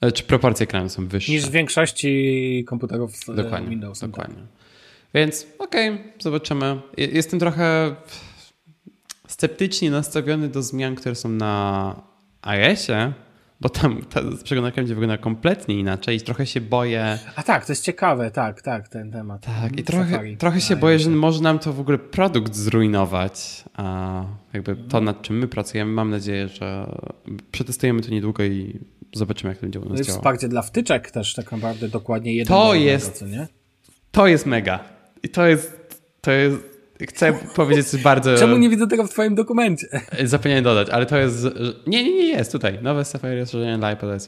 [0.03, 1.33] Uh, czy proporcje ekranu są wyższe.
[1.33, 4.01] Niż w większości komputerów dokładnie, Windows.
[4.01, 4.11] Tak.
[4.11, 4.35] Dokładnie.
[4.35, 4.47] Tak.
[5.15, 6.81] Więc okej, okay, zobaczymy.
[6.97, 7.97] Jestem trochę
[9.29, 11.95] sceptycznie nastawiony do zmian, które są na
[12.47, 13.13] iOSie,
[13.61, 17.19] bo tam ta przeglądarka będzie wyglądała kompletnie inaczej i trochę się boję.
[17.37, 19.47] A tak, to jest ciekawe, tak, tak, ten temat.
[19.47, 23.65] Tak, i trochę, trochę się boję, że może nam to w ogóle produkt zrujnować.
[23.75, 26.97] A jakby to, nad czym my pracujemy, mam nadzieję, że
[27.53, 28.81] przetestujemy to niedługo i
[29.15, 30.21] zobaczymy, jak to będzie u nas no działało.
[30.21, 32.57] wsparcie dla wtyczek też tak naprawdę dokładnie jedno.
[32.57, 33.47] To jest, nie?
[34.13, 34.81] to jest mega.
[35.23, 36.76] I to jest, to jest
[37.09, 38.37] Chcę powiedzieć coś bardzo...
[38.37, 39.87] Czemu nie widzę tego w twoim dokumencie?
[40.25, 41.47] Zapomniałem dodać, ale to jest...
[41.87, 42.79] Nie, nie, nie jest tutaj.
[42.83, 44.27] Nowe Safari rozszerzenie dla iPadOS.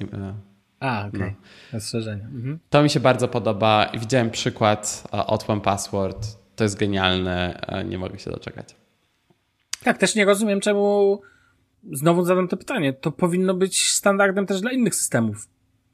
[0.81, 1.20] A, okej.
[1.20, 1.31] Okay.
[1.31, 1.36] No.
[1.73, 2.23] Rozszerzenie.
[2.23, 2.59] Mhm.
[2.70, 3.93] To mi się bardzo podoba.
[3.99, 6.27] Widziałem przykład od One Password.
[6.57, 7.61] To jest genialne.
[7.89, 8.77] Nie mogę się doczekać.
[9.85, 11.20] Tak, też nie rozumiem, czemu...
[11.93, 12.93] Znowu zadam to pytanie.
[12.93, 15.49] To powinno być standardem też dla innych systemów.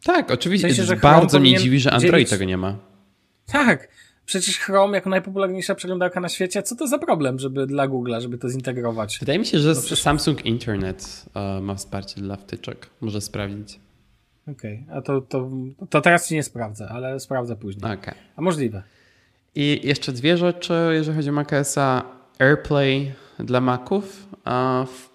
[0.04, 0.68] Tak, oczywiście.
[0.68, 2.30] W sensie, że bardzo mnie dziwi, że Android dzielić...
[2.30, 2.76] tego nie ma.
[3.46, 3.88] Tak,
[4.26, 8.38] Przecież Chrome jako najpopularniejsza przeglądarka na świecie, co to za problem, żeby dla Google'a, żeby
[8.38, 9.18] to zintegrować?
[9.18, 10.02] Wydaje mi się, że no przecież...
[10.02, 12.90] Samsung Internet uh, ma wsparcie dla wtyczek.
[13.00, 13.80] Może sprawdzić.
[14.50, 14.96] Okej, okay.
[14.96, 15.50] a to, to,
[15.90, 17.92] to teraz ci nie sprawdzę, ale sprawdzę później.
[17.92, 18.14] Okay.
[18.36, 18.82] A możliwe.
[19.54, 22.02] I jeszcze dwie rzeczy, jeżeli chodzi o macOSa.
[22.38, 24.28] AirPlay dla Maców.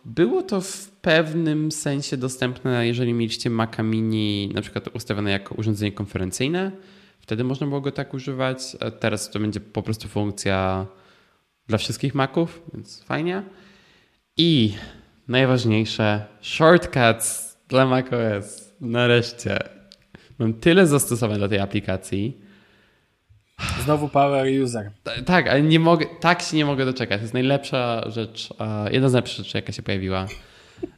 [0.05, 5.91] Było to w pewnym sensie dostępne, jeżeli mieliście Maca Mini na przykład ustawione jako urządzenie
[5.91, 6.71] konferencyjne.
[7.19, 8.59] Wtedy można było go tak używać.
[8.99, 10.85] Teraz to będzie po prostu funkcja
[11.67, 13.43] dla wszystkich Maców, więc fajnie.
[14.37, 14.73] I
[15.27, 18.73] najważniejsze, shortcuts dla macOS.
[18.81, 19.59] Nareszcie.
[20.39, 22.41] Mam tyle zastosowań dla tej aplikacji.
[23.83, 24.91] Znowu power user.
[25.25, 27.17] tak, ale nie mogę, tak się nie mogę doczekać.
[27.17, 28.49] To jest najlepsza rzecz,
[28.91, 30.27] jedna z najlepszych rzeczy, jaka się pojawiła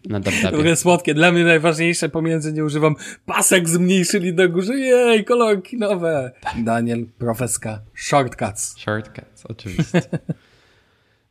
[0.09, 1.13] na słodkie.
[1.13, 2.95] Dla mnie najważniejsze pomiędzy nie używam
[3.25, 4.77] pasek zmniejszyli do górze.
[4.77, 6.31] Jej, kolorki nowe.
[6.57, 7.81] Daniel, profeska.
[7.95, 8.77] Shortcuts.
[8.77, 10.01] Shortcuts, oczywiście.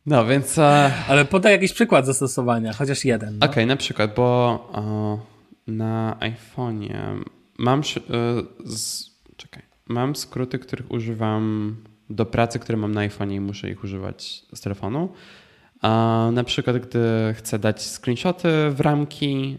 [0.05, 0.57] No, więc...
[0.57, 1.09] Uh...
[1.09, 3.33] Ale podaj jakiś przykład zastosowania, chociaż jeden.
[3.33, 3.37] No?
[3.37, 7.23] Okej, okay, na przykład, bo uh, na iPhone'ie
[7.57, 7.79] mam...
[7.79, 7.85] Uh,
[8.65, 9.11] z...
[9.37, 9.63] Czekaj.
[9.87, 11.75] Mam skróty, których używam
[12.09, 15.09] do pracy, które mam na iPhone'ie i muszę ich używać z telefonu.
[16.31, 16.99] Na przykład, gdy
[17.33, 19.57] chcę dać screenshoty w ramki,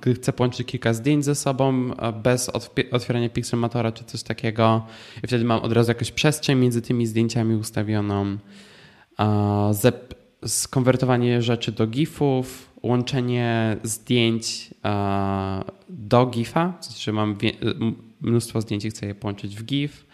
[0.00, 1.90] gdy chcę połączyć kilka zdjęć ze sobą
[2.22, 2.50] bez
[2.92, 4.86] otwierania Pixelmatora czy coś takiego,
[5.24, 8.38] i wtedy mam od razu jakąś przestrzeń między tymi zdjęciami ustawioną.
[10.46, 14.74] Skonwertowanie rzeczy do GIFów, łączenie zdjęć
[15.88, 17.38] do GIFa, w sensie, że mam
[18.20, 20.06] mnóstwo zdjęć i chcę je połączyć w GIF.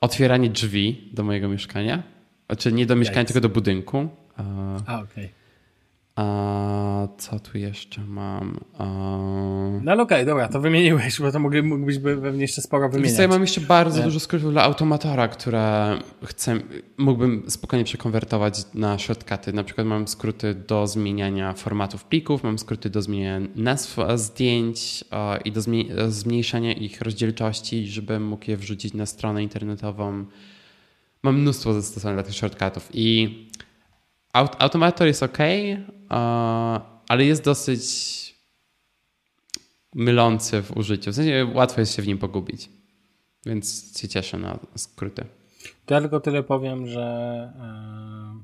[0.00, 2.15] Otwieranie drzwi do mojego mieszkania
[2.46, 4.08] znaczy nie do mieszkania, tylko do budynku.
[4.36, 5.04] A, okej.
[5.04, 5.28] Okay.
[6.16, 8.60] A co tu jeszcze mam?
[8.78, 8.84] A...
[9.82, 13.18] No ale okej, okay, dobra, to wymieniłeś, bo to mogli, mógłbyś pewnie jeszcze sporo wymieniać.
[13.18, 16.60] ja mam jeszcze bardzo dużo skrótów dla automatora, które chcę,
[16.98, 19.52] mógłbym spokojnie przekonwertować na shortcuty.
[19.52, 25.04] Na przykład mam skróty do zmieniania formatów plików, mam skróty do zmieniania nazw zdjęć
[25.44, 25.60] i do
[26.08, 30.24] zmniejszania ich rozdzielczości, żebym mógł je wrzucić na stronę internetową
[31.26, 33.48] mam mnóstwo zastosowań dla tych shortcutów i
[34.32, 35.38] aut Automator jest ok,
[37.08, 37.82] ale jest dosyć
[39.94, 41.10] mylący w użyciu.
[41.12, 42.70] W sensie łatwo jest się w nim pogubić.
[43.46, 45.24] Więc się cieszę na skróty.
[45.86, 48.42] To ja tylko tyle powiem, że yy...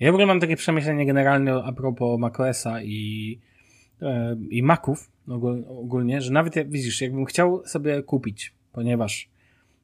[0.00, 3.40] ja w ogóle mam takie przemyślenie generalne a propos macOSa i,
[4.00, 4.08] yy,
[4.50, 5.10] i Maców
[5.68, 9.28] ogólnie, że nawet jak widzisz, jakbym chciał sobie kupić, ponieważ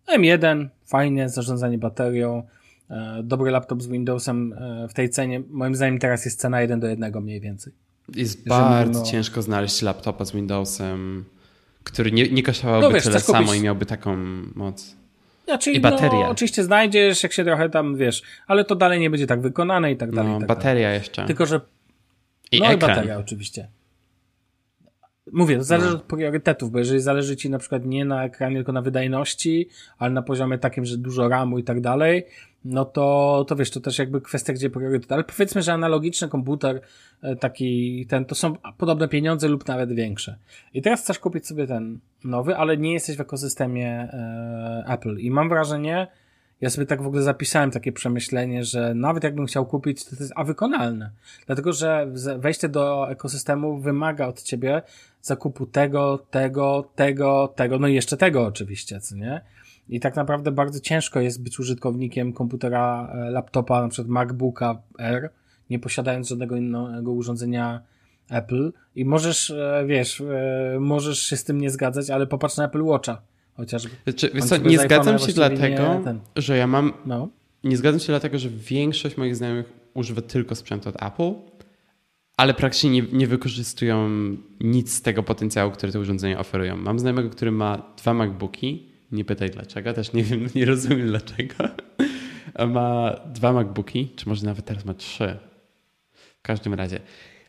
[0.08, 2.42] M1, fajnie, zarządzanie baterią,
[2.90, 5.42] e, dobry laptop z Windowsem e, w tej cenie.
[5.50, 7.72] Moim zdaniem teraz jest cena 1 do 1 mniej więcej.
[8.14, 11.24] Jest bardzo mówimy, ciężko znaleźć laptopa z Windowsem,
[11.84, 13.60] który nie, nie kosztowałby no wiesz, tyle samo kupić...
[13.60, 14.16] i miałby taką
[14.54, 14.96] moc.
[15.44, 16.20] Znaczy, I bateria.
[16.20, 19.92] No, oczywiście znajdziesz, jak się trochę tam, wiesz, ale to dalej nie będzie tak wykonane
[19.92, 20.32] i tak dalej.
[20.32, 20.98] No, tak bateria dalej.
[20.98, 21.26] jeszcze.
[21.26, 21.60] Tylko, że...
[22.52, 22.90] I no ekran.
[22.90, 23.68] i bateria oczywiście.
[25.32, 25.96] Mówię, to zależy no.
[25.96, 29.68] od priorytetów, bo jeżeli zależy ci na przykład nie na ekranie, tylko na wydajności,
[29.98, 32.26] ale na poziomie takim, że dużo RAMu i tak dalej,
[32.64, 35.12] no to, to wiesz, to też jakby kwestia, gdzie priorytet.
[35.12, 36.80] Ale powiedzmy, że analogiczny komputer,
[37.22, 40.38] e, taki ten, to są podobne pieniądze lub nawet większe.
[40.74, 45.18] I teraz chcesz kupić sobie ten nowy, ale nie jesteś w ekosystemie e, Apple.
[45.18, 46.06] I mam wrażenie,
[46.60, 50.22] ja sobie tak w ogóle zapisałem takie przemyślenie, że nawet jakbym chciał kupić, to, to
[50.22, 51.10] jest a wykonalne.
[51.46, 52.06] Dlatego, że
[52.38, 54.82] wejście do ekosystemu wymaga od ciebie
[55.24, 59.40] zakupu tego, tego, tego, tego, no i jeszcze tego oczywiście, co nie?
[59.88, 65.30] I tak naprawdę bardzo ciężko jest być użytkownikiem komputera, e, laptopa, na przykład MacBooka R,
[65.70, 67.82] nie posiadając żadnego innego urządzenia
[68.30, 72.64] Apple i możesz, e, wiesz, e, możesz się z tym nie zgadzać, ale popatrz na
[72.64, 73.22] Apple Watcha
[73.56, 73.90] chociażby.
[74.04, 76.92] Znaczy, co, nie zgadzam się dlatego, nie, że ja mam...
[77.06, 77.28] No.
[77.64, 81.32] Nie zgadzam się dlatego, że większość moich znajomych używa tylko sprzętu od Apple,
[82.36, 84.08] ale praktycznie nie, nie wykorzystują
[84.60, 86.76] nic z tego potencjału, który te urządzenia oferują.
[86.76, 91.54] Mam znajomego, który ma dwa MacBooki, nie pytaj dlaczego, też nie wiem, nie rozumiem dlaczego.
[92.68, 95.38] ma dwa MacBooki, czy może nawet teraz ma trzy.
[96.12, 97.00] W każdym razie.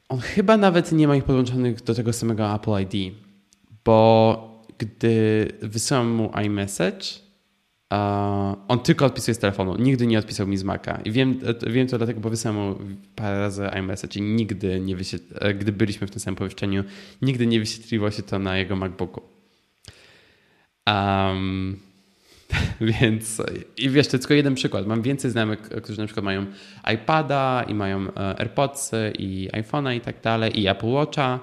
[0.10, 3.16] On chyba nawet nie ma ich podłączonych do tego samego Apple ID,
[3.86, 7.25] bo gdy wysyłam mu iMessage,
[8.68, 9.76] on tylko odpisuje z telefonu.
[9.78, 11.02] Nigdy nie odpisał mi z Maca.
[11.06, 12.76] I wiem, wiem to dlatego, bo wysłałem mu
[13.16, 16.84] parę razy iMessage i nigdy nie wyświetliło, gdy byliśmy w tym samym pomieszczeniu,
[17.22, 19.22] nigdy nie wyświetliło się to na jego MacBooku.
[20.88, 21.80] Um,
[23.00, 23.42] więc
[23.78, 24.88] i wiesz, to tylko jeden przykład.
[24.88, 26.46] Mam więcej znajomych, którzy na przykład mają
[26.94, 31.40] iPada i mają e, AirPodsy i iPhone'a i tak dalej i Apple Watcha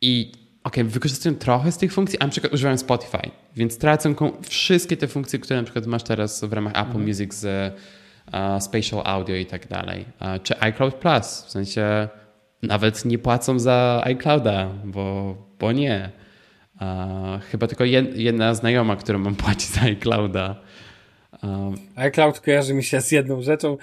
[0.00, 0.32] i
[0.66, 4.14] ok, wykorzystują trochę z tych funkcji, a na przykład używają Spotify, więc tracą
[4.48, 7.06] wszystkie te funkcje, które na przykład masz teraz w ramach Apple mm.
[7.06, 7.74] Music z
[8.26, 10.04] uh, Spatial Audio i tak dalej.
[10.20, 12.08] Uh, czy iCloud Plus, w sensie
[12.62, 16.10] nawet nie płacą za iClouda, bo, bo nie.
[16.74, 17.84] Uh, chyba tylko
[18.14, 20.54] jedna znajoma, którą mam płacić za iClouda.
[21.42, 23.76] Um, iCloud kojarzy mi się z jedną rzeczą.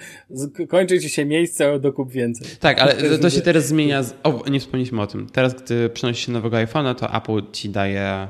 [0.68, 2.46] Kończy ci się miejsce, dokup więcej.
[2.60, 4.02] Tak, ale to, to się teraz zmienia.
[4.02, 5.26] Z, o, nie wspomnieliśmy o tym.
[5.26, 8.28] Teraz, gdy przenosisz się nowego iPhone'a, to Apple ci daje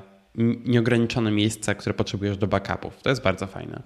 [0.64, 3.02] nieograniczone miejsca, które potrzebujesz do backupów.
[3.02, 3.82] To jest bardzo fajne.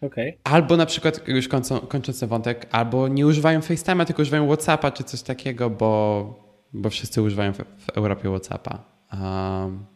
[0.00, 0.38] Okay.
[0.44, 1.48] Albo na przykład, już
[1.88, 6.34] kończąc ten wątek, albo nie używają FaceTime'a, tylko używają WhatsAppa czy coś takiego, bo,
[6.72, 8.84] bo wszyscy używają w, w Europie WhatsAppa.
[9.12, 9.86] Um,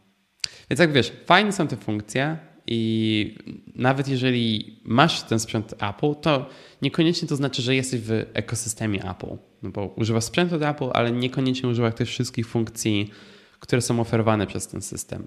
[0.70, 2.38] więc jak wiesz, fajne są te funkcje,
[2.70, 3.34] i
[3.74, 6.48] nawet jeżeli masz ten sprzęt Apple, to
[6.82, 9.36] niekoniecznie to znaczy, że jesteś w ekosystemie Apple.
[9.62, 13.10] No bo używasz sprzętu od Apple, ale niekoniecznie używasz tych wszystkich funkcji,
[13.60, 15.26] które są oferowane przez ten system.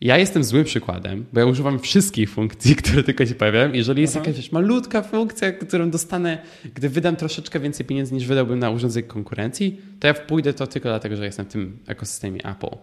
[0.00, 3.72] Ja jestem złym przykładem, bo ja używam wszystkich funkcji, które tylko się pojawiają.
[3.72, 4.24] Jeżeli jest Aha.
[4.24, 6.42] jakaś wiesz, malutka funkcja, którą dostanę,
[6.74, 10.88] gdy wydam troszeczkę więcej pieniędzy niż wydałbym na urządzenie konkurencji, to ja pójdę to tylko
[10.88, 12.76] dlatego, że jestem w tym ekosystemie Apple.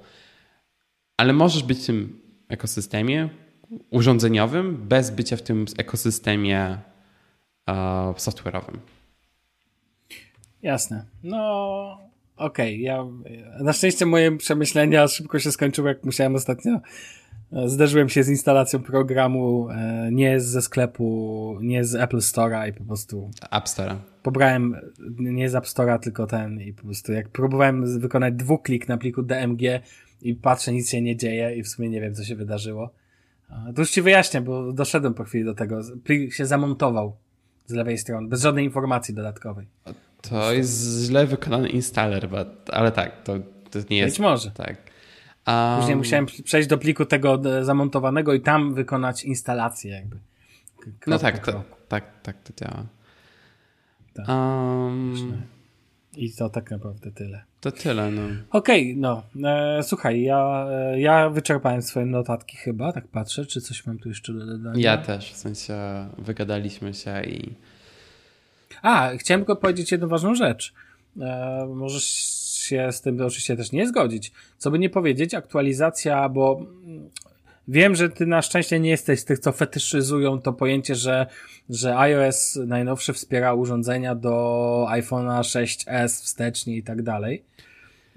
[1.17, 3.29] Ale możesz być w tym ekosystemie,
[3.89, 6.77] urządzeniowym, bez bycia w tym ekosystemie
[8.17, 8.77] software'owym.
[10.61, 11.05] Jasne.
[11.23, 11.99] No,
[12.35, 12.73] okej.
[12.73, 12.77] Okay.
[12.77, 13.05] Ja,
[13.63, 16.79] na szczęście moje przemyślenia szybko się skończyły, jak musiałem ostatnio.
[17.51, 22.73] E, zderzyłem się z instalacją programu e, nie ze sklepu, nie z Apple Store'a i
[22.73, 23.31] po prostu.
[23.51, 23.95] App Store'a.
[24.23, 24.75] Pobrałem
[25.19, 29.23] nie z App Store'a, tylko ten i po prostu jak próbowałem wykonać dwuklik na pliku
[29.23, 29.61] DMG
[30.21, 32.89] i patrzę, nic się nie dzieje i w sumie nie wiem, co się wydarzyło.
[33.75, 35.81] To już ci wyjaśnię, bo doszedłem po chwili do tego.
[36.03, 37.17] Plik się zamontował
[37.65, 39.67] z lewej strony, bez żadnej informacji dodatkowej.
[40.21, 42.29] To jest źle wykonany installer,
[42.71, 43.33] ale tak, to,
[43.71, 44.15] to nie jest.
[44.15, 44.51] Być może.
[44.51, 44.77] Tak.
[45.47, 45.79] Um...
[45.79, 50.19] Później musiałem przejść do pliku tego zamontowanego i tam wykonać instalację jakby.
[50.79, 52.85] Krok no tak, to, tak, tak to działa.
[54.13, 54.29] Tak.
[54.29, 55.15] Um...
[56.15, 57.43] I to tak naprawdę tyle.
[57.61, 58.21] To tyle, no.
[58.51, 59.23] Okej, okay, no.
[59.49, 64.09] E, słuchaj, ja, e, ja wyczerpałem swoje notatki chyba, tak patrzę, czy coś mam tu
[64.09, 64.81] jeszcze do dodania.
[64.81, 65.75] Ja też, w sensie
[66.17, 67.53] wygadaliśmy się i...
[68.81, 70.73] A, chciałem tylko powiedzieć jedną ważną rzecz.
[71.21, 72.03] E, możesz
[72.67, 74.31] się z tym oczywiście też nie zgodzić.
[74.57, 76.65] Co by nie powiedzieć, aktualizacja, bo
[77.67, 81.27] wiem, że ty na szczęście nie jesteś z tych, co fetyszyzują to pojęcie, że,
[81.69, 87.43] że iOS najnowszy wspiera urządzenia do iPhone'a 6s wstecznie i tak dalej.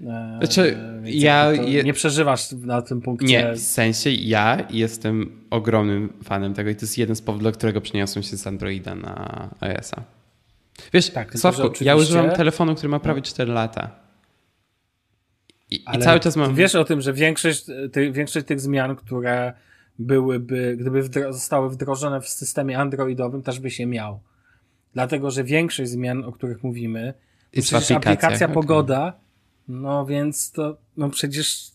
[0.01, 1.83] E, znaczy, ja je...
[1.83, 3.27] nie przeżywasz na tym punkcie.
[3.27, 7.51] Nie, w sensie ja jestem ogromnym fanem tego i to jest jeden z powodów, dla
[7.51, 10.03] którego przeniosłem się z Androida na iOS-a.
[10.93, 14.00] Wiesz, tak, Sławku, ja używam telefonu, który ma prawie 4 lata.
[15.71, 16.55] I, i cały czas mam...
[16.55, 19.53] Wiesz o tym, że większość, ty, większość tych zmian, które
[19.99, 24.19] byłyby, gdyby wdro zostały wdrożone w systemie androidowym, też by się miał.
[24.93, 27.13] Dlatego, że większość zmian, o których mówimy,
[27.53, 28.53] jest przecież aplikacja okay.
[28.53, 29.13] pogoda,
[29.67, 31.71] no więc to, no przecież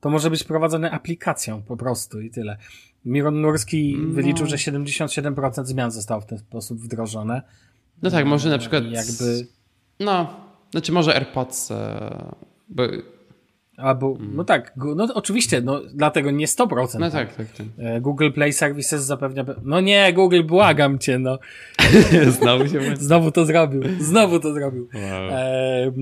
[0.00, 2.56] to może być prowadzone aplikacją po prostu i tyle.
[3.04, 4.14] Miron Nurski no.
[4.14, 7.42] wyliczył, że 77% zmian zostało w ten sposób wdrożone.
[8.02, 8.84] No tak, może na przykład.
[8.84, 9.46] Jakby.
[10.00, 10.40] No,
[10.70, 11.70] znaczy może AirPods.
[11.70, 12.34] E,
[12.68, 12.82] bo...
[13.76, 14.36] Albo, mm.
[14.36, 16.98] no tak, no oczywiście, no dlatego nie 100%.
[16.98, 17.66] No tak, tak, tak.
[17.78, 19.44] E, Google Play Services zapewnia.
[19.62, 21.38] No nie, Google, błagam cię, no.
[22.40, 23.82] Znowu się Znowu to zrobił.
[24.00, 24.88] Znowu to zrobił.
[24.94, 25.28] Wow.
[25.30, 25.92] E,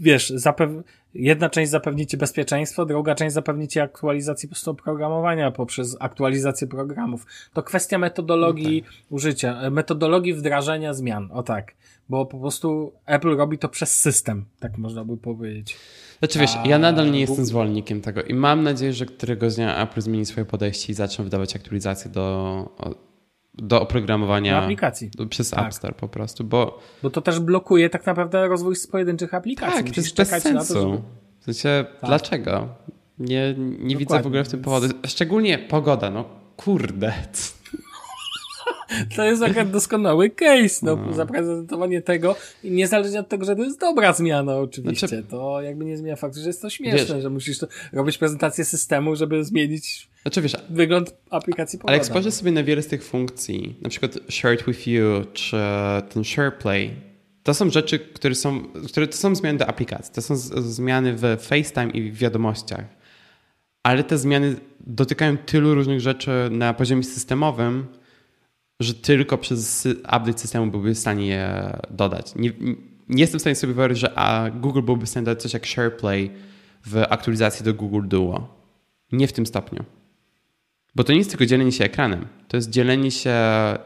[0.00, 0.70] wiesz, zapew
[1.18, 6.66] jedna część zapewni ci bezpieczeństwo, druga część zapewni ci aktualizację po prostu oprogramowania poprzez aktualizację
[6.66, 7.26] programów.
[7.52, 8.96] To kwestia metodologii no tak.
[9.10, 11.74] użycia, e, metodologii wdrażania zmian, o tak.
[12.08, 15.76] Bo po prostu Apple robi to przez system, tak można by powiedzieć.
[16.18, 20.00] Znaczy wiesz, ja nadal nie jestem zwolennikiem tego i mam nadzieję, że któregoś dnia Apple
[20.00, 22.68] zmieni swoje podejście i zacznie wydawać aktualizacje do
[23.62, 25.10] do oprogramowania do aplikacji.
[25.30, 25.66] przez tak.
[25.66, 26.78] App Store po prostu, bo...
[27.02, 29.76] Bo to też blokuje tak naprawdę rozwój z pojedynczych aplikacji.
[29.76, 30.74] Tak, Musisz to jest bez sensu.
[30.74, 31.02] To, żeby...
[31.40, 32.08] W sensie, tak.
[32.10, 32.68] dlaczego?
[33.18, 34.86] Nie, nie widzę w ogóle w tym powodu.
[35.06, 36.24] Szczególnie pogoda, no
[36.56, 37.12] kurde.
[39.16, 41.12] To jest akurat doskonały case, no, no.
[41.12, 45.84] zaprezentowanie tego i niezależnie od tego, że to jest dobra zmiana oczywiście, znaczy, to jakby
[45.84, 47.58] nie zmienia faktu, że jest to śmieszne, wiesz, że musisz
[47.92, 51.90] robić prezentację systemu, żeby zmienić znaczy, wiesz, wygląd aplikacji pogoda.
[51.90, 55.56] Ale jak spojrzysz sobie na wiele z tych funkcji, na przykład Shared with You, czy
[56.08, 56.90] ten SharePlay,
[57.42, 61.22] to są rzeczy, które są, które to są zmiany do aplikacji, to są zmiany w
[61.40, 62.84] FaceTime i w wiadomościach,
[63.82, 67.86] ale te zmiany dotykają tylu różnych rzeczy na poziomie systemowym,
[68.80, 72.34] że tylko przez update systemu byłby w stanie je dodać.
[72.36, 72.52] Nie,
[73.08, 75.66] nie jestem w stanie sobie wyobrazić, że a Google byłby w stanie dodać coś jak
[75.66, 76.30] SharePlay
[76.86, 78.58] w aktualizacji do Google Duo.
[79.12, 79.84] Nie w tym stopniu.
[80.94, 82.26] Bo to nie jest tylko dzielenie się ekranem.
[82.48, 83.34] To jest dzielenie się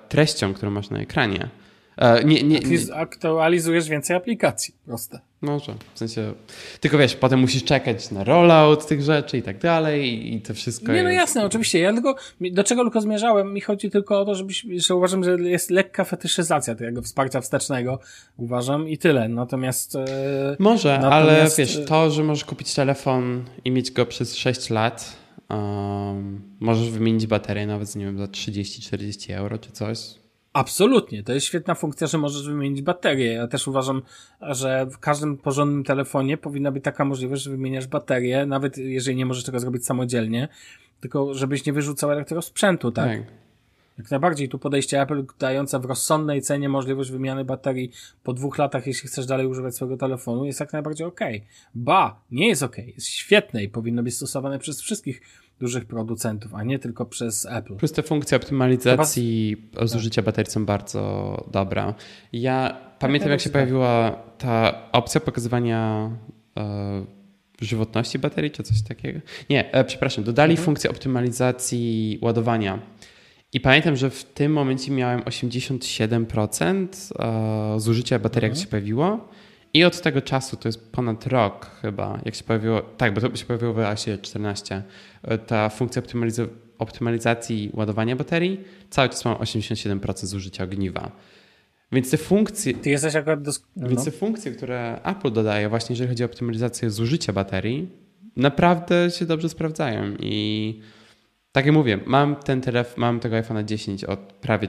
[0.08, 1.48] treścią, którą masz na ekranie.
[1.96, 2.94] E, nie, nie, nie.
[2.94, 5.20] aktualizujesz więcej aplikacji, proste.
[5.42, 6.32] Może, w sensie,
[6.80, 10.92] tylko wiesz, potem musisz czekać na rollout tych rzeczy i tak dalej i to wszystko
[10.92, 11.16] Nie, no jest...
[11.16, 14.66] no jasne, oczywiście, ja tylko, do czego tylko zmierzałem, mi chodzi tylko o to, żebyś,
[14.76, 17.98] że uważam, że jest lekka fetyszyzacja tego wsparcia wstecznego,
[18.36, 19.96] uważam i tyle, natomiast...
[19.96, 21.12] E, Może, natomiast...
[21.12, 25.16] ale wiesz, to, że możesz kupić telefon i mieć go przez 6 lat,
[25.50, 29.98] um, możesz wymienić baterię nawet, nie wiem, za 30-40 euro czy coś,
[30.52, 33.32] Absolutnie, to jest świetna funkcja, że możesz wymienić baterię.
[33.32, 34.02] Ja też uważam,
[34.40, 39.26] że w każdym porządnym telefonie powinna być taka możliwość, że wymieniasz baterię, nawet jeżeli nie
[39.26, 40.48] możesz tego zrobić samodzielnie,
[41.00, 43.18] tylko żebyś nie wyrzucał elektrosprzętu, tak?
[43.18, 43.26] tak.
[43.98, 47.92] Jak najbardziej tu podejście Apple dające w rozsądnej cenie możliwość wymiany baterii
[48.22, 51.20] po dwóch latach, jeśli chcesz dalej używać swojego telefonu, jest jak najbardziej ok.
[51.74, 55.22] Ba, nie jest ok, jest świetne i powinno być stosowane przez wszystkich
[55.62, 57.76] dużych producentów, a nie tylko przez Apple.
[57.76, 61.94] Plus te funkcje optymalizacji zużycia baterii są bardzo dobra.
[62.32, 63.52] Ja pamiętam, jak się tak.
[63.52, 66.10] pojawiła ta opcja pokazywania
[66.56, 67.04] e,
[67.60, 69.20] żywotności baterii, czy coś takiego.
[69.50, 70.64] Nie, e, przepraszam, dodali mhm.
[70.64, 72.78] funkcję optymalizacji ładowania.
[73.52, 76.86] I pamiętam, że w tym momencie miałem 87%
[77.80, 78.64] zużycia baterii, jak mhm.
[78.64, 79.28] się pojawiło.
[79.74, 83.36] I od tego czasu, to jest ponad rok chyba, jak się pojawiło, tak, bo to
[83.36, 84.82] się pojawiło w ASie 14,
[85.46, 91.12] ta funkcja optymaliz- optymalizacji ładowania baterii, cały czas mam 87% zużycia ogniwa.
[91.92, 92.74] Więc te funkcje.
[92.74, 93.88] Ty jesteś akurat dos- no.
[93.88, 97.88] Więc te funkcje, które Apple dodaje, właśnie jeżeli chodzi o optymalizację zużycia baterii,
[98.36, 100.16] naprawdę się dobrze sprawdzają.
[100.20, 100.80] I
[101.52, 104.68] tak jak mówię, mam ten telefon, mam tego iPhone'a 10 od prawie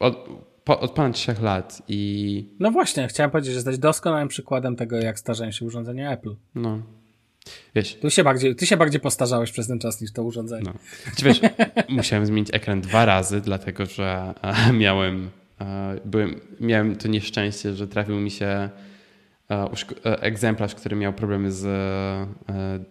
[0.00, 0.28] od,
[0.66, 2.48] od ponad 3 lat i.
[2.60, 6.36] No właśnie, chciałem powiedzieć, że jesteś doskonałym przykładem tego, jak starzeją się urządzenia Apple.
[6.54, 6.82] No.
[7.74, 7.94] Wiesz.
[7.94, 10.64] Ty się bardziej, ty się bardziej postarzałeś przez ten czas niż to urządzenie.
[10.64, 10.72] No.
[11.04, 11.40] Znaczy, wiesz,
[11.88, 15.30] musiałem zmienić ekran dwa razy, dlatego że e, miałem
[16.04, 18.68] byłem, miałem to nieszczęście, że trafił mi się
[19.50, 19.68] e,
[20.04, 22.26] egzemplarz, który miał problemy z e,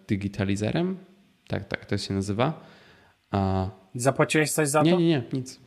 [0.08, 0.98] digitalizerem.
[1.48, 2.74] Tak, tak to się nazywa.
[3.96, 5.00] Zapłaciłeś coś za nie, to?
[5.00, 5.60] Nie, nie, nic.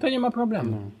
[0.00, 0.70] To nie ma problemu.
[0.70, 0.99] No.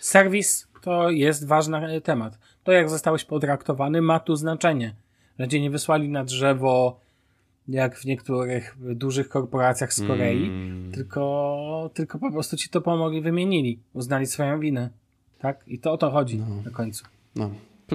[0.00, 2.38] Serwis to jest ważny temat.
[2.64, 4.94] To, jak zostałeś potraktowany, ma tu znaczenie.
[5.38, 7.00] Że nie wysłali na drzewo
[7.68, 10.92] jak w niektórych dużych korporacjach z Korei, mm.
[10.92, 14.90] tylko, tylko po prostu ci to pomogli, wymienili, uznali swoją winę.
[15.38, 15.64] Tak?
[15.66, 16.46] I to o to chodzi no.
[16.64, 17.04] na końcu.
[17.36, 17.50] No.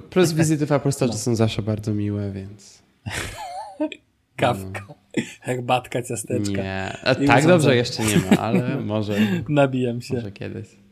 [0.09, 1.17] Plus wizyty w Apple Store no.
[1.17, 2.83] są zawsze bardzo miłe, więc...
[4.35, 4.95] Kawka, no.
[5.41, 6.61] herbatka, ciasteczka.
[6.61, 9.17] Nie, tak dobrze jeszcze nie ma, ale może...
[9.49, 10.15] Nabijam się.
[10.15, 10.84] Może kiedyś.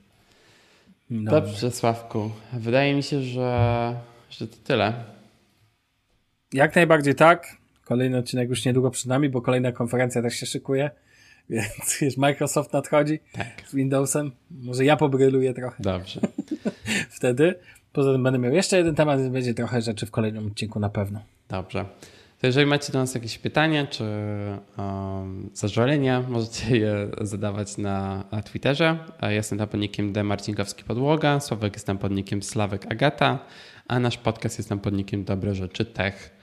[1.10, 1.32] Dobrze.
[1.32, 2.32] dobrze, Sławku.
[2.54, 3.96] Wydaje mi się, że,
[4.30, 4.94] że to tyle.
[6.54, 7.58] Jak najbardziej tak.
[7.86, 10.92] Kolejny odcinek już niedługo przed nami, bo kolejna konferencja też się szykuje.
[11.50, 13.48] Więc już Microsoft nadchodzi tak.
[13.68, 14.32] z Windowsem.
[14.52, 15.84] Może ja pobryluję trochę.
[15.84, 16.22] Dobrze.
[17.18, 17.56] Wtedy.
[17.94, 20.90] Poza tym będę miał jeszcze jeden temat, więc będzie trochę rzeczy w kolejnym odcinku na
[20.90, 21.22] pewno.
[21.50, 21.86] Dobrze.
[22.44, 24.04] To jeżeli macie do nas jakieś pytania czy
[24.78, 28.98] um, zażalenia, możecie je zadawać na, Twitterze.
[29.22, 30.24] Ja jestem tam podnikiem D.
[30.24, 33.40] Marcinkowski Podłoga, Sławek jest tam podnikiem Slawek Agata,
[33.88, 36.38] a nasz podcast jest tam podnikiem Dobre Rzeczy Tech.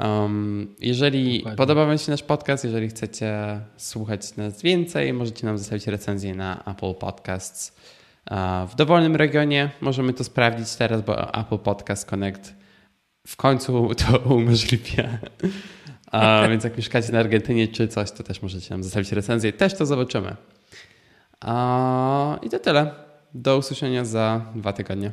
[0.00, 1.56] Um, jeżeli Dokładnie.
[1.56, 6.64] podoba Wam się nasz podcast, jeżeli chcecie słuchać nas więcej, możecie nam zostawić recenzję na
[6.64, 7.76] Apple Podcasts.
[8.68, 12.61] W dowolnym regionie możemy to sprawdzić teraz, bo Apple Podcast Connect
[13.26, 15.18] w końcu to umożliwia.
[16.06, 19.52] A, więc jak mieszkacie na Argentynie czy coś, to też możecie nam zostawić recenzję.
[19.52, 20.36] Też to zobaczymy.
[21.40, 22.90] A, I to tyle.
[23.34, 25.12] Do usłyszenia za dwa tygodnie.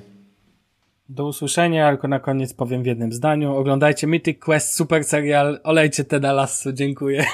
[1.09, 3.55] Do usłyszenia, tylko na koniec powiem w jednym zdaniu.
[3.55, 5.59] Oglądajcie Mythic Quest, super serial.
[5.63, 7.25] Olejcie Teda Lasso, dziękuję.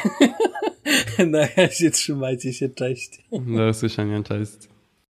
[1.27, 3.21] na razie trzymajcie się, cześć.
[3.31, 4.74] Do usłyszenia, cześć.